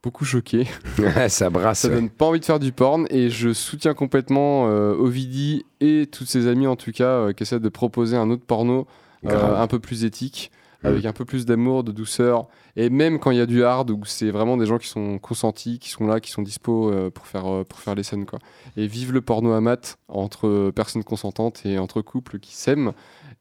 beaucoup 0.03 0.25
choqué. 0.25 0.67
ça 1.29 1.49
brasse. 1.49 1.79
Ça 1.79 1.87
ouais. 1.87 1.95
donne 1.95 2.09
pas 2.09 2.25
envie 2.25 2.39
de 2.39 2.45
faire 2.45 2.59
du 2.59 2.71
porn 2.71 3.07
et 3.09 3.29
je 3.29 3.53
soutiens 3.53 3.93
complètement 3.93 4.67
euh, 4.67 4.93
Ovidi 4.95 5.63
et 5.79 6.07
tous 6.11 6.25
ses 6.25 6.47
amis 6.47 6.67
en 6.67 6.75
tout 6.75 6.91
cas 6.91 7.31
qui 7.33 7.43
essaient 7.43 7.59
de 7.59 7.69
proposer 7.69 8.17
un 8.17 8.29
autre 8.31 8.43
porno 8.45 8.87
un 9.23 9.67
peu 9.67 9.79
plus 9.79 10.03
éthique. 10.03 10.51
Avec 10.83 11.05
un 11.05 11.13
peu 11.13 11.25
plus 11.25 11.45
d'amour, 11.45 11.83
de 11.83 11.91
douceur 11.91 12.47
et 12.75 12.89
même 12.89 13.19
quand 13.19 13.31
il 13.31 13.37
y 13.37 13.41
a 13.41 13.45
du 13.45 13.63
hard 13.63 13.91
où 13.91 14.01
c'est 14.05 14.31
vraiment 14.31 14.57
des 14.57 14.65
gens 14.65 14.77
qui 14.77 14.87
sont 14.87 15.19
consentis, 15.19 15.79
qui 15.79 15.89
sont 15.89 16.07
là, 16.07 16.19
qui 16.19 16.31
sont 16.31 16.41
dispo 16.41 16.91
euh, 16.91 17.09
pour 17.09 17.27
faire 17.27 17.45
euh, 17.51 17.63
pour 17.63 17.79
faire 17.79 17.95
les 17.95 18.03
scènes 18.03 18.25
quoi. 18.25 18.39
Et 18.77 18.87
vive 18.87 19.11
le 19.11 19.21
porno 19.21 19.51
à 19.53 19.61
mat 19.61 19.97
entre 20.07 20.47
euh, 20.47 20.71
personnes 20.71 21.03
consentantes 21.03 21.65
et 21.65 21.77
entre 21.77 22.01
couples 22.01 22.39
qui 22.39 22.55
s'aiment 22.55 22.93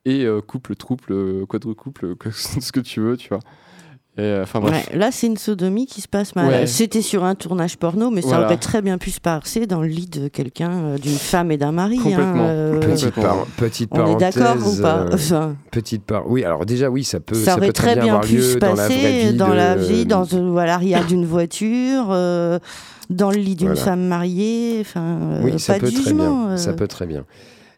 et 0.04 0.24
euh, 0.24 0.40
couple, 0.40 0.76
trouble, 0.76 1.46
quadruple, 1.46 2.14
ce 2.32 2.72
que 2.72 2.80
tu 2.80 3.00
veux, 3.00 3.16
tu 3.16 3.28
vois. 3.28 3.40
Et 4.20 4.22
euh, 4.22 4.42
enfin 4.42 4.60
bref. 4.60 4.88
Ouais, 4.92 4.98
là, 4.98 5.10
c'est 5.12 5.26
une 5.28 5.36
sodomie 5.38 5.86
qui 5.86 6.00
se 6.02 6.08
passe 6.08 6.36
mal. 6.36 6.48
Ouais. 6.48 6.66
C'était 6.66 7.00
sur 7.00 7.24
un 7.24 7.34
tournage 7.34 7.78
porno, 7.78 8.10
mais 8.10 8.20
ça 8.20 8.42
aurait 8.42 8.58
très 8.58 8.82
bien 8.82 8.98
pu 8.98 9.10
se 9.10 9.20
passer 9.20 9.66
dans 9.66 9.80
le 9.80 9.88
lit 9.88 10.06
de 10.06 10.28
quelqu'un, 10.28 10.70
euh, 10.72 10.98
d'une 10.98 11.16
femme 11.16 11.50
et 11.50 11.56
d'un 11.56 11.72
mari. 11.72 11.96
hein, 11.98 12.02
Complètement. 12.02 12.46
euh, 12.48 12.78
Petite, 12.80 13.06
Complètement. 13.14 13.22
par- 13.22 13.46
petite 13.56 13.88
on 13.92 13.96
est 13.96 13.98
parenthèse. 14.00 14.34
d'accord 14.34 14.56
ou 14.68 14.82
pas 14.82 15.06
Enfin, 15.12 15.56
petite 15.70 16.04
part. 16.04 16.24
Oui, 16.30 16.44
alors 16.44 16.66
déjà, 16.66 16.90
oui, 16.90 17.02
ça 17.04 17.20
peut, 17.20 17.34
Ça 17.34 17.56
aurait 17.56 17.68
peut 17.68 17.72
très 17.72 17.94
bien 17.94 18.04
avoir 18.14 18.20
pu 18.20 18.42
se 18.42 18.58
dans 18.58 18.66
la 18.68 18.74
vraie 18.74 18.88
passer 18.88 19.28
vie. 19.30 19.32
dans 19.34 19.48
de- 19.48 19.54
la 19.54 19.74
vie, 19.76 20.06
dans 20.06 20.24
à 20.58 20.66
l'arrière 20.66 21.06
d'une 21.06 21.24
voiture, 21.24 22.08
euh, 22.10 22.58
dans 23.08 23.30
le 23.30 23.38
lit 23.38 23.56
d'une 23.56 23.68
Voilà. 23.68 23.82
femme 23.82 24.06
mariée. 24.06 24.78
Enfin, 24.80 25.00
euh, 25.00 25.40
Oui, 25.44 25.58
ça 25.58 25.74
pas 25.74 25.80
peut 25.80 25.86
de 25.86 25.92
très 25.94 26.02
jugement. 26.04 26.46
bien. 26.48 26.56
Ça 26.56 26.72
peut 26.74 26.88
très 26.88 27.06
bien. 27.06 27.24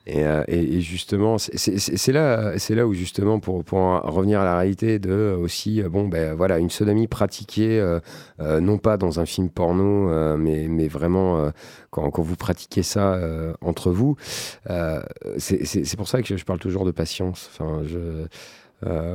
Et, 0.07 0.24
euh, 0.24 0.42
et- 0.48 0.80
justement, 0.80 1.38
c'est- 1.38 2.12
là, 2.12 2.59
c'est 2.59 2.74
là 2.74 2.86
où 2.86 2.94
justement, 2.94 3.38
pour, 3.38 3.62
pour 3.64 3.78
en 3.78 4.00
revenir 4.00 4.40
à 4.40 4.44
la 4.44 4.57
réalité 4.59 4.98
de 4.98 5.11
euh, 5.11 5.36
aussi, 5.36 5.80
euh, 5.80 5.88
bon, 5.88 6.09
ben 6.09 6.34
voilà, 6.34 6.59
une 6.59 6.70
sodomie 6.70 7.07
pratiquée, 7.07 7.80
non 8.38 8.78
pas 8.78 8.96
dans 8.96 9.20
un 9.20 9.26
film 9.26 9.48
porno, 9.48 10.36
mais, 10.36 10.66
mais 10.68 10.88
vraiment 10.88 11.50
quand, 11.90 12.11
quand 12.11 12.22
vous 12.22 12.36
pratiquez 12.36 12.82
ça 12.82 13.18
entre 13.61 13.90
vous, 13.90 14.16
c'est 15.38 15.96
pour 15.96 16.09
ça 16.09 16.22
que 16.22 16.36
je, 16.36 16.44
parle 16.44 16.59
toujours 16.59 16.84
de 16.84 16.90
patience. 16.90 17.50
Enfin, 17.53 17.82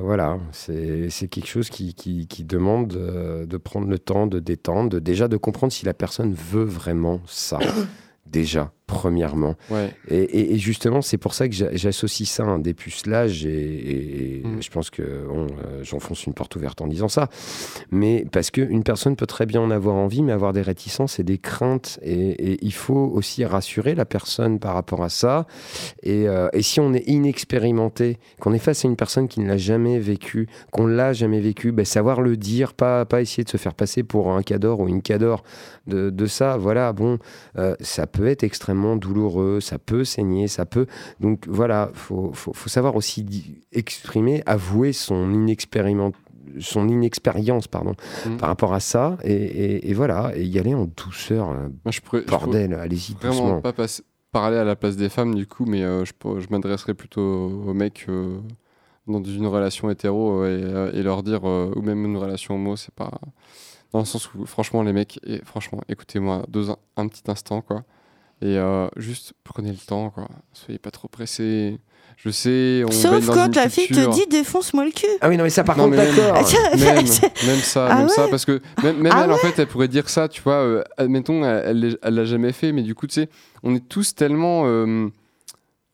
voilà, 0.01 0.39
c'est 0.51 1.27
quelque 1.29 1.47
chose 1.47 1.69
qui, 1.69 1.93
qui, 1.93 2.43
demande 2.43 2.87
de 2.89 3.57
prendre 3.57 3.87
le 3.87 3.99
temps, 3.99 4.27
de 4.27 4.39
détendre, 4.39 4.99
déjà 4.99 5.27
de 5.27 5.37
comprendre 5.37 5.73
si 5.73 5.85
la 5.85 5.93
personne 5.93 6.33
veut 6.33 6.63
vraiment 6.65 7.21
ça. 7.25 7.59
déjà, 8.25 8.71
premièrement. 8.87 9.55
Ouais. 9.69 9.91
Et, 10.09 10.17
et- 10.21 10.53
et 10.53 10.57
justement, 10.57 11.01
c'est 11.01 11.17
pour 11.17 11.33
ça 11.33 11.47
que 11.47 11.53
j'a- 11.53 11.75
j'associe 11.75 12.27
ça 12.27 12.43
à 12.43 12.47
un 12.47 12.59
dépucelage 12.59 13.45
et, 13.45 14.41
Mm. 14.43 14.61
je 14.61 14.69
pense 14.69 14.89
que 14.89 15.03
bon, 15.27 15.47
euh, 15.65 15.83
j'enfonce 15.83 16.25
une 16.25 16.33
porte 16.33 16.55
ouverte 16.55 16.81
en 16.81 16.87
disant 16.87 17.09
ça. 17.09 17.29
Mais 17.91 18.25
parce 18.31 18.49
qu'une 18.49 18.83
personne 18.83 19.15
peut 19.15 19.25
très 19.25 19.45
bien 19.45 19.61
en 19.61 19.71
avoir 19.71 19.95
envie, 19.95 20.23
mais 20.23 20.31
avoir 20.31 20.53
des 20.53 20.61
réticences 20.61 21.19
et 21.19 21.23
des 21.23 21.37
craintes. 21.37 21.99
Et, 22.01 22.57
il 22.65 22.73
faut 22.73 22.95
aussi 23.13 23.43
rassurer 23.45 23.93
la 23.93 24.05
personne 24.05 24.57
par 24.59 24.73
rapport 24.73 25.03
à 25.03 25.09
ça. 25.09 25.45
Et, 26.03 26.27
euh, 26.27 26.47
et 26.53 26.61
si 26.61 26.79
on 26.79 26.93
est 26.93 27.07
inexpérimenté, 27.07 28.17
qu'on 28.39 28.53
est 28.53 28.59
face 28.59 28.85
à 28.85 28.87
une 28.87 28.95
personne 28.95 29.27
qui 29.27 29.39
ne 29.41 29.47
l'a 29.47 29.57
jamais 29.57 29.99
vécu, 29.99 30.47
qu'on 30.71 30.87
l'a 30.87 31.11
jamais 31.13 31.39
vécu, 31.41 31.71
ben, 31.71 31.85
savoir 31.85 32.21
le 32.21 32.37
dire, 32.37 32.73
pas, 32.73 33.05
pas 33.05 33.21
essayer 33.21 33.43
de 33.43 33.49
se 33.49 33.57
faire 33.57 33.73
passer 33.73 34.03
pour 34.03 34.31
un 34.31 34.41
cador 34.43 34.79
ou 34.79 34.87
une 34.87 35.01
cador 35.01 35.43
de, 35.87 36.09
de 36.09 36.25
ça. 36.25 36.55
Voilà, 36.57 36.93
bon, 36.93 37.19
euh, 37.57 37.75
ça 37.81 38.07
peut 38.07 38.27
être 38.27 38.43
extrêmement 38.43 38.76
douloureux, 38.95 39.59
ça 39.59 39.77
peut 39.79 40.03
saigner, 40.05 40.47
ça 40.47 40.65
peut. 40.65 40.85
Donc 41.19 41.45
voilà, 41.47 41.89
faut, 41.93 42.31
faut, 42.33 42.53
faut 42.53 42.69
savoir 42.69 42.95
aussi 42.95 43.25
exprimer, 43.71 44.43
avouer 44.45 44.93
son 44.93 45.31
inexpériment 45.33 46.11
son 46.59 46.87
inexpérience 46.87 47.67
pardon 47.67 47.93
Mm. 48.25 48.37
par 48.37 48.49
rapport 48.49 48.73
à 48.73 48.79
ça 48.79 49.17
et, 49.23 49.33
et- 49.33 49.89
et 49.89 49.93
voilà 49.93 50.31
et 50.35 50.43
y 50.43 50.57
aller 50.57 50.73
en 50.73 50.85
douceur 50.85 51.49
euh, 51.51 51.67
Moi, 51.85 51.91
je 51.91 51.99
pourrais, 52.01 52.21
bordel 52.21 52.73
allez-y 52.73 53.13
doucement 53.15 53.61
pas 53.61 53.73
passer- 53.73 54.01
parler 54.31 54.57
à 54.57 54.63
la 54.63 54.75
place 54.77 54.95
des 54.95 55.09
femmes 55.09 55.35
du 55.35 55.45
coup, 55.45 55.65
mais 55.65 55.83
euh, 55.83 56.03
je, 56.05 56.13
je 56.39 56.47
m'adresserai 56.49 56.93
plutôt 56.93 57.21
aux 57.21 57.73
mecs 57.73 58.05
euh, 58.09 58.39
dans 59.07 59.21
une 59.23 59.45
relation 59.45 59.89
hétéro 59.91 60.41
euh, 60.43 60.91
et, 60.93 60.99
et 60.99 61.03
leur 61.03 61.21
dire, 61.21 61.43
ou 61.43 61.81
même 61.81 62.05
une 62.05 62.17
relation 62.17 62.55
homo, 62.55 62.75
c'est 62.75 62.93
pas. 62.95 63.11
Dans 63.93 63.99
le 63.99 64.05
sens 64.05 64.33
où, 64.33 64.45
franchement, 64.45 64.81
les 64.83 64.93
mecs, 64.93 65.19
et 65.25 65.39
franchement, 65.45 65.81
écoutez-moi 65.89 66.43
deux, 66.49 66.69
un, 66.71 66.77
un 66.97 67.07
petit 67.07 67.23
instant, 67.29 67.61
quoi. 67.61 67.83
Et 68.41 68.57
euh, 68.57 68.87
juste 68.97 69.33
prenez 69.43 69.71
le 69.71 69.77
temps, 69.77 70.09
quoi. 70.11 70.27
Soyez 70.53 70.77
pas 70.79 70.91
trop 70.91 71.07
pressés. 71.07 71.79
Je 72.17 72.29
sais, 72.31 72.83
on 72.87 72.91
Sauf 72.91 73.25
dans 73.27 73.33
quand 73.33 73.45
une 73.47 73.53
la 73.53 73.69
fille 73.69 73.87
te 73.87 74.11
dit 74.13 74.25
défonce-moi 74.27 74.85
le 74.85 74.91
cul. 74.91 75.05
ah 75.21 75.29
oui 75.29 75.37
non 75.37 75.43
mais 75.43 75.51
ça 75.51 75.63
par 75.63 75.77
Non, 75.77 75.83
contre 75.85 75.97
même- 75.97 76.15
d'accord 76.15 76.33
même, 76.75 77.05
même 77.45 77.59
ça, 77.59 77.87
Ah 77.91 77.97
même 77.99 78.09
ça, 78.09 78.27
parce 78.27 78.43
que 78.43 78.59
même, 78.83 78.97
même 78.97 79.13
Ah 79.15 79.21
elle, 79.25 79.31
en 79.31 79.37
fait, 79.37 79.53
elle 79.59 79.67
pourrait 79.67 79.87
dire 79.87 80.09
ça, 80.09 80.27
tu 80.27 80.41
vois. 80.41 80.53
euh, 80.55 80.83
admettons, 80.97 81.45
elle- 81.45 81.83
elle 81.83 81.97
elle 82.01 82.13
l'a 82.15 82.25
jamais 82.25 82.53
fait, 82.53 82.71
mais 82.71 82.81
du 82.81 82.95
coup, 82.95 83.05
tu 83.05 83.13
sais, 83.21 83.29
on 83.63 83.75
est 83.75 83.87
tous 83.87 84.15
tellement. 84.15 84.63
euh, 84.65 85.09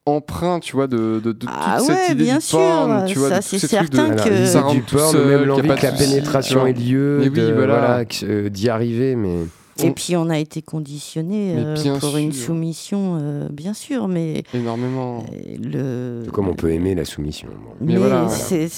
empreint, 0.05 0.59
tu 0.59 0.75
vois, 0.75 0.87
de, 0.87 1.21
de, 1.23 1.31
de 1.31 1.47
Ah 1.47 1.77
toute 1.79 1.87
ouais, 1.87 1.95
cette 1.95 2.11
idée 2.11 2.23
bien 2.25 2.35
du 2.37 2.41
sûr, 2.41 2.57
porn, 2.59 3.05
tu 3.05 3.19
vois, 3.19 3.29
ça, 3.29 3.41
c'est 3.41 3.61
de- 3.61 3.67
certain 3.67 4.09
que- 4.15 4.45
ça 4.45 4.63
du 4.69 4.81
porn, 4.81 5.11
seul, 5.13 5.27
même 5.27 5.43
l'envie 5.45 5.65
pas 5.67 5.77
que 5.77 5.85
la 5.85 5.91
pénétration 5.93 6.67
ait 6.67 6.73
lieu, 6.73 7.19
Mais 7.21 7.29
oui, 7.29 7.39
de- 7.39 7.53
voilà. 7.53 7.77
voilà, 8.03 8.03
euh, 8.23 8.49
d'y 8.49 8.67
arriver, 8.69 9.15
mais 9.15 9.45
Et 9.79 9.85
On- 9.89 9.93
puis 9.93 10.15
on 10.15 10.29
a 10.29 10.37
été 10.37 10.61
conditionné 10.61 11.55
euh, 11.57 11.99
pour 11.99 12.15
une 12.17 12.31
soumission, 12.31 13.17
euh, 13.19 13.49
bien 13.49 13.73
sûr, 13.73 14.07
mais 14.07 14.43
Énormément. 14.53 15.25
euh, 15.33 16.21
le. 16.23 16.31
comme 16.31 16.47
on 16.47 16.53
peut 16.53 16.71
aimer 16.71 16.93
la 16.93 17.05
soumission. 17.05 17.47
bon. 17.49 17.71
Mais 17.81 17.93
Mais 17.93 17.99
voilà, 17.99 18.23
voilà. 18.25 18.37
c'est 18.37 18.69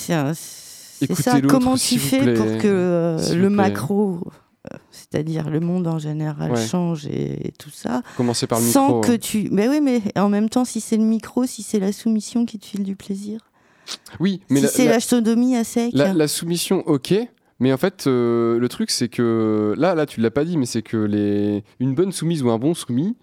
Écoutez 1.02 1.22
ça. 1.22 1.42
Comment 1.42 1.76
tu 1.76 2.00
fais 2.00 2.34
pour 2.34 2.46
que 2.58 2.68
euh, 2.68 3.36
le 3.36 3.50
macro, 3.50 4.20
euh, 4.74 4.78
c'est-à-dire 4.92 5.50
le 5.50 5.60
monde 5.60 5.86
en 5.88 6.00
général, 6.00 6.54
Ouais. 6.54 6.66
change 6.66 7.06
et, 7.08 7.50
et 7.50 7.52
tout 7.52 7.70
ça, 7.70 8.02
Commencer 8.16 8.48
par 8.48 8.60
le 8.62 8.66
sans 8.66 8.88
micro. 8.88 9.02
que 9.02 9.12
hein. 9.12 9.18
tu. 9.20 9.50
Mais 9.52 9.68
oui, 9.68 9.82
mais 9.82 10.02
en 10.16 10.30
même 10.30 10.48
temps, 10.48 10.64
si 10.64 10.80
c'est 10.80 10.96
le 10.98 11.04
micro, 11.04 11.46
si 11.46 11.62
c'est 11.64 11.80
la 11.80 11.92
soumission 11.92 12.46
qui 12.46 12.58
te 12.58 12.66
file 12.66 12.84
du 12.84 12.96
plaisir, 12.96 13.42
Oui, 14.22 14.40
mais 14.50 14.62
si 14.62 14.68
c'est 14.70 14.86
la- 14.86 14.92
la... 14.94 15.00
sodomie 15.02 15.58
à 15.58 15.66
sec. 15.66 15.92
la- 15.94 16.14
la 16.14 16.28
soumission, 16.30 16.82
ok. 16.88 17.14
Mais 17.60 17.72
en 17.72 17.78
fait, 17.78 18.06
euh, 18.08 18.60
le 18.60 18.70
truc, 18.70 18.92
c'est 18.92 19.08
que 19.08 19.74
là, 19.78 19.96
là, 19.96 20.06
tu 20.06 20.20
l'as 20.20 20.32
pas 20.32 20.44
dit, 20.44 20.58
mais 20.58 20.66
c'est 20.66 20.82
que 20.82 20.98
les... 20.98 21.64
une 21.80 21.96
bonne 21.96 22.12
soumise 22.12 22.44
ou 22.44 22.50
un 22.50 22.60
bon 22.60 22.74
soumis, 22.74 23.16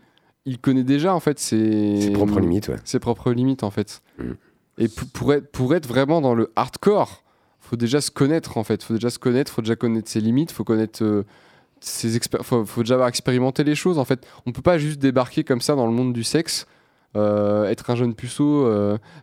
il 0.47 0.59
connaît 0.59 0.85
déjà 0.85 1.14
en 1.14 1.20
fait 1.20 1.39
ses, 1.39 2.01
Ses 2.01 2.11
propres 2.11 2.41
limites, 2.41 2.68
ouais. 2.68 2.76
ses 2.85 2.99
propres 2.99 3.33
limites 3.33 3.62
en 3.62 3.70
fait. 3.70 4.03
Mm. 4.18 4.33
Et 4.78 4.89
pour, 4.89 5.35
être, 5.35 5.53
pour 5.53 5.74
être 5.74 5.87
vraiment 5.87 6.20
dans 6.20 6.35
le 6.35 6.51
hardcore, 6.57 7.22
faut 7.61 7.76
déjà 7.76 8.01
se 8.01 8.11
connaître 8.11 8.57
en 8.57 8.64
fait. 8.64 8.83
Faut 8.83 8.95
déjà 8.95 9.11
se 9.11 9.18
connaître, 9.18 9.53
faut 9.53 9.62
déjà 9.62 9.76
connaître 9.76 10.11
ses 10.11 10.20
limites, 10.20 10.51
faut 10.51 10.64
connaître 10.64 11.05
euh, 11.05 11.24
ses 11.80 12.18
faut, 12.43 12.64
faut 12.64 12.80
déjà 12.80 12.95
avoir 12.95 13.09
expérimenté 13.09 13.64
les 13.64 13.74
choses 13.74 13.99
en 13.99 14.05
fait. 14.07 14.26
On 14.47 14.53
peut 14.53 14.62
pas 14.62 14.78
juste 14.78 14.99
débarquer 14.99 15.45
comme 15.45 15.61
ça 15.61 15.74
dans 15.74 15.87
le 15.87 15.93
monde 15.93 16.14
du 16.14 16.24
sexe, 16.24 16.66
euh, 17.16 17.66
être 17.66 17.91
un 17.91 17.97
jeune 17.97 18.14
puceau, 18.14 18.66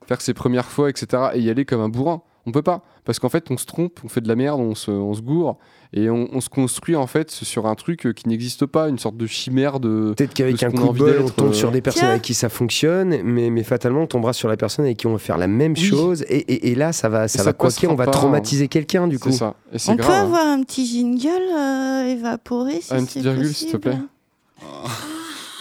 faire 0.05 0.22
ses 0.22 0.36
premières 0.36 0.68
fois, 0.68 0.89
etc. 0.89 1.30
et 1.34 1.39
y 1.39 1.49
aller 1.49 1.66
comme 1.66 1.82
un 1.82 1.89
bourrin. 1.89 2.22
On 2.46 2.52
peut 2.52 2.62
pas 2.62 2.82
parce 3.06 3.20
qu'en 3.20 3.30
fait 3.30 3.52
on 3.52 3.58
se 3.58 3.66
trompe, 3.66 4.00
on 4.04 4.08
fait 4.10 4.22
de 4.22 4.28
la 4.28 4.36
merde, 4.36 4.60
on 4.60 4.74
se, 4.76 4.90
on 4.92 5.14
se 5.14 5.22
gourre 5.22 5.58
et 5.94 6.10
on, 6.10 6.28
on 6.32 6.40
se 6.42 6.50
construit 6.50 6.96
en 6.96 7.08
fait 7.08 7.30
sur 7.32 7.66
un 7.68 7.76
truc 7.76 8.06
euh, 8.06 8.14
qui 8.14 8.28
n'existe 8.30 8.66
pas, 8.66 8.90
une 8.90 8.98
sorte 9.00 9.18
de 9.18 9.26
chimère 9.28 9.80
de. 9.80 10.14
Peut-être 10.16 10.34
qu'avec 10.34 10.62
un 10.64 10.72
coup 10.72 10.94
de 10.94 10.98
bol, 11.00 11.22
on 11.26 11.30
tombe 11.30 11.50
euh, 11.50 11.54
sur 11.54 11.72
des 11.72 11.82
personnes 11.82 12.02
Tiens. 12.02 12.10
avec 12.12 12.22
qui 12.22 12.34
ça 12.34 12.48
fonctionne, 12.50 13.22
mais, 13.24 13.50
mais 13.50 13.64
fatalement, 13.64 14.02
on 14.02 14.08
tombera 14.08 14.34
sur 14.34 14.48
la 14.48 14.56
personne 14.58 14.86
avec 14.86 14.98
qui 14.98 15.08
on 15.08 15.14
va 15.14 15.18
faire 15.20 15.38
la 15.38 15.48
même 15.48 15.74
Oui. 15.76 15.84
chose, 15.84 16.24
et, 16.30 16.38
et- 16.38 16.72
et 16.72 16.76
là, 16.76 16.94
ça 16.94 17.10
va, 17.10 17.28
ça 17.28 17.40
ça 17.40 17.44
va 17.44 17.54
coquer, 17.54 17.88
on 17.88 17.96
va 17.96 18.06
pas, 18.06 18.12
traumatiser 18.12 18.68
quelqu'un, 18.68 19.08
du 19.08 19.18
coup. 19.20 19.32
C'est 19.32 19.38
ça. 19.40 19.56
Et 19.74 19.80
c'est 19.80 19.92
On 19.92 19.96
grave. 19.96 20.08
peut 20.08 20.14
hein. 20.14 20.22
avoir 20.24 20.48
un 20.48 20.62
petit 20.64 20.86
jingle 20.86 21.28
euh, 21.58 22.06
évaporé 22.08 22.80
si 22.82 22.88
Ah, 22.92 23.00
une 23.00 23.06
petite 23.06 23.24
virgule, 23.24 23.54
s'il 23.54 23.72
te 23.72 23.78
plaît? 23.78 23.98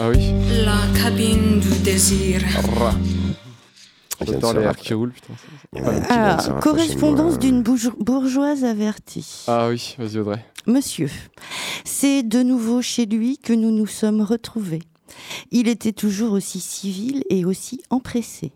Ah 0.01 0.11
oui. 0.11 0.33
La 0.64 0.79
cabine 1.03 1.59
du 1.61 1.79
désir. 1.83 2.41
Vient 4.24 4.34
de 4.36 4.40
J'adore 4.40 4.50
se 4.52 4.56
les 4.56 4.62
airs 4.62 4.68
rapp- 4.68 4.76
qui 4.80 4.94
roulent, 4.94 5.12
putain. 5.12 5.34
il 5.74 5.78
y 5.78 5.82
en 5.82 5.86
a 5.86 5.90
un 5.90 6.00
qui 6.00 6.06
vient 6.06 6.06
de 6.06 6.08
se 6.08 6.12
Alors, 6.12 6.34
rapprocher 6.36 6.54
de 6.54 6.60
correspondance 6.60 7.38
d'une 7.38 7.62
bourge- 7.62 7.92
bourgeoise 8.00 8.64
avertie. 8.64 9.44
Ah 9.46 9.68
oui, 9.68 9.94
vas-y 9.98 10.18
Audrey. 10.18 10.44
Monsieur, 10.66 11.10
c'est 11.84 12.22
de 12.22 12.42
nouveau 12.42 12.82
chez 12.82 13.06
lui 13.06 13.38
que 13.38 13.52
nous 13.52 13.70
nous 13.70 13.86
sommes 13.86 14.20
retrouvés. 14.22 14.82
Il 15.50 15.68
était 15.68 15.92
toujours 15.92 16.32
aussi 16.32 16.60
civil 16.60 17.24
et 17.30 17.44
aussi 17.44 17.80
empressé. 17.90 18.52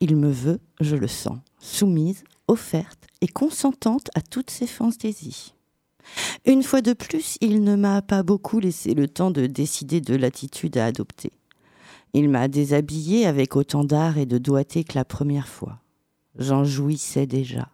Il 0.00 0.16
me 0.16 0.30
veut, 0.30 0.60
je 0.80 0.96
le 0.96 1.08
sens, 1.08 1.38
soumise, 1.60 2.22
offerte 2.48 2.98
et 3.20 3.28
consentante 3.28 4.08
à 4.14 4.20
toutes 4.20 4.50
ses 4.50 4.66
fantaisies. 4.66 5.54
Une 6.44 6.62
fois 6.62 6.80
de 6.82 6.92
plus, 6.92 7.36
il 7.40 7.62
ne 7.62 7.76
m'a 7.76 8.02
pas 8.02 8.22
beaucoup 8.22 8.58
laissé 8.58 8.94
le 8.94 9.06
temps 9.08 9.30
de 9.30 9.46
décider 9.46 10.00
de 10.00 10.14
l'attitude 10.16 10.76
à 10.76 10.86
adopter. 10.86 11.30
Il 12.14 12.28
m'a 12.28 12.48
déshabillée 12.48 13.26
avec 13.26 13.56
autant 13.56 13.84
d'art 13.84 14.18
et 14.18 14.26
de 14.26 14.38
doigté 14.38 14.84
que 14.84 14.94
la 14.94 15.04
première 15.04 15.48
fois. 15.48 15.80
J'en 16.38 16.64
jouissais 16.64 17.26
déjà. 17.26 17.68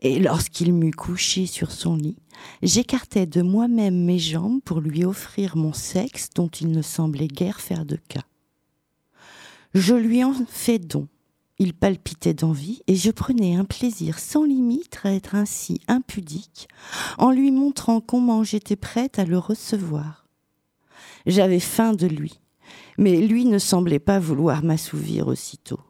Et 0.00 0.18
lorsqu'il 0.18 0.72
m'eut 0.72 0.92
couché 0.92 1.46
sur 1.46 1.70
son 1.70 1.96
lit, 1.96 2.16
j'écartais 2.62 3.26
de 3.26 3.42
moi-même 3.42 4.04
mes 4.04 4.18
jambes 4.18 4.62
pour 4.62 4.80
lui 4.80 5.04
offrir 5.04 5.56
mon 5.56 5.72
sexe 5.72 6.30
dont 6.34 6.48
il 6.48 6.70
ne 6.70 6.82
semblait 6.82 7.28
guère 7.28 7.60
faire 7.60 7.84
de 7.84 7.96
cas. 7.96 8.24
Je 9.74 9.94
lui 9.94 10.24
en 10.24 10.32
fais 10.48 10.78
don. 10.78 11.08
Il 11.58 11.72
palpitait 11.72 12.34
d'envie 12.34 12.82
et 12.86 12.96
je 12.96 13.10
prenais 13.10 13.56
un 13.56 13.64
plaisir 13.64 14.18
sans 14.18 14.44
limite 14.44 14.98
à 15.04 15.12
être 15.12 15.34
ainsi 15.34 15.80
impudique 15.88 16.68
en 17.16 17.30
lui 17.30 17.50
montrant 17.50 18.00
comment 18.00 18.44
j'étais 18.44 18.76
prête 18.76 19.18
à 19.18 19.24
le 19.24 19.38
recevoir. 19.38 20.26
J'avais 21.24 21.60
faim 21.60 21.94
de 21.94 22.06
lui, 22.06 22.40
mais 22.98 23.20
lui 23.20 23.44
ne 23.44 23.58
semblait 23.58 23.98
pas 23.98 24.18
vouloir 24.18 24.62
m'assouvir 24.62 25.28
aussitôt. 25.28 25.80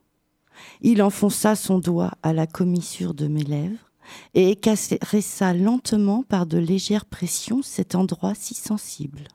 Il 0.81 1.03
enfonça 1.03 1.55
son 1.55 1.79
doigt 1.79 2.13
à 2.23 2.33
la 2.33 2.47
commissure 2.47 3.15
de 3.15 3.29
mes 3.29 3.45
lèvres 3.45 3.91
et 4.35 4.57
caressa 4.57 5.53
lentement 5.55 6.23
par 6.23 6.47
de 6.47 6.59
légères 6.59 7.07
pressions 7.07 7.63
cet 7.63 7.95
endroit 7.95 8.35
si 8.35 8.55
sensible. 8.55 9.29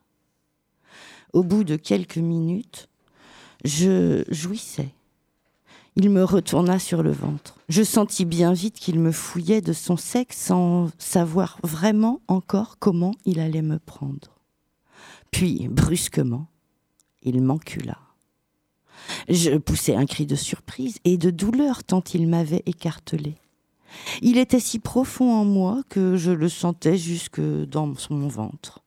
Au 1.34 1.43
bout 1.43 1.63
de 1.63 1.76
quelques 1.76 2.17
minutes, 2.17 2.88
je 3.63 4.24
jouissais. 4.30 4.89
Il 5.95 6.09
me 6.09 6.24
retourna 6.24 6.80
sur 6.80 7.03
le 7.03 7.11
ventre. 7.11 7.57
Je 7.67 7.84
sentis 7.84 8.26
bien 8.26 8.53
vite 8.53 8.76
qu'il 8.76 8.99
me 8.99 9.11
fouillait 9.11 9.61
de 9.61 9.74
son 9.74 9.97
sexe 9.97 10.38
sans 10.38 10.89
savoir 10.97 11.57
vraiment 11.63 12.22
encore 12.28 12.78
comment 12.80 13.11
il 13.26 13.39
allait 13.39 13.61
me 13.61 13.78
prendre. 13.78 14.39
Puis, 15.32 15.67
brusquement, 15.69 16.47
il 17.22 17.41
m'encula. 17.41 17.97
Je 19.30 19.57
poussai 19.57 19.95
un 19.95 20.05
cri 20.05 20.26
de 20.26 20.36
surprise 20.36 20.97
et 21.03 21.17
de 21.17 21.32
douleur 21.32 21.84
tant 21.84 22.03
il 22.13 22.28
m'avait 22.28 22.63
écartelé. 22.65 23.36
Il 24.22 24.38
était 24.38 24.59
si 24.59 24.80
profond 24.80 25.34
en 25.34 25.45
moi 25.45 25.82
que 25.89 26.15
je 26.15 26.32
le 26.32 26.49
sentais 26.49 26.97
jusque 26.97 27.41
dans 27.41 27.93
mon 28.09 28.28
ventre. 28.28 28.84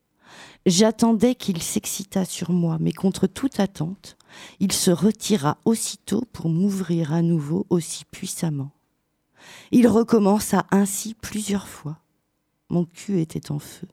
J'attendais 0.66 1.34
qu'il 1.34 1.62
s'excitât 1.62 2.24
sur 2.24 2.50
moi, 2.50 2.78
mais 2.80 2.92
contre 2.92 3.26
toute 3.26 3.60
attente, 3.60 4.16
il 4.60 4.72
se 4.72 4.90
retira 4.90 5.58
aussitôt 5.64 6.24
pour 6.32 6.48
m'ouvrir 6.48 7.12
à 7.12 7.22
nouveau 7.22 7.66
aussi 7.68 8.04
puissamment. 8.10 8.70
Il 9.72 9.86
recommença 9.88 10.66
ainsi 10.70 11.14
plusieurs 11.14 11.68
fois. 11.68 11.98
Mon 12.70 12.86
cul 12.86 13.20
était 13.20 13.52
en 13.52 13.58
feu, 13.58 13.86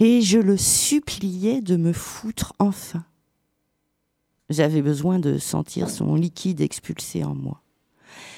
et 0.00 0.20
je 0.20 0.38
le 0.38 0.56
suppliais 0.56 1.60
de 1.60 1.76
me 1.76 1.92
foutre 1.92 2.52
enfin. 2.58 3.04
J'avais 4.50 4.82
besoin 4.82 5.18
de 5.18 5.38
sentir 5.38 5.90
son 5.90 6.14
liquide 6.14 6.60
expulsé 6.60 7.24
en 7.24 7.34
moi. 7.34 7.62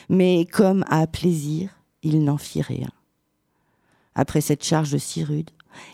Mais 0.08 0.46
comme 0.50 0.84
à 0.88 1.06
plaisir, 1.06 1.70
il 2.02 2.24
n'en 2.24 2.38
fit 2.38 2.62
rien. 2.62 2.90
Après 4.14 4.40
cette 4.40 4.64
charge 4.64 4.96
si 4.96 5.22
rude, 5.22 5.50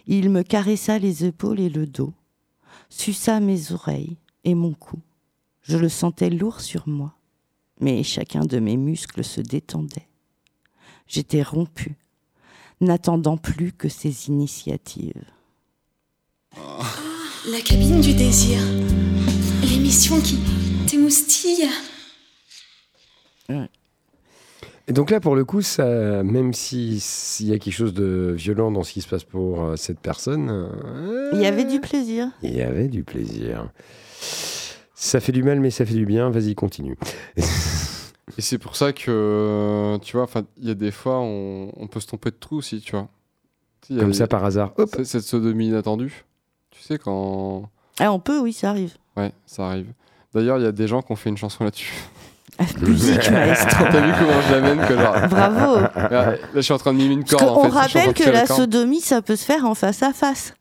il 0.07 0.31
me 0.31 0.43
caressa 0.43 0.99
les 0.99 1.25
épaules 1.25 1.61
et 1.61 1.69
le 1.69 1.87
dos, 1.87 2.15
suça 2.89 3.41
mes 3.41 3.73
oreilles 3.73 4.17
et 4.45 4.55
mon 4.55 4.73
cou. 4.73 5.01
Je 5.63 5.77
le 5.77 5.89
sentais 5.89 6.31
lourd 6.31 6.61
sur 6.61 6.89
moi, 6.89 7.15
mais 7.81 8.03
chacun 8.03 8.45
de 8.45 8.59
mes 8.59 8.77
muscles 8.77 9.25
se 9.25 9.41
détendait. 9.41 10.09
J'étais 11.07 11.43
rompue, 11.43 11.97
n'attendant 12.81 13.37
plus 13.37 13.73
que 13.73 13.89
ses 13.89 14.29
initiatives. 14.29 15.25
La 17.51 17.61
cabine 17.61 18.01
du 18.01 18.15
désir. 18.15 18.59
L'émission 19.87 20.21
qui 20.21 20.37
t'émoustille. 20.89 21.69
Et 24.89 24.93
donc 24.93 25.11
là, 25.13 25.21
pour 25.21 25.37
le 25.37 25.45
coup, 25.45 25.63
ça, 25.63 26.25
même 26.25 26.53
si- 26.55 26.99
s'il 26.99 27.47
y 27.47 27.53
a 27.53 27.59
quelque 27.61 27.73
chose 27.73 27.95
de 27.95 28.35
violent 28.37 28.73
dans 28.73 28.83
ce 28.83 28.93
qui 28.93 29.01
se 29.01 29.07
passe 29.07 29.23
pour 29.23 29.63
euh, 29.63 29.77
cette 29.77 30.01
personne, 30.01 30.49
euh, 30.51 31.31
Il 31.35 31.41
y 31.41 31.47
avait 31.47 31.63
du 31.63 31.79
plaisir. 31.79 32.27
il 32.43 32.57
y 32.57 32.63
avait 32.63 32.89
du 32.89 33.05
plaisir. 33.05 33.71
Ça 34.97 35.21
fait 35.21 35.31
du 35.31 35.45
mal, 35.45 35.61
mais 35.61 35.71
ça 35.71 35.87
fait 35.87 35.95
du 35.95 36.05
bien. 36.05 36.31
Vas-y, 36.31 36.57
continue. 36.57 36.97
Et 37.37 38.41
c'est 38.41 38.59
pour 38.59 38.75
ça 38.75 38.93
que, 38.93 39.99
tu 40.03 40.17
vois, 40.17 40.25
enfin, 40.25 40.43
il 40.59 40.67
y 40.67 40.71
a 40.73 40.75
des 40.75 40.91
fois, 40.91 41.21
on, 41.21 41.71
on 41.77 41.87
peut 41.87 42.01
se 42.01 42.09
tromper 42.09 42.33
de 42.33 42.37
trou 42.41 42.57
aussi, 42.57 42.81
tu 42.81 42.91
vois. 42.91 43.09
A- 43.89 44.01
Comme 44.01 44.15
ça, 44.15 44.27
par 44.27 44.45
hasard. 44.45 44.73
Hop. 44.79 44.97
Cette 45.05 45.23
sodomie 45.23 45.69
inattendue. 45.69 46.25
Tu 46.73 46.83
sais, 46.83 46.99
quand. 46.99 47.71
Ah, 48.01 48.11
on 48.13 48.19
peut, 48.19 48.41
oui, 48.41 48.53
ça 48.53 48.71
arrive. 48.71 48.95
Ouais, 49.17 49.33
ça 49.47 49.67
arrive. 49.69 49.87
D'ailleurs, 50.35 50.59
il 50.59 50.65
y 50.65 50.67
a 50.67 50.73
des 50.73 50.87
gens 50.89 51.03
qui 51.03 51.13
ont 51.13 51.17
fait 51.17 51.31
une 51.31 51.37
chanson 51.37 51.65
là-dessus. 51.65 51.93
Musique, 52.81 53.31
maestro. 53.31 53.85
T'as 53.91 54.01
vu 54.01 54.13
comment 54.19 54.41
je 54.49 54.53
l'amène 54.53 54.87
que 54.87 54.97
genre. 54.97 55.29
Bravo. 55.29 55.81
Là, 55.81 56.31
là, 56.31 56.37
je 56.55 56.61
suis 56.61 56.73
en 56.73 56.79
train 56.79 56.93
de 56.93 56.99
mimer 56.99 57.15
une 57.15 57.25
Parce 57.25 57.43
corde. 57.43 57.59
en 57.59 57.63
fait, 57.65 57.69
train 57.71 57.81
rappelle 57.81 58.15
que 58.15 58.31
la 58.31 58.47
sodomie, 58.47 59.01
ça 59.01 59.23
peut 59.23 59.37
se 59.37 59.45
faire 59.45 59.65
en 59.65 59.75
face 59.75 60.03
à 60.03 60.13
face. 60.13 60.55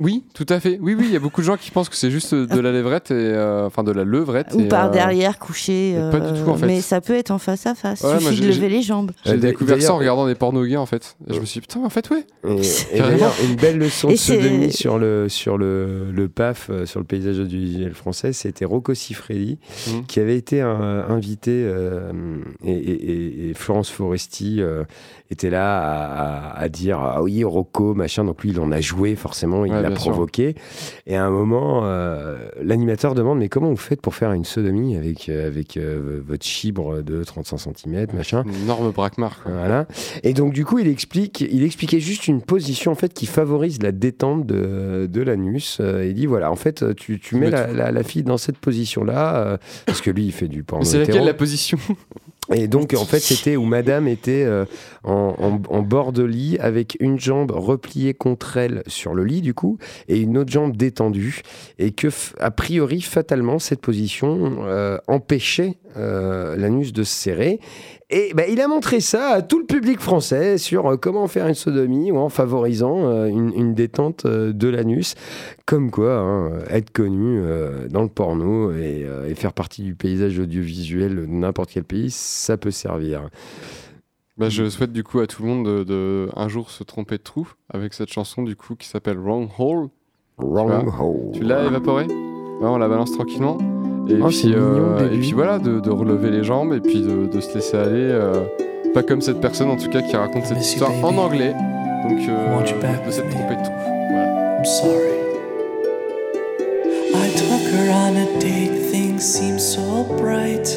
Oui, 0.00 0.22
tout 0.32 0.46
à 0.48 0.60
fait. 0.60 0.78
Oui, 0.80 0.94
oui, 0.96 1.06
il 1.08 1.12
y 1.12 1.16
a 1.16 1.18
beaucoup 1.18 1.40
de 1.40 1.46
gens 1.46 1.56
qui 1.56 1.72
pensent 1.72 1.88
que 1.88 1.96
c'est 1.96 2.10
juste 2.10 2.32
de 2.32 2.60
la 2.60 2.70
levrette, 2.70 3.10
et, 3.10 3.14
euh, 3.14 3.66
enfin 3.66 3.82
de 3.82 3.90
la 3.90 4.04
levrette. 4.04 4.54
Ou 4.54 4.60
et, 4.60 4.68
par 4.68 4.86
euh, 4.86 4.90
derrière, 4.90 5.40
couché. 5.40 5.96
pas 6.12 6.20
du 6.20 6.40
tout, 6.40 6.48
en 6.48 6.56
fait. 6.56 6.66
Mais 6.66 6.80
ça 6.80 7.00
peut 7.00 7.14
être 7.14 7.32
en 7.32 7.38
face 7.38 7.66
à 7.66 7.74
face. 7.74 8.02
Ouais, 8.02 8.20
suffit 8.20 8.42
de 8.42 8.46
lever 8.46 8.68
les 8.68 8.82
jambes. 8.82 9.10
J'ai 9.24 9.32
Euh, 9.32 9.36
découvert 9.38 9.82
ça 9.82 9.94
en 9.94 9.98
regardant 9.98 10.26
des 10.28 10.36
pornos 10.36 10.68
gays 10.68 10.76
en 10.76 10.86
fait. 10.86 11.16
Et 11.28 11.34
je 11.34 11.40
me 11.40 11.44
suis 11.44 11.60
dit, 11.60 11.66
putain, 11.66 11.80
en 11.84 11.90
fait, 11.90 12.10
ouais. 12.10 12.24
Et, 12.92 12.98
d'ailleurs, 13.00 13.34
une 13.48 13.56
belle 13.56 13.78
leçon 13.78 14.08
Et 14.08 14.12
de 14.12 14.18
sodomie 14.18 14.72
sur 14.72 14.98
le, 15.00 15.28
sur 15.28 15.58
le, 15.58 16.12
le 16.12 16.28
PAF, 16.28 16.68
euh, 16.70 16.86
sur 16.86 17.00
le 17.00 17.04
paysage 17.06 17.40
audiovisuel 17.40 17.92
français, 17.92 18.32
c'était 18.32 18.64
Rocco 18.64 18.94
Siffredi, 18.94 19.58
Mhm. 19.88 20.06
qui 20.06 20.20
avait 20.20 20.36
été 20.36 20.62
euh, 20.62 21.02
invité, 21.08 21.50
euh, 21.66 22.12
et, 22.64 22.70
et- 22.72 23.10
et- 23.10 23.50
et 23.50 23.54
Florence 23.54 23.90
Foresti 23.90 24.60
euh, 24.60 24.84
était 25.30 25.50
là 25.50 25.78
à, 25.78 26.50
à- 26.52 26.58
à 26.60 26.68
dire 26.68 27.00
Ah 27.00 27.20
oui, 27.22 27.42
Rocco, 27.42 27.94
machin. 27.94 28.22
Donc 28.24 28.42
lui, 28.44 28.50
il 28.50 28.60
en 28.60 28.70
a 28.70 28.80
joué, 28.80 29.16
forcément, 29.16 29.64
il 29.64 29.72
Ouais, 29.72 29.87
l'a 29.90 29.96
sûr. 29.96 30.10
provoqué. 30.12 30.54
Et 31.06 31.16
à 31.16 31.24
un 31.24 31.30
moment, 31.30 31.82
euh, 31.84 32.36
l'animateur 32.62 33.14
demande 33.14 33.38
Mais 33.38 33.48
comment 33.48 33.70
vous 33.70 33.76
faites 33.76 34.00
pour 34.00 34.14
faire 34.14 34.32
une 34.32 34.44
sodomie 34.44 34.96
avec, 34.96 35.28
euh, 35.28 35.46
avec 35.46 35.76
euh, 35.76 36.20
votre 36.26 36.44
chibre 36.44 37.02
de 37.02 37.22
35 37.24 37.58
cm, 37.58 38.06
machin 38.14 38.42
Une 38.46 38.62
énorme 38.64 38.90
braquemar. 38.90 39.40
voilà. 39.44 39.86
Et 40.22 40.32
donc 40.34 40.52
du 40.52 40.64
coup, 40.64 40.78
il 40.78 40.88
explique, 40.88 41.40
il 41.40 41.62
expliquait 41.64 42.00
juste 42.00 42.28
une 42.28 42.42
position 42.42 42.92
en 42.92 42.94
fait 42.96 43.12
qui 43.14 43.26
favorise 43.26 43.82
la 43.82 43.92
détente 43.92 44.46
de, 44.46 45.06
de 45.10 45.20
l'anus. 45.22 45.80
Il 45.80 46.14
dit 46.14 46.26
voilà, 46.26 46.50
en 46.50 46.56
fait, 46.56 46.94
tu, 46.96 47.18
tu 47.20 47.36
mets 47.36 47.50
la, 47.50 47.72
la- 47.72 47.90
la 47.92 48.02
fille 48.02 48.22
dans 48.22 48.38
cette 48.38 48.58
position-là 48.58 49.58
parce 49.86 50.00
que 50.00 50.10
lui, 50.10 50.26
il 50.26 50.32
fait 50.32 50.48
du 50.48 50.62
porno. 50.62 50.84
C'est 50.84 50.98
laquelle 50.98 51.24
la 51.24 51.34
position? 51.34 51.78
Et 52.54 52.66
donc 52.66 52.94
en 52.94 53.04
fait, 53.04 53.18
c'était 53.20 53.56
où 53.56 53.64
Madame 53.64 54.08
était 54.08 54.42
euh, 54.44 54.64
en, 55.04 55.60
en- 55.68 55.82
bord 55.82 56.12
de 56.12 56.22
lit 56.22 56.56
avec 56.60 56.96
une 57.00 57.18
jambe 57.20 57.50
repliée 57.50 58.14
contre 58.14 58.56
elle 58.56 58.82
sur 58.86 59.14
le 59.14 59.24
lit 59.24 59.42
du 59.42 59.52
coup 59.54 59.78
et 60.08 60.18
une 60.18 60.38
autre 60.38 60.50
jambe 60.50 60.76
détendue 60.76 61.42
et 61.78 61.92
que 61.92 62.08
a 62.40 62.50
priori 62.50 63.00
fatalement 63.02 63.58
cette 63.58 63.80
position 63.80 64.60
euh, 64.64 64.98
empêchait 65.08 65.76
euh, 65.96 66.56
l'anus 66.56 66.92
de 66.92 67.02
se 67.02 67.12
serrer. 67.14 67.60
Et 68.10 68.32
bah, 68.34 68.44
il 68.48 68.58
a 68.62 68.68
montré 68.68 69.00
ça 69.00 69.28
à 69.28 69.42
tout 69.42 69.58
le 69.58 69.66
public 69.66 70.00
français 70.00 70.56
sur 70.56 70.86
euh, 70.86 70.96
comment 70.96 71.26
faire 71.26 71.46
une 71.46 71.54
sodomie 71.54 72.10
ou 72.10 72.16
en 72.16 72.30
favorisant 72.30 73.04
euh, 73.04 73.26
une, 73.26 73.52
une 73.54 73.74
détente 73.74 74.24
euh, 74.24 74.54
de 74.54 74.66
l'anus. 74.68 75.14
Comme 75.66 75.90
quoi, 75.90 76.16
hein, 76.16 76.52
être 76.70 76.90
connu 76.90 77.38
dans 77.90 78.02
le 78.02 78.08
porno 78.08 78.72
et, 78.72 79.06
et 79.28 79.34
faire 79.34 79.52
partie 79.52 79.82
du 79.82 79.94
paysage 79.94 80.38
audiovisuel 80.38 81.16
de 81.16 81.26
n'importe 81.26 81.70
quel 81.70 81.84
pays, 81.84 82.10
ça 82.10 82.56
peut 82.56 82.70
servir. 82.70 83.28
Bah, 84.38 84.48
je 84.48 84.70
souhaite 84.70 84.92
du 84.92 85.04
coup 85.04 85.20
à 85.20 85.26
tout 85.26 85.42
le 85.42 85.48
monde 85.48 85.66
de, 85.66 85.84
de 85.84 86.28
un 86.34 86.48
jour 86.48 86.70
se 86.70 86.84
tromper 86.84 87.18
de 87.18 87.22
trou 87.22 87.46
avec 87.68 87.92
cette 87.92 88.10
chanson 88.10 88.42
du 88.42 88.56
coup 88.56 88.76
qui 88.76 88.88
s'appelle 88.88 89.18
Wrong 89.18 89.50
Hole. 89.58 89.88
Wrong 90.38 90.88
hole. 90.98 91.32
Tu 91.34 91.42
l'as 91.42 91.66
évaporé? 91.66 92.06
On 92.62 92.78
la 92.78 92.88
balance 92.88 93.12
tranquillement. 93.12 93.58
Et, 94.08 94.14
Oh, 94.22 94.28
puis, 94.28 94.52
euh, 94.54 94.58
mignon 94.58 94.96
au 94.96 95.14
et 95.14 95.18
puis 95.18 95.32
voilà, 95.32 95.58
de, 95.58 95.80
de 95.80 95.90
relever 95.90 96.30
les 96.30 96.44
jambes 96.44 96.72
et 96.72 96.80
puis 96.80 97.00
de, 97.02 97.26
de 97.26 97.40
se 97.40 97.54
laisser 97.54 97.76
aller. 97.76 98.08
euh, 98.10 98.40
pas 98.94 99.02
comme 99.02 99.20
cette 99.20 99.40
personne 99.40 99.68
en 99.68 99.76
tout 99.76 99.90
cas 99.90 100.00
qui 100.02 100.16
raconte 100.16 100.46
cette 100.46 100.56
miss 100.58 100.68
you, 100.72 100.72
histoire 100.74 100.92
en 101.04 101.08
baby. 101.12 101.18
anglais. 101.18 101.54
Donc 102.08 102.18
euh, 102.28 102.62
de 102.62 103.10
s'être 103.10 103.26
with 103.26 103.26
me. 103.26 103.30
trompé 103.32 103.56
de 103.56 103.62
trou. 103.64 103.72
I'm 104.58 104.64
sorry. 104.64 105.14
I 107.14 107.30
took 107.36 107.62
her 107.74 107.90
on 107.92 108.16
a 108.16 108.40
date, 108.40 108.90
things 108.90 109.20
seemed 109.20 109.60
so 109.60 110.04
bright. 110.18 110.68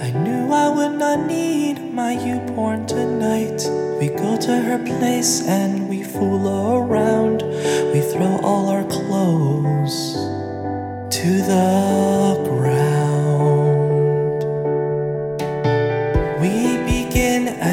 I 0.00 0.10
knew 0.12 0.52
I 0.52 0.68
would 0.68 0.98
not 0.98 1.26
need 1.26 1.78
my 1.94 2.14
YouPorn 2.16 2.86
tonight. 2.86 3.68
We 4.00 4.08
go 4.08 4.36
to 4.38 4.52
her 4.52 4.78
place 4.78 5.46
and 5.46 5.88
we 5.88 6.02
fool 6.02 6.46
around. 6.48 7.42
We 7.92 8.00
throw 8.00 8.38
all 8.42 8.68
our 8.70 8.84
clothes 8.84 10.14
to 11.10 11.28
the 11.42 12.44
ground. 12.44 12.57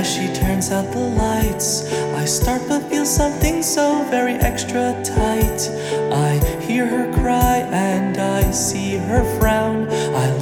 As 0.06 0.14
she 0.14 0.28
turns 0.34 0.72
out 0.72 0.92
the 0.92 1.00
lights. 1.00 1.92
I 2.22 2.26
start 2.26 2.62
but 2.68 2.82
feel 2.90 3.06
something 3.06 3.64
so 3.64 4.04
very 4.10 4.36
extra 4.36 4.94
tight. 5.04 5.62
I 6.12 6.32
hear 6.62 6.86
her 6.86 7.12
cry 7.14 7.58
and 7.72 8.18
I 8.18 8.52
see 8.52 8.98
her 8.98 9.24
frown. 9.40 9.88
I 9.90 10.35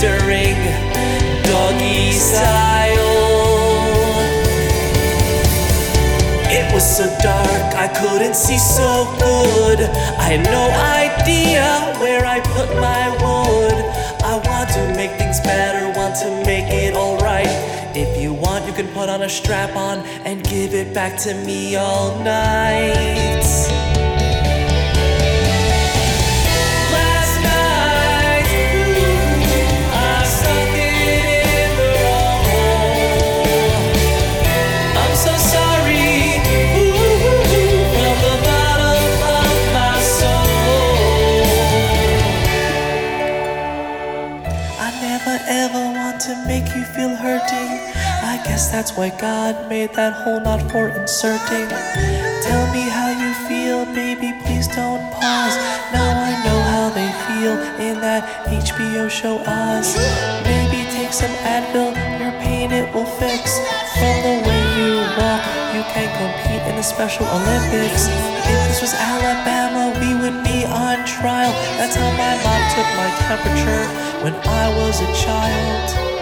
during 0.00 0.56
doggy 1.44 2.12
style. 2.12 2.88
It 6.50 6.72
was 6.72 6.84
so 6.84 7.06
dark, 7.22 7.74
I 7.74 7.88
couldn't 8.00 8.34
see 8.34 8.58
so 8.58 9.06
good. 9.18 9.80
I 10.18 10.36
had 10.36 10.44
no 10.46 10.64
idea 11.04 11.64
where 12.00 12.24
I 12.24 12.40
put 12.40 12.68
my 12.80 13.08
wood. 13.22 13.76
I 14.24 14.34
want 14.44 14.70
to 14.70 14.94
make 14.96 15.12
things 15.18 15.40
better, 15.40 15.86
want 15.98 16.16
to 16.16 16.30
make 16.44 16.72
it 16.72 16.94
alright. 16.94 17.48
If 17.96 18.20
you 18.20 18.32
want, 18.32 18.66
you 18.66 18.72
can 18.72 18.88
put 18.88 19.08
on 19.08 19.22
a 19.22 19.28
strap 19.28 19.74
on 19.76 19.98
and 20.24 20.44
give 20.44 20.74
it 20.74 20.94
back 20.94 21.18
to 21.22 21.34
me 21.34 21.76
all 21.76 22.18
night. 22.22 23.97
Feel 46.98 47.14
hurting. 47.14 47.70
I 48.26 48.42
guess 48.42 48.72
that's 48.72 48.96
why 48.96 49.10
God 49.10 49.70
made 49.70 49.94
that 49.94 50.14
hole 50.14 50.40
not 50.40 50.58
for 50.68 50.88
inserting. 50.88 51.70
Tell 52.42 52.64
me 52.74 52.82
how 52.90 53.14
you 53.14 53.30
feel, 53.46 53.86
baby, 53.94 54.34
please 54.42 54.66
don't 54.66 54.98
pause. 55.14 55.54
Now 55.94 56.10
I 56.26 56.34
know 56.42 56.58
how 56.74 56.90
they 56.90 57.06
feel 57.30 57.54
in 57.78 58.02
that 58.02 58.26
HBO 58.50 59.06
show 59.08 59.38
Oz. 59.46 59.94
Maybe 60.42 60.90
take 60.90 61.14
some 61.14 61.30
Advil, 61.46 61.94
your 62.18 62.34
pain 62.42 62.72
it 62.72 62.92
will 62.92 63.06
fix. 63.06 63.62
From 63.94 64.16
the 64.26 64.42
way 64.42 64.62
you 64.74 64.98
walk, 65.22 65.46
you 65.70 65.86
can 65.94 66.10
compete 66.18 66.66
in 66.66 66.74
the 66.74 66.82
Special 66.82 67.26
Olympics. 67.30 68.10
If 68.42 68.58
this 68.66 68.80
was 68.82 68.94
Alabama, 68.98 69.94
we 70.02 70.18
would 70.18 70.42
be 70.42 70.66
on 70.66 71.06
trial. 71.06 71.54
That's 71.78 71.94
how 71.94 72.10
my 72.10 72.34
mom 72.42 72.62
took 72.74 72.90
my 72.98 73.10
temperature 73.30 73.86
when 74.26 74.34
I 74.50 74.66
was 74.82 74.98
a 74.98 75.10
child. 75.14 76.17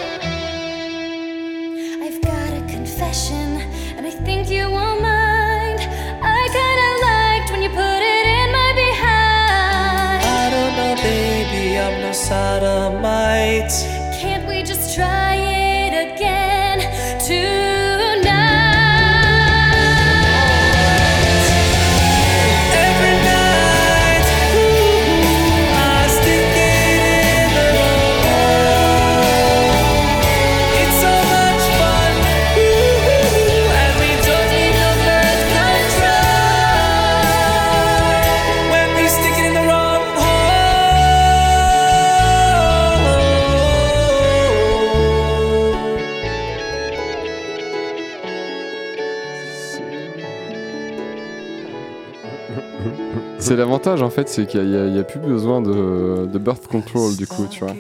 C'est 53.46 53.56
l'avantage 53.56 54.02
en 54.02 54.10
fait, 54.10 54.28
c'est 54.28 54.46
qu'il 54.46 54.64
n'y 54.68 54.98
a, 54.98 55.04
plus 55.04 55.20
besoin 55.20 55.60
de, 55.62 56.26
de 56.26 56.38
birth 56.38 56.66
control 56.66 57.16
du 57.16 57.26
coup, 57.26 57.46
tu 57.50 57.64
vois. 57.64 57.74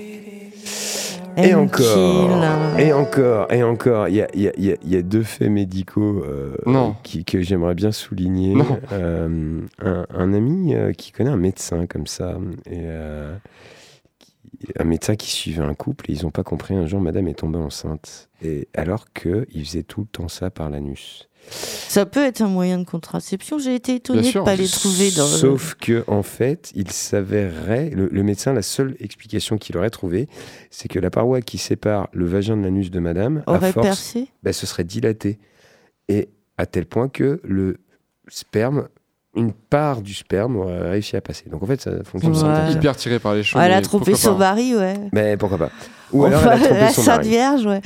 Et 1.38 1.54
And 1.54 1.64
encore, 1.64 2.78
et 2.78 2.92
encore, 2.94 3.52
et 3.52 3.62
encore, 3.62 4.08
il 4.08 4.14
y 4.14 4.22
a, 4.22 4.28
il 4.32 4.40
y 4.40 4.48
a- 4.48 4.52
il 4.56 4.64
y 4.64 4.72
a- 4.72 4.76
il 4.82 4.90
y 4.90 4.96
a 4.96 5.02
deux 5.02 5.22
faits 5.22 5.50
médicaux 5.50 6.24
euh, 6.24 6.54
Non. 6.64 6.96
qui, 7.02 7.26
que 7.26 7.42
j'aimerais 7.42 7.74
bien 7.74 7.92
souligner. 7.92 8.54
Non. 8.54 8.64
Euh, 8.92 9.60
un, 9.82 10.06
un 10.14 10.32
ami 10.32 10.74
euh, 10.74 10.92
qui 10.92 11.12
connaît 11.12 11.28
un 11.28 11.36
médecin 11.36 11.84
comme 11.86 12.06
ça, 12.06 12.38
et 12.64 12.78
euh, 12.84 13.36
qui- 14.18 14.32
un 14.78 14.84
médecin 14.84 15.14
qui 15.14 15.30
suivait 15.30 15.62
un 15.62 15.74
couple, 15.74 16.10
et 16.10 16.14
ils 16.14 16.22
n'ont 16.24 16.30
pas 16.30 16.42
compris. 16.42 16.74
Un 16.74 16.86
jour, 16.86 17.02
madame 17.02 17.28
est 17.28 17.34
tombée 17.34 17.58
enceinte, 17.58 18.30
et 18.42 18.68
alors 18.72 19.04
qu'il 19.12 19.62
faisait 19.66 19.82
tout 19.82 20.00
le 20.00 20.06
temps 20.06 20.28
ça 20.28 20.48
par 20.48 20.70
l'anus. 20.70 21.28
Ça 21.50 22.06
peut 22.06 22.24
être 22.24 22.42
un 22.42 22.48
moyen 22.48 22.78
de 22.78 22.84
contraception. 22.84 23.58
J'ai 23.58 23.74
été 23.74 23.94
étonnée 23.96 24.32
de 24.32 24.38
ne 24.38 24.44
pas 24.44 24.56
les 24.56 24.68
trouver 24.68 25.10
dans. 25.10 25.26
Sauf 25.26 25.74
que 25.74 26.04
en 26.06 26.22
fait, 26.22 26.72
il 26.74 26.90
s'avérerait, 26.90 27.90
le, 27.90 28.08
le 28.10 28.22
médecin, 28.22 28.52
la 28.52 28.62
seule 28.62 28.96
explication 29.00 29.56
qu'il 29.58 29.76
aurait 29.76 29.90
trouvée, 29.90 30.28
c'est 30.70 30.88
que 30.88 30.98
la 30.98 31.10
paroi 31.10 31.40
qui 31.40 31.58
sépare 31.58 32.08
le 32.12 32.26
vagin 32.26 32.56
de 32.56 32.62
l'anus 32.62 32.90
de 32.90 33.00
madame, 33.00 33.42
à 33.46 33.52
aurait 33.52 33.72
force, 33.72 33.86
percé? 33.86 34.28
ben, 34.42 34.52
ce 34.52 34.66
serait 34.66 34.84
dilaté. 34.84 35.38
Et 36.08 36.28
à 36.58 36.66
tel 36.66 36.86
point 36.86 37.08
que 37.08 37.40
le 37.44 37.78
sperme, 38.28 38.88
une 39.34 39.52
part 39.52 40.02
du 40.02 40.14
sperme 40.14 40.56
aurait 40.56 40.90
réussi 40.90 41.16
à 41.16 41.20
passer. 41.20 41.48
Donc 41.48 41.62
en 41.62 41.66
fait, 41.66 41.80
ça 41.80 41.92
fonctionne 42.04 42.34
Ouais. 42.34 42.72
Hyper 42.72 42.96
tiré 42.96 43.18
par 43.18 43.34
les 43.34 43.42
cheveux. 43.42 43.62
elle 43.62 43.72
a 43.72 43.82
trompé 43.82 44.14
son 44.14 44.36
mari, 44.36 44.74
ouais. 44.74 44.94
Mais 45.12 45.36
pourquoi 45.36 45.58
pas 45.58 45.70
Ou 46.12 46.24
alors 46.24 46.40
elle 46.42 46.48
a 46.48 46.54
Enfin, 46.54 46.64
trompé 46.64 46.80
la 46.80 46.88
son 46.92 47.02
Sainte 47.02 47.16
mari. 47.18 47.28
Vierge, 47.28 47.66
ouais. 47.66 47.80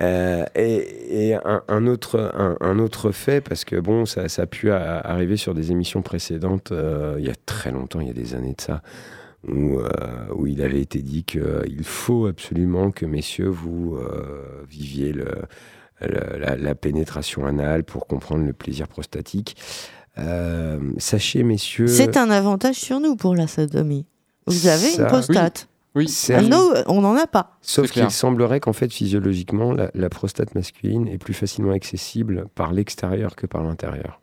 Euh, 0.00 0.44
et 0.54 1.28
et 1.28 1.34
un, 1.34 1.62
un 1.68 1.86
autre, 1.86 2.32
un, 2.34 2.56
un 2.60 2.78
autre 2.78 3.10
fait, 3.12 3.40
parce 3.40 3.64
que 3.64 3.76
bon, 3.76 4.04
ça, 4.06 4.28
ça 4.28 4.42
a 4.42 4.46
pu 4.46 4.70
a- 4.70 4.98
arriver 5.00 5.36
sur 5.36 5.54
des 5.54 5.70
émissions 5.70 6.02
précédentes, 6.02 6.72
euh, 6.72 7.16
il 7.18 7.26
y 7.26 7.30
a 7.30 7.34
très 7.46 7.70
longtemps, 7.70 8.00
il 8.00 8.06
y 8.08 8.10
a 8.10 8.14
des 8.14 8.34
années 8.34 8.54
de 8.54 8.60
ça, 8.60 8.82
où, 9.48 9.78
euh, 9.80 9.88
où 10.34 10.46
il 10.46 10.62
avait 10.62 10.80
été 10.80 11.00
dit 11.02 11.24
qu'il 11.24 11.84
faut 11.84 12.26
absolument 12.26 12.90
que, 12.90 13.06
messieurs, 13.06 13.48
vous 13.48 13.98
viviez 14.68 15.12
le, 15.12 15.26
le- 16.00 16.38
la, 16.38 16.56
la 16.56 16.74
pénétration 16.74 17.46
anale 17.46 17.84
pour 17.84 18.06
comprendre 18.06 18.44
le 18.44 18.52
plaisir 18.52 18.86
prostatique. 18.88 19.56
Sachez, 20.98 21.42
messieurs... 21.42 21.86
C'est 21.88 22.16
un 22.16 22.30
avantage 22.30 22.76
sur 22.76 23.00
nous 23.00 23.16
pour 23.16 23.34
la 23.34 23.46
sodomie. 23.46 24.06
Vous 24.46 24.66
avez 24.66 24.88
Ça- 24.88 25.02
une 25.02 25.08
prostate. 25.08 25.68
Oui, 25.68 25.71
C'est- 26.06 26.34
Ah, 26.34 26.42
Nous, 26.42 26.70
on 26.86 27.00
n'en 27.02 27.14
a 27.16 27.26
pas. 27.26 27.56
Sauf 27.60 27.90
qu'il 27.90 28.10
semblerait 28.10 28.60
qu'en 28.60 28.72
fait, 28.72 28.90
physiologiquement, 28.92 29.72
la, 29.72 29.90
la 29.94 30.08
prostate 30.08 30.54
masculine 30.54 31.06
est 31.08 31.18
plus 31.18 31.34
facilement 31.34 31.72
accessible 31.72 32.46
par 32.54 32.72
l'extérieur 32.72 33.36
que 33.36 33.46
par 33.46 33.62
l'intérieur. 33.62 34.18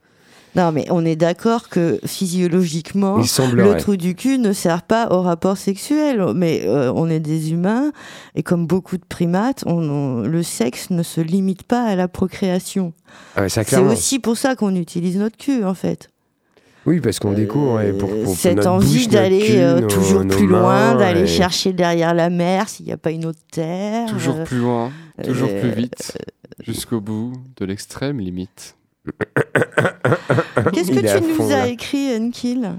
Non, 0.55 0.71
mais 0.71 0.87
on 0.89 1.05
est 1.05 1.15
d'accord 1.15 1.69
que 1.69 1.99
physiologiquement, 2.07 3.17
Il 3.17 3.21
le 3.21 3.27
semblerait. 3.27 3.77
trou 3.77 3.97
du 3.97 4.15
cul 4.15 4.39
ne 4.39 4.51
sert 4.51 4.81
pas 4.81 5.09
au 5.11 5.21
rapport 5.21 5.57
sexuel. 5.57 6.23
Mais 6.35 6.63
euh, 6.65 6.91
on 6.95 7.07
est 7.07 7.19
des 7.19 7.51
humains 7.51 7.91
et 8.33 8.41
comme 8.41 8.65
beaucoup 8.65 8.97
de 8.97 9.05
primates, 9.07 9.63
on- 9.67 9.87
on- 9.89 10.21
le 10.23 10.41
sexe 10.43 10.89
ne 10.89 11.03
se 11.03 11.21
limite 11.21 11.63
pas 11.63 11.83
à 11.83 11.95
la 11.95 12.07
procréation. 12.07 12.93
Ah 13.35 13.47
C'est 13.47 13.77
aussi 13.77 14.17
pour 14.19 14.37
ça 14.37 14.55
qu'on 14.55 14.75
utilise 14.75 15.17
notre 15.17 15.37
cul, 15.37 15.63
en 15.63 15.75
fait. 15.75 16.09
Oui, 16.85 17.01
parce 17.01 17.19
qu'on 17.19 17.33
découvre 17.33 17.81
et 17.81 17.91
pour, 17.93 18.09
pour 18.23 18.35
cette 18.35 18.55
notre 18.57 18.69
envie 18.71 19.07
d'aller 19.07 19.57
euh, 19.57 19.81
toujours 19.87 20.25
plus 20.25 20.47
loin, 20.47 20.95
d'aller 20.95 21.21
et- 21.23 21.27
chercher 21.27 21.73
derrière 21.73 22.13
la 22.13 22.29
mer 22.29 22.67
s'il 22.69 22.85
n'y 22.85 22.91
a 22.91 22.97
pas 22.97 23.11
une 23.11 23.25
autre 23.25 23.39
terre. 23.51 24.07
Toujours 24.09 24.37
euh, 24.37 24.43
plus 24.45 24.57
loin, 24.59 24.91
toujours 25.23 25.49
euh, 25.51 25.59
plus 25.61 25.71
vite, 25.71 26.17
jusqu'au 26.63 27.01
bout 27.01 27.33
de 27.57 27.65
l'extrême 27.65 28.19
limite. 28.19 28.75
Qu'est-ce 30.73 30.91
que 30.91 30.99
tu 30.99 31.33
fond, 31.33 31.43
nous 31.45 31.51
as 31.51 31.57
là. 31.57 31.67
écrit, 31.67 32.15
Enkil 32.15 32.69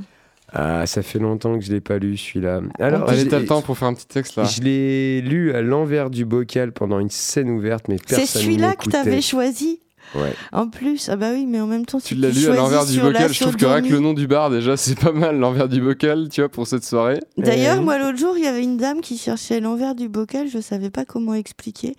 Ah, 0.52 0.86
ça 0.86 1.02
fait 1.02 1.18
longtemps 1.18 1.58
que 1.58 1.64
je 1.64 1.72
l'ai 1.72 1.80
pas 1.80 1.98
lu 1.98 2.16
celui-là. 2.16 2.60
Alors, 2.78 3.04
t'as 3.06 3.14
l'ai- 3.14 3.24
le 3.24 3.44
temps 3.46 3.62
pour 3.62 3.76
faire 3.78 3.88
un 3.88 3.94
petit 3.94 4.06
texte 4.06 4.36
là. 4.36 4.44
Je 4.44 4.60
l'ai 4.62 5.20
lu 5.22 5.52
à 5.54 5.60
l'envers 5.62 6.10
du 6.10 6.24
bocal 6.24 6.72
pendant 6.72 6.98
une 6.98 7.10
scène 7.10 7.50
ouverte, 7.50 7.86
mais 7.88 7.96
personne 7.96 8.26
C'est 8.26 8.38
celui-là 8.40 8.74
que 8.76 8.88
tu 8.88 8.96
avais 8.96 9.20
choisi? 9.22 9.80
Ouais. 10.14 10.34
En 10.52 10.68
plus, 10.68 11.08
ah 11.08 11.16
bah 11.16 11.30
oui, 11.32 11.46
mais 11.46 11.60
en 11.60 11.66
même 11.66 11.86
temps, 11.86 12.00
Tu 12.00 12.14
l'as 12.14 12.30
lu 12.30 12.48
à 12.48 12.54
l'envers 12.54 12.86
du 12.86 13.00
bocal. 13.00 13.32
Je 13.32 13.40
trouve 13.40 13.56
que 13.56 13.66
rien 13.66 13.82
que 13.82 13.92
le 13.92 14.00
nom 14.00 14.12
du 14.12 14.26
bar, 14.26 14.50
déjà, 14.50 14.76
c'est 14.76 14.98
pas 14.98 15.12
mal, 15.12 15.38
l'envers 15.38 15.68
du 15.68 15.80
bocal, 15.80 16.28
tu 16.30 16.40
vois, 16.40 16.48
pour 16.48 16.66
cette 16.66 16.84
soirée. 16.84 17.20
D'ailleurs, 17.36 17.82
moi, 17.82 17.98
l'autre 17.98 18.18
jour, 18.18 18.36
il 18.36 18.44
y 18.44 18.48
avait 18.48 18.62
une 18.62 18.76
dame 18.76 19.00
qui 19.00 19.16
cherchait 19.18 19.60
l'envers 19.60 19.94
du 19.94 20.08
bocal, 20.08 20.48
je 20.48 20.58
savais 20.60 20.90
pas 20.90 21.04
comment 21.04 21.34
expliquer. 21.34 21.94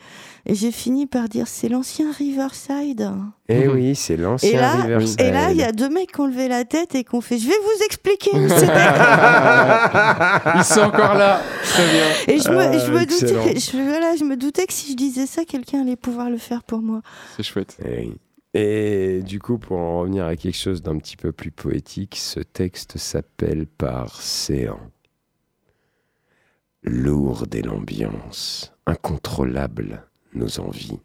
Et 0.46 0.56
j'ai 0.56 0.72
fini 0.72 1.06
par 1.06 1.30
dire 1.30 1.48
c'est 1.48 1.70
l'ancien 1.70 2.12
Riverside. 2.12 3.12
Eh 3.54 3.68
Mhm. 3.68 3.74
oui, 3.74 3.96
c'est 3.96 4.18
l'ancien 4.18 4.50
Et 4.50 4.54
là, 4.56 4.72
Riverside. 4.82 5.20
et 5.22 5.32
là, 5.32 5.52
il 5.52 5.58
y 5.58 5.64
a 5.64 5.72
deux 5.72 5.90
mecs 5.90 6.12
qui 6.14 6.20
ont 6.22 6.28
levé 6.28 6.48
la 6.48 6.64
tête 6.66 6.96
et 6.96 7.04
qui 7.04 7.16
ont 7.16 7.22
fait 7.22 7.38
je 7.38 7.48
vais 7.48 7.54
vous 7.54 7.84
expliquer 7.86 8.32
où 8.34 8.48
c'était. 8.48 8.66
Ils 10.56 10.64
sont 10.64 10.82
encore 10.82 11.16
là. 11.16 11.42
Très 11.64 11.84
bien. 11.92 12.06
Et 12.36 12.40
je 12.40 12.50
me, 12.50 12.58
Ah, 12.58 12.78
je, 12.78 12.92
me 12.92 13.02
excellent. 13.02 13.44
doutais, 13.46 13.60
je, 13.60 13.72
voilà, 13.78 14.16
je 14.16 14.24
me 14.24 14.36
doutais 14.38 14.66
que 14.68 14.74
si 14.74 14.92
je 14.92 14.96
disais 14.98 15.26
ça, 15.26 15.44
quelqu'un 15.46 15.82
allait 15.82 15.96
pouvoir 15.96 16.30
le 16.30 16.38
faire 16.38 16.64
pour 16.64 16.82
moi. 16.82 17.02
C'est 17.38 17.44
chouette. 17.44 17.78
Eh. 17.86 18.12
Et 18.54 19.22
du 19.24 19.40
coup, 19.40 19.58
pour 19.58 19.78
en 19.78 20.00
revenir 20.02 20.26
à 20.26 20.36
quelque 20.36 20.58
chose 20.58 20.82
d'un 20.82 20.98
petit 20.98 21.16
peu 21.18 21.32
plus 21.32 21.52
poétique, 21.52 22.18
ce 22.18 22.40
texte 22.42 22.98
s'appelle 22.98 23.66
Par 23.66 24.22
séant. 24.22 24.80
Lourde 26.84 27.54
est 27.56 27.62
l'ambiance, 27.62 28.74
incontrôlable 28.88 30.04
nos 30.34 30.60
envies. 30.60 31.00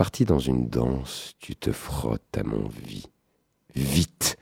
Parti 0.00 0.24
dans 0.24 0.38
une 0.38 0.66
danse, 0.66 1.34
tu 1.40 1.54
te 1.54 1.72
frottes 1.72 2.34
à 2.34 2.42
mon 2.42 2.68
vie. 2.68 3.04
Vite, 3.74 4.38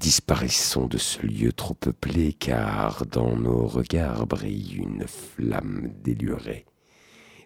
disparaissons 0.00 0.88
de 0.88 0.98
ce 0.98 1.24
lieu 1.24 1.52
trop 1.52 1.74
peuplé, 1.74 2.32
car 2.32 3.06
dans 3.06 3.36
nos 3.36 3.68
regards 3.68 4.26
brille 4.26 4.74
une 4.74 5.06
flamme 5.06 5.92
délurée. 6.02 6.66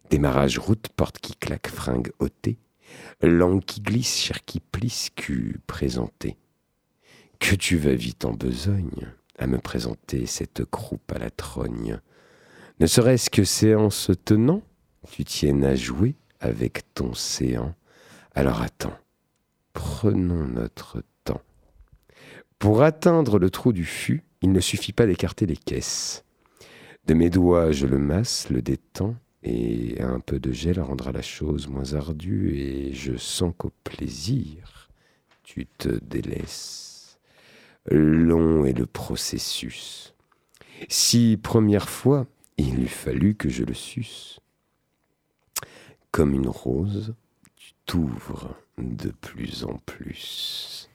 Démarrage 0.08 0.58
route, 0.58 0.88
porte 0.96 1.18
qui 1.18 1.36
claque, 1.36 1.68
fringue 1.68 2.12
ôtée. 2.18 2.56
Langue 3.20 3.62
qui 3.62 3.82
glisse, 3.82 4.16
chair 4.16 4.42
qui 4.46 4.60
plisse, 4.60 5.10
cul 5.14 5.60
présenté. 5.66 6.38
Que 7.40 7.54
tu 7.54 7.76
vas 7.76 7.94
vite 7.94 8.24
en 8.24 8.32
besogne 8.32 9.12
à 9.38 9.46
me 9.46 9.58
présenter 9.58 10.24
cette 10.24 10.64
croupe 10.64 11.12
à 11.12 11.18
la 11.18 11.30
trogne. 11.30 12.00
Ne 12.78 12.86
serait-ce 12.86 13.28
que 13.28 13.44
séance 13.44 14.10
tenant, 14.24 14.62
tu 15.10 15.26
tiennes 15.26 15.66
à 15.66 15.76
jouer 15.76 16.16
avec 16.40 16.82
ton 16.94 17.14
séant. 17.14 17.74
Alors 18.34 18.62
attends, 18.62 18.96
prenons 19.72 20.46
notre 20.46 21.02
temps. 21.24 21.42
Pour 22.58 22.82
atteindre 22.82 23.38
le 23.38 23.50
trou 23.50 23.72
du 23.72 23.84
fût, 23.84 24.24
il 24.42 24.52
ne 24.52 24.60
suffit 24.60 24.92
pas 24.92 25.06
d'écarter 25.06 25.46
les 25.46 25.56
caisses. 25.56 26.24
De 27.06 27.14
mes 27.14 27.30
doigts, 27.30 27.72
je 27.72 27.86
le 27.86 27.98
masse, 27.98 28.50
le 28.50 28.62
détends, 28.62 29.16
et 29.42 30.00
un 30.00 30.20
peu 30.20 30.38
de 30.38 30.52
gel 30.52 30.80
rendra 30.80 31.12
la 31.12 31.22
chose 31.22 31.68
moins 31.68 31.94
ardue, 31.94 32.54
et 32.54 32.92
je 32.92 33.16
sens 33.16 33.54
qu'au 33.56 33.72
plaisir, 33.84 34.90
tu 35.42 35.66
te 35.66 35.88
délaisses. 35.88 37.18
Long 37.90 38.64
est 38.64 38.78
le 38.78 38.86
processus. 38.86 40.14
Si 40.88 41.38
première 41.42 41.88
fois, 41.88 42.26
il 42.58 42.80
eût 42.80 42.88
fallu 42.88 43.34
que 43.34 43.48
je 43.48 43.64
le 43.64 43.74
suce. 43.74 44.39
Comme 46.12 46.34
une 46.34 46.48
rose, 46.48 47.14
tu 47.56 47.72
t'ouvres 47.86 48.56
de 48.78 49.10
plus 49.10 49.64
en 49.64 49.78
plus. 49.86 50.88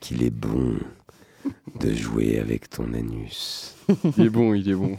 Qu'il 0.00 0.22
est 0.22 0.30
bon 0.30 0.78
de 1.80 1.92
jouer 1.92 2.38
avec 2.38 2.70
ton 2.70 2.92
anus. 2.94 3.74
Il 4.16 4.26
est 4.26 4.30
bon, 4.30 4.54
il 4.54 4.68
est 4.68 4.74
bon. 4.74 4.96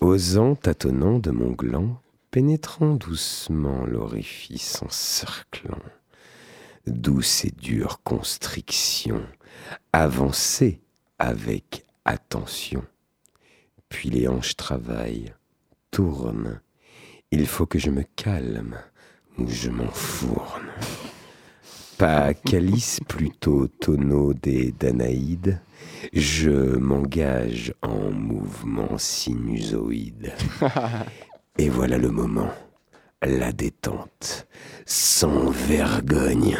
Osant, 0.00 0.54
tâtonnant 0.54 1.18
de 1.18 1.30
mon 1.30 1.50
gland, 1.50 2.00
pénétrant 2.30 2.94
doucement 2.94 3.84
l'orifice 3.84 4.82
encerclant. 4.82 5.82
Douce 6.86 7.44
et 7.44 7.50
dure 7.50 8.02
constriction, 8.02 9.22
avancez 9.92 10.80
avec 11.18 11.84
attention. 12.04 12.84
Puis 13.88 14.10
les 14.10 14.28
hanches 14.28 14.56
travaillent, 14.56 15.34
tournent. 15.90 16.60
Il 17.32 17.46
faut 17.46 17.66
que 17.66 17.78
je 17.78 17.90
me 17.90 18.04
calme 18.14 18.76
ou 19.36 19.48
je 19.48 19.68
m'enfourne. 19.68 20.70
Pas 21.98 22.34
calice, 22.34 23.00
plutôt 23.08 23.66
tonneau 23.66 24.32
des 24.32 24.70
Danaïdes. 24.70 25.60
Je 26.12 26.76
m'engage 26.76 27.74
en 27.82 28.12
mouvement 28.12 28.96
sinusoïde. 28.96 30.32
Et 31.58 31.68
voilà 31.68 31.98
le 31.98 32.10
moment, 32.10 32.52
la 33.22 33.52
détente. 33.52 34.46
Sans 34.84 35.50
vergogne, 35.50 36.56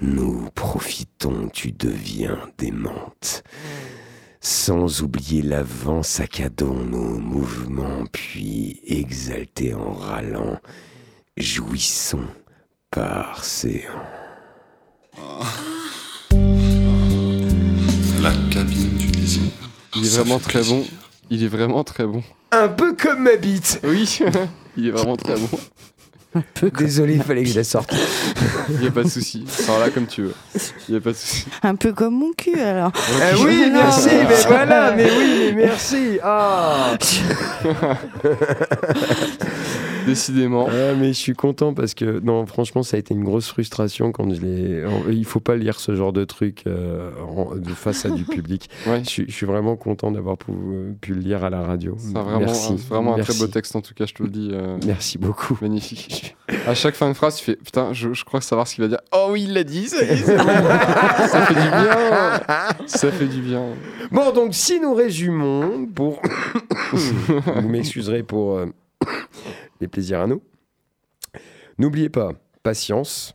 nous 0.00 0.50
profitons, 0.54 1.48
tu 1.48 1.72
deviens 1.72 2.38
démente. 2.58 3.44
Sans 4.44 5.02
oublier 5.02 5.40
l'avant, 5.40 6.02
saccadons 6.02 6.74
nos 6.74 7.18
mouvements, 7.18 8.04
puis 8.10 8.80
exaltés 8.84 9.72
en 9.72 9.92
râlant, 9.92 10.58
jouissons 11.36 12.26
par 12.90 13.44
séant. 13.44 14.02
La 18.20 18.32
cabine 18.50 18.96
du 18.98 19.06
désir. 19.12 19.42
Il 19.94 20.06
est 20.06 20.08
Ça 20.08 20.22
vraiment 20.22 20.40
très 20.40 20.54
plaisir. 20.60 20.76
bon. 20.76 20.86
Il 21.30 21.44
est 21.44 21.48
vraiment 21.48 21.84
très 21.84 22.04
bon. 22.06 22.24
Un 22.50 22.68
peu 22.68 22.94
comme 22.96 23.22
ma 23.22 23.36
bite. 23.36 23.80
Oui, 23.84 24.18
il 24.76 24.88
est 24.88 24.90
vraiment 24.90 25.16
très 25.16 25.36
bon. 25.36 25.48
Désolé, 26.78 27.14
il 27.16 27.22
fallait 27.22 27.42
que 27.42 27.48
je 27.50 27.56
la 27.56 27.64
sorte. 27.64 27.92
Il 28.70 28.78
n'y 28.80 28.86
a 28.86 28.90
pas 28.90 29.02
de 29.02 29.08
souci. 29.08 29.44
Sors 29.48 29.78
là 29.78 29.90
comme 29.90 30.06
tu 30.06 30.22
veux. 30.22 30.34
Il 30.88 30.92
n'y 30.92 30.96
a 30.96 31.00
pas 31.00 31.10
de 31.10 31.16
souci. 31.16 31.44
Un 31.62 31.74
peu 31.74 31.92
comme 31.92 32.14
mon 32.18 32.32
cul 32.32 32.58
alors. 32.60 32.90
Ah 33.20 33.32
oui, 33.44 33.66
Non, 33.70 33.74
merci, 33.74 34.08
mais- 34.10 34.24
mais 34.28 34.34
voilà, 34.46 34.92
mais 34.92 35.10
oui, 35.10 35.52
mais 35.54 35.66
merci. 35.66 36.18
Ah. 36.22 36.94
Décidément. 40.06 40.66
Ah, 40.68 40.94
mais 40.98 41.08
je 41.08 41.18
suis 41.18 41.32
content 41.34 41.74
parce 41.74 41.94
que 41.94 42.20
non, 42.20 42.44
franchement, 42.46 42.82
ça 42.82 42.96
a 42.96 43.00
été 43.00 43.14
une 43.14 43.24
grosse 43.24 43.48
frustration 43.48 44.12
quand 44.12 44.32
je 44.34 44.40
l'ai. 44.40 44.84
Il 45.10 45.24
faut 45.24 45.40
pas 45.40 45.56
lire 45.56 45.78
ce 45.80 45.94
genre 45.94 46.12
de 46.12 46.24
truc 46.24 46.62
euh, 46.66 47.10
en- 47.36 47.54
de 47.56 47.68
face 47.70 48.04
à 48.06 48.10
du 48.10 48.24
public. 48.24 48.68
Ouais. 48.86 49.00
Je, 49.04 49.08
suis- 49.08 49.24
je 49.28 49.32
suis 49.32 49.46
vraiment 49.46 49.76
content 49.76 50.10
d'avoir 50.10 50.36
pu, 50.36 50.50
pu 51.00 51.14
le 51.14 51.20
lire 51.20 51.44
à 51.44 51.50
la 51.50 51.62
radio. 51.62 51.94
C'est 51.98 52.12
vraiment, 52.18 52.40
Merci. 52.40 52.72
un, 52.72 52.76
vraiment 52.94 53.14
un 53.16 53.20
très 53.20 53.34
beau 53.38 53.46
texte, 53.46 53.76
en 53.76 53.80
tout 53.80 53.94
cas, 53.94 54.06
je 54.06 54.14
te 54.14 54.22
le 54.22 54.28
dis. 54.28 54.50
euh, 54.52 54.76
Merci 54.86 55.18
beaucoup. 55.18 55.56
magnifique. 55.62 56.36
À 56.66 56.74
chaque 56.74 56.94
fin 56.96 57.08
de 57.08 57.14
phrase, 57.14 57.36
tu 57.36 57.44
fais 57.44 57.56
Putain, 57.56 57.92
je, 57.94 58.12
je 58.12 58.24
crois 58.24 58.40
savoir 58.42 58.66
ce 58.68 58.74
qu'il 58.74 58.82
va 58.84 58.88
dire. 58.88 59.00
Oh 59.12 59.28
oui, 59.30 59.44
il 59.44 59.54
l'a 59.54 59.64
dit, 59.64 59.88
ça 59.88 60.04
y 60.04 60.08
est, 60.08 60.16
c'est 60.16 60.36
bon. 60.36 60.44
Ça 60.44 61.46
fait 61.46 61.54
du 61.54 61.60
bien. 61.70 62.40
Ça 62.86 63.10
fait 63.10 63.26
du 63.26 63.40
bien. 63.40 63.62
Bon, 64.10 64.32
donc 64.32 64.54
si 64.54 64.78
nous 64.80 64.92
résumons 64.94 65.86
pour. 65.86 66.20
Vous 66.92 67.68
m'excuserez 67.68 68.22
pour 68.22 68.56
euh, 68.56 68.66
les 69.80 69.88
plaisirs 69.88 70.20
à 70.20 70.26
nous. 70.26 70.42
N'oubliez 71.78 72.08
pas, 72.08 72.32
patience. 72.62 73.34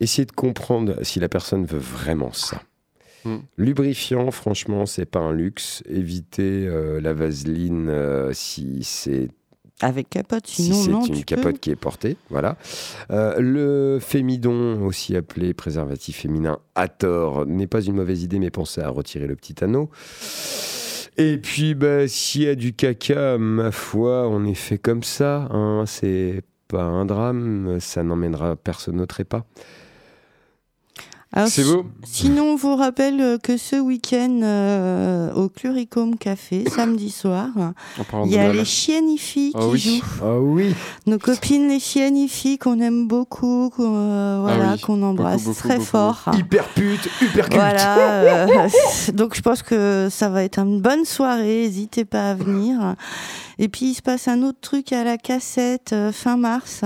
Essayez 0.00 0.26
de 0.26 0.32
comprendre 0.32 1.02
si 1.02 1.20
la 1.20 1.28
personne 1.28 1.64
veut 1.64 1.78
vraiment 1.78 2.32
ça. 2.32 2.60
Hmm. 3.24 3.38
Lubrifiant, 3.56 4.30
franchement, 4.30 4.86
c'est 4.86 5.06
pas 5.06 5.18
un 5.18 5.32
luxe. 5.32 5.82
Évitez 5.88 6.66
euh, 6.66 7.00
la 7.00 7.12
vaseline 7.12 7.88
euh, 7.88 8.32
si 8.32 8.84
c'est 8.84 9.28
Avec 9.80 10.10
capote, 10.10 10.46
si 10.46 10.64
sinon 10.64 10.82
c'est 10.82 10.90
non. 10.90 11.04
une 11.06 11.14
tu 11.14 11.24
capote 11.24 11.54
peux. 11.54 11.58
qui 11.58 11.70
est 11.70 11.76
portée. 11.76 12.16
Voilà. 12.30 12.56
Euh, 13.10 13.40
le 13.40 13.98
fémidon, 14.00 14.82
aussi 14.84 15.16
appelé 15.16 15.54
préservatif 15.54 16.18
féminin 16.18 16.58
à 16.74 16.88
tort, 16.88 17.46
n'est 17.46 17.66
pas 17.66 17.80
une 17.80 17.96
mauvaise 17.96 18.22
idée, 18.22 18.38
mais 18.38 18.50
pensez 18.50 18.80
à 18.80 18.90
retirer 18.90 19.26
le 19.26 19.34
petit 19.34 19.64
anneau. 19.64 19.90
Et 21.18 21.38
puis, 21.38 21.74
bah, 21.74 22.06
s'il 22.08 22.42
y 22.42 22.48
a 22.48 22.54
du 22.54 22.74
caca, 22.74 23.38
ma 23.38 23.70
foi, 23.70 24.28
on 24.28 24.44
est 24.44 24.54
fait 24.54 24.78
comme 24.78 25.02
ça. 25.02 25.48
Hein, 25.50 25.84
c'est 25.86 26.42
pas 26.68 26.82
un 26.82 27.06
drame, 27.06 27.78
ça 27.80 28.02
n'emmènera 28.02 28.56
personne 28.56 29.00
au 29.00 29.06
trépas. 29.06 29.46
C'est 31.48 31.64
beau. 31.64 31.84
Sinon, 32.04 32.52
on 32.52 32.56
vous 32.56 32.76
rappelle 32.76 33.20
euh, 33.20 33.36
que 33.36 33.58
ce 33.58 33.76
week-end, 33.76 34.40
euh, 34.42 35.30
au 35.34 35.50
Cluricum 35.50 36.16
Café, 36.16 36.64
samedi 36.74 37.10
soir, 37.10 37.48
il 38.24 38.30
y 38.30 38.38
a 38.38 38.50
les 38.52 38.64
chienifis 38.64 39.52
Ah 39.54 39.58
qui 39.60 39.66
oui. 39.66 39.78
jouent. 39.78 40.24
Ah 40.24 40.38
oui 40.40 40.74
Nos 41.06 41.18
copines 41.18 41.68
les 41.68 41.78
chienifis 41.78 42.56
qu'on 42.56 42.80
aime 42.80 43.06
beaucoup, 43.06 43.70
qu'on 43.76 43.96
euh, 43.96 44.38
voilà, 44.40 44.70
Ah 44.70 44.72
oui. 44.76 44.80
qu'on 44.80 45.02
embrasse 45.02 45.44
beaucoup, 45.44 45.58
très 45.58 45.74
beaucoup, 45.74 45.84
fort. 45.86 46.22
Hyper 46.32 46.68
pute, 46.68 47.06
hyper 47.20 47.50
culte. 47.50 47.60
Voilà, 47.60 47.98
euh, 47.98 48.68
donc 49.12 49.34
je 49.36 49.42
pense 49.42 49.62
que 49.62 50.08
ça 50.10 50.30
va 50.30 50.42
être 50.42 50.58
une 50.60 50.80
bonne 50.80 51.04
soirée, 51.04 51.64
n'hésitez 51.66 52.06
pas 52.06 52.30
à 52.30 52.34
venir. 52.34 52.94
Et 53.58 53.68
puis 53.68 53.90
il 53.90 53.94
se 53.94 54.02
passe 54.02 54.26
un 54.28 54.42
autre 54.42 54.58
truc 54.62 54.90
à 54.92 55.04
la 55.04 55.18
cassette 55.18 55.92
euh, 55.92 56.12
fin 56.12 56.38
mars. 56.38 56.82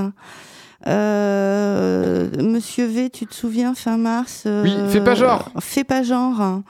Euh, 0.86 2.28
Monsieur 2.42 2.86
V, 2.86 3.10
tu 3.10 3.26
te 3.26 3.34
souviens 3.34 3.74
fin 3.74 3.98
mars 3.98 4.44
euh, 4.46 4.62
Oui, 4.62 4.74
fais 4.88 5.02
pas 5.02 5.14
genre. 5.14 5.50
Fais 5.60 5.84
pas 5.84 6.02
genre. 6.02 6.60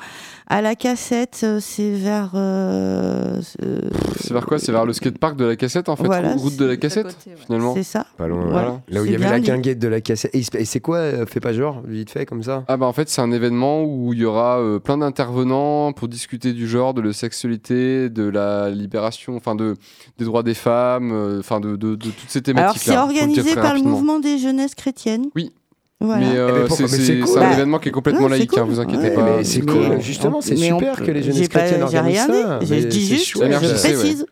À 0.53 0.61
la 0.63 0.75
cassette, 0.75 1.43
euh, 1.45 1.61
c'est 1.61 1.93
vers. 1.93 2.33
euh, 2.35 3.41
euh, 3.63 3.81
C'est 4.19 4.33
vers 4.33 4.45
quoi? 4.47 4.59
C'est 4.59 4.73
vers 4.73 4.85
le 4.85 4.93
skatepark 4.93 5.37
de 5.37 5.45
la 5.45 5.55
cassette, 5.55 5.89
en 5.89 5.95
fait 5.95 6.05
Voilà, 6.07 6.35
Route 6.35 6.57
de 6.57 6.65
la 6.65 6.77
cassette, 6.77 7.05
côté, 7.07 7.31
ouais. 7.31 7.37
finalement? 7.47 7.73
c'est 7.75 7.85
ça. 7.85 8.05
Pas 8.17 8.27
loin, 8.27 8.47
Voilà. 8.51 8.81
Là 8.89 9.01
où 9.01 9.05
il 9.05 9.13
y 9.13 9.15
avait 9.15 9.31
la 9.31 9.39
guinguette 9.39 9.79
de 9.79 9.87
la 9.87 10.01
cassette. 10.01 10.35
Et 10.35 10.43
c'est 10.65 10.81
quoi 10.81 10.97
euh, 10.97 11.25
Fais 11.25 11.39
pas 11.39 11.53
genre, 11.53 11.83
vite 11.87 12.11
fait, 12.11 12.27
comme 12.27 12.43
ça? 12.43 12.65
Ah 12.67 12.77
bah 12.77 12.87
en 12.87 12.93
fait 12.93 13.09
c'est 13.09 13.21
un 13.21 13.31
événement 13.31 13.85
où 13.85 14.13
il 14.13 14.19
y 14.19 14.25
aura 14.25 14.59
euh, 14.59 14.81
plein 14.81 14.99
d'intervenants 14.99 15.93
pour 15.93 16.09
discuter 16.09 16.53
du 16.53 16.67
genre, 16.67 16.95
de 16.95 17.01
la 17.01 17.13
sexualité, 17.13 18.11
de 18.11 18.25
la 18.29 18.71
libération, 18.71 19.37
enfin 19.37 19.55
de 19.55 19.77
des 20.19 20.25
droits 20.25 20.43
des 20.43 20.55
femmes, 20.55 21.13
euh, 21.13 21.39
enfin 21.39 21.61
de, 21.61 21.77
de, 21.77 21.95
de 21.95 22.11
toutes 22.11 22.29
ces 22.29 22.39
Alors 22.51 22.75
thématiques. 22.75 22.83
c'est 22.83 22.97
organisé 22.97 23.55
par 23.55 23.75
le 23.75 23.83
mouvement 23.83 24.19
des 24.19 24.39
jeunesses 24.39 24.75
chrétiennes? 24.75 25.27
Oui. 25.37 25.53
Voilà. 26.01 26.27
Mais, 26.27 26.37
euh, 26.39 26.65
Eh 26.67 26.69
ben, 26.69 26.77
Mais 26.81 26.89
c'est 26.89 27.19
cool. 27.21 27.39
un 27.39 27.41
Bah, 27.43 27.53
événement 27.53 27.79
qui 27.79 27.89
est 27.89 27.93
complètement 27.93 28.23
non, 28.23 28.29
laïque, 28.29 28.57
hein, 28.57 28.63
cool. 28.63 28.71
vous 28.73 28.81
inquiétez 28.81 29.03
Ouais, 29.11 29.15
pas. 29.15 29.37
mais 29.37 29.45
c'est 29.45 29.61
cool, 29.61 30.01
justement, 30.01 30.41
c'est 30.41 30.55
on 30.55 30.79
super 30.79 30.97
que 30.97 31.11
les 31.11 31.21
pas- 31.21 31.59
chrétiennes 31.59 31.87
J'ai 31.91 31.99
rien 32.01 32.27
organisent 32.27 32.27
ça. 32.27 32.59
dit 32.59 32.91
c'est 32.91 33.17
juste, 33.17 33.33
je 33.43 33.89
précise. 33.95 34.27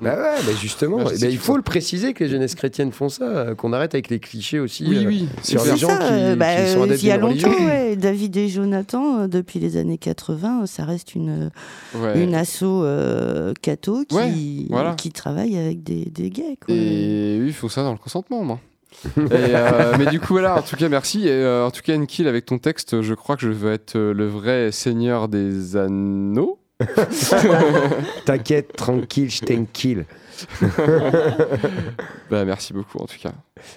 Bah 0.00 0.14
ouais, 0.16 0.42
bah 0.46 0.52
justement, 0.58 0.96
ben, 1.04 1.12
il 1.30 1.36
faut 1.36 1.56
le 1.56 1.62
préciser 1.62 2.14
que 2.14 2.24
les 2.24 2.30
jeunesses 2.30 2.54
chrétiennes 2.54 2.90
font 2.90 3.10
ça, 3.10 3.24
euh, 3.24 3.54
qu'on 3.54 3.74
arrête 3.74 3.94
avec 3.94 4.08
les 4.08 4.18
clichés 4.18 4.58
aussi. 4.58 4.86
Oui, 4.88 4.96
euh, 5.04 5.06
oui, 5.06 5.28
c'est 5.42 5.58
sur 5.58 5.64
les 5.64 5.76
gens 5.76 5.88
ça, 5.88 5.98
qui, 5.98 6.04
euh, 6.10 6.36
bah, 6.36 6.54
qui 6.56 6.72
sont 6.72 6.80
euh, 6.80 6.84
adeptes 6.84 7.02
il 7.02 7.08
y 7.08 7.10
a 7.10 7.16
longtemps, 7.18 7.50
ouais, 7.66 7.94
David 7.94 8.34
et 8.38 8.48
Jonathan, 8.48 9.20
euh, 9.20 9.26
depuis 9.28 9.58
les 9.58 9.76
années 9.76 9.98
80, 9.98 10.62
euh, 10.62 10.66
ça 10.66 10.84
reste 10.86 11.14
une, 11.14 11.50
Ouais. 11.94 12.22
une 12.22 12.34
asso 12.34 12.62
euh, 12.64 13.52
catho 13.60 14.04
qui, 14.08 14.14
Ouais, 14.16 14.32
voilà. 14.70 14.94
qui 14.94 15.10
travaille 15.12 15.58
avec 15.58 15.82
des, 15.82 16.06
des 16.06 16.30
gays. 16.30 16.56
Quoi. 16.64 16.74
Et 16.74 17.38
oui, 17.42 17.48
il 17.48 17.52
faut 17.52 17.68
ça 17.68 17.82
dans 17.82 17.92
le 17.92 17.98
consentement, 17.98 18.42
moi. 18.42 18.60
Et, 19.16 19.20
euh, 19.30 19.94
mais 19.98 20.06
du 20.06 20.20
coup, 20.20 20.34
voilà, 20.34 20.58
en 20.58 20.62
tout 20.62 20.76
cas, 20.76 20.88
merci. 20.88 21.26
Et, 21.26 21.30
euh, 21.30 21.66
en 21.66 21.70
tout 21.70 21.82
cas, 21.82 21.96
Nkil, 21.96 22.28
avec 22.28 22.46
ton 22.46 22.58
texte, 22.58 23.02
je 23.02 23.14
crois 23.14 23.36
que 23.36 23.42
je 23.42 23.50
veux 23.50 23.72
être 23.72 23.96
euh, 23.96 24.12
le 24.12 24.26
vrai 24.26 24.72
seigneur 24.72 25.28
des 25.28 25.76
anneaux. 25.76 26.58
T'inquiète, 28.24 28.74
tranquille, 28.76 29.30
je 29.30 29.40
t'inquill. 29.40 30.06
Bah, 32.30 32.44
merci 32.44 32.72
beaucoup, 32.72 32.98
en 32.98 33.06
tout 33.06 33.18
cas. 33.20 33.32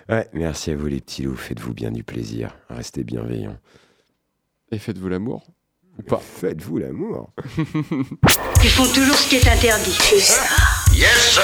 Ouais, 0.09 0.27
merci 0.33 0.71
à 0.71 0.75
vous 0.75 0.87
les 0.87 1.01
petits 1.01 1.21
loups, 1.21 1.35
faites-vous 1.35 1.73
bien 1.73 1.91
du 1.91 2.03
plaisir, 2.03 2.57
restez 2.69 3.03
bienveillants. 3.03 3.57
Et 4.71 4.79
faites-vous 4.79 5.09
l'amour. 5.09 5.45
Ou 5.99 6.03
pas. 6.03 6.17
Faites-vous 6.17 6.79
l'amour. 6.79 7.29
Ils 8.63 8.69
font 8.69 8.91
toujours 8.93 9.15
ce 9.15 9.29
qui 9.29 9.35
est 9.35 9.47
interdit. 9.47 9.97
Yes, 10.95 11.35
sir 11.35 11.43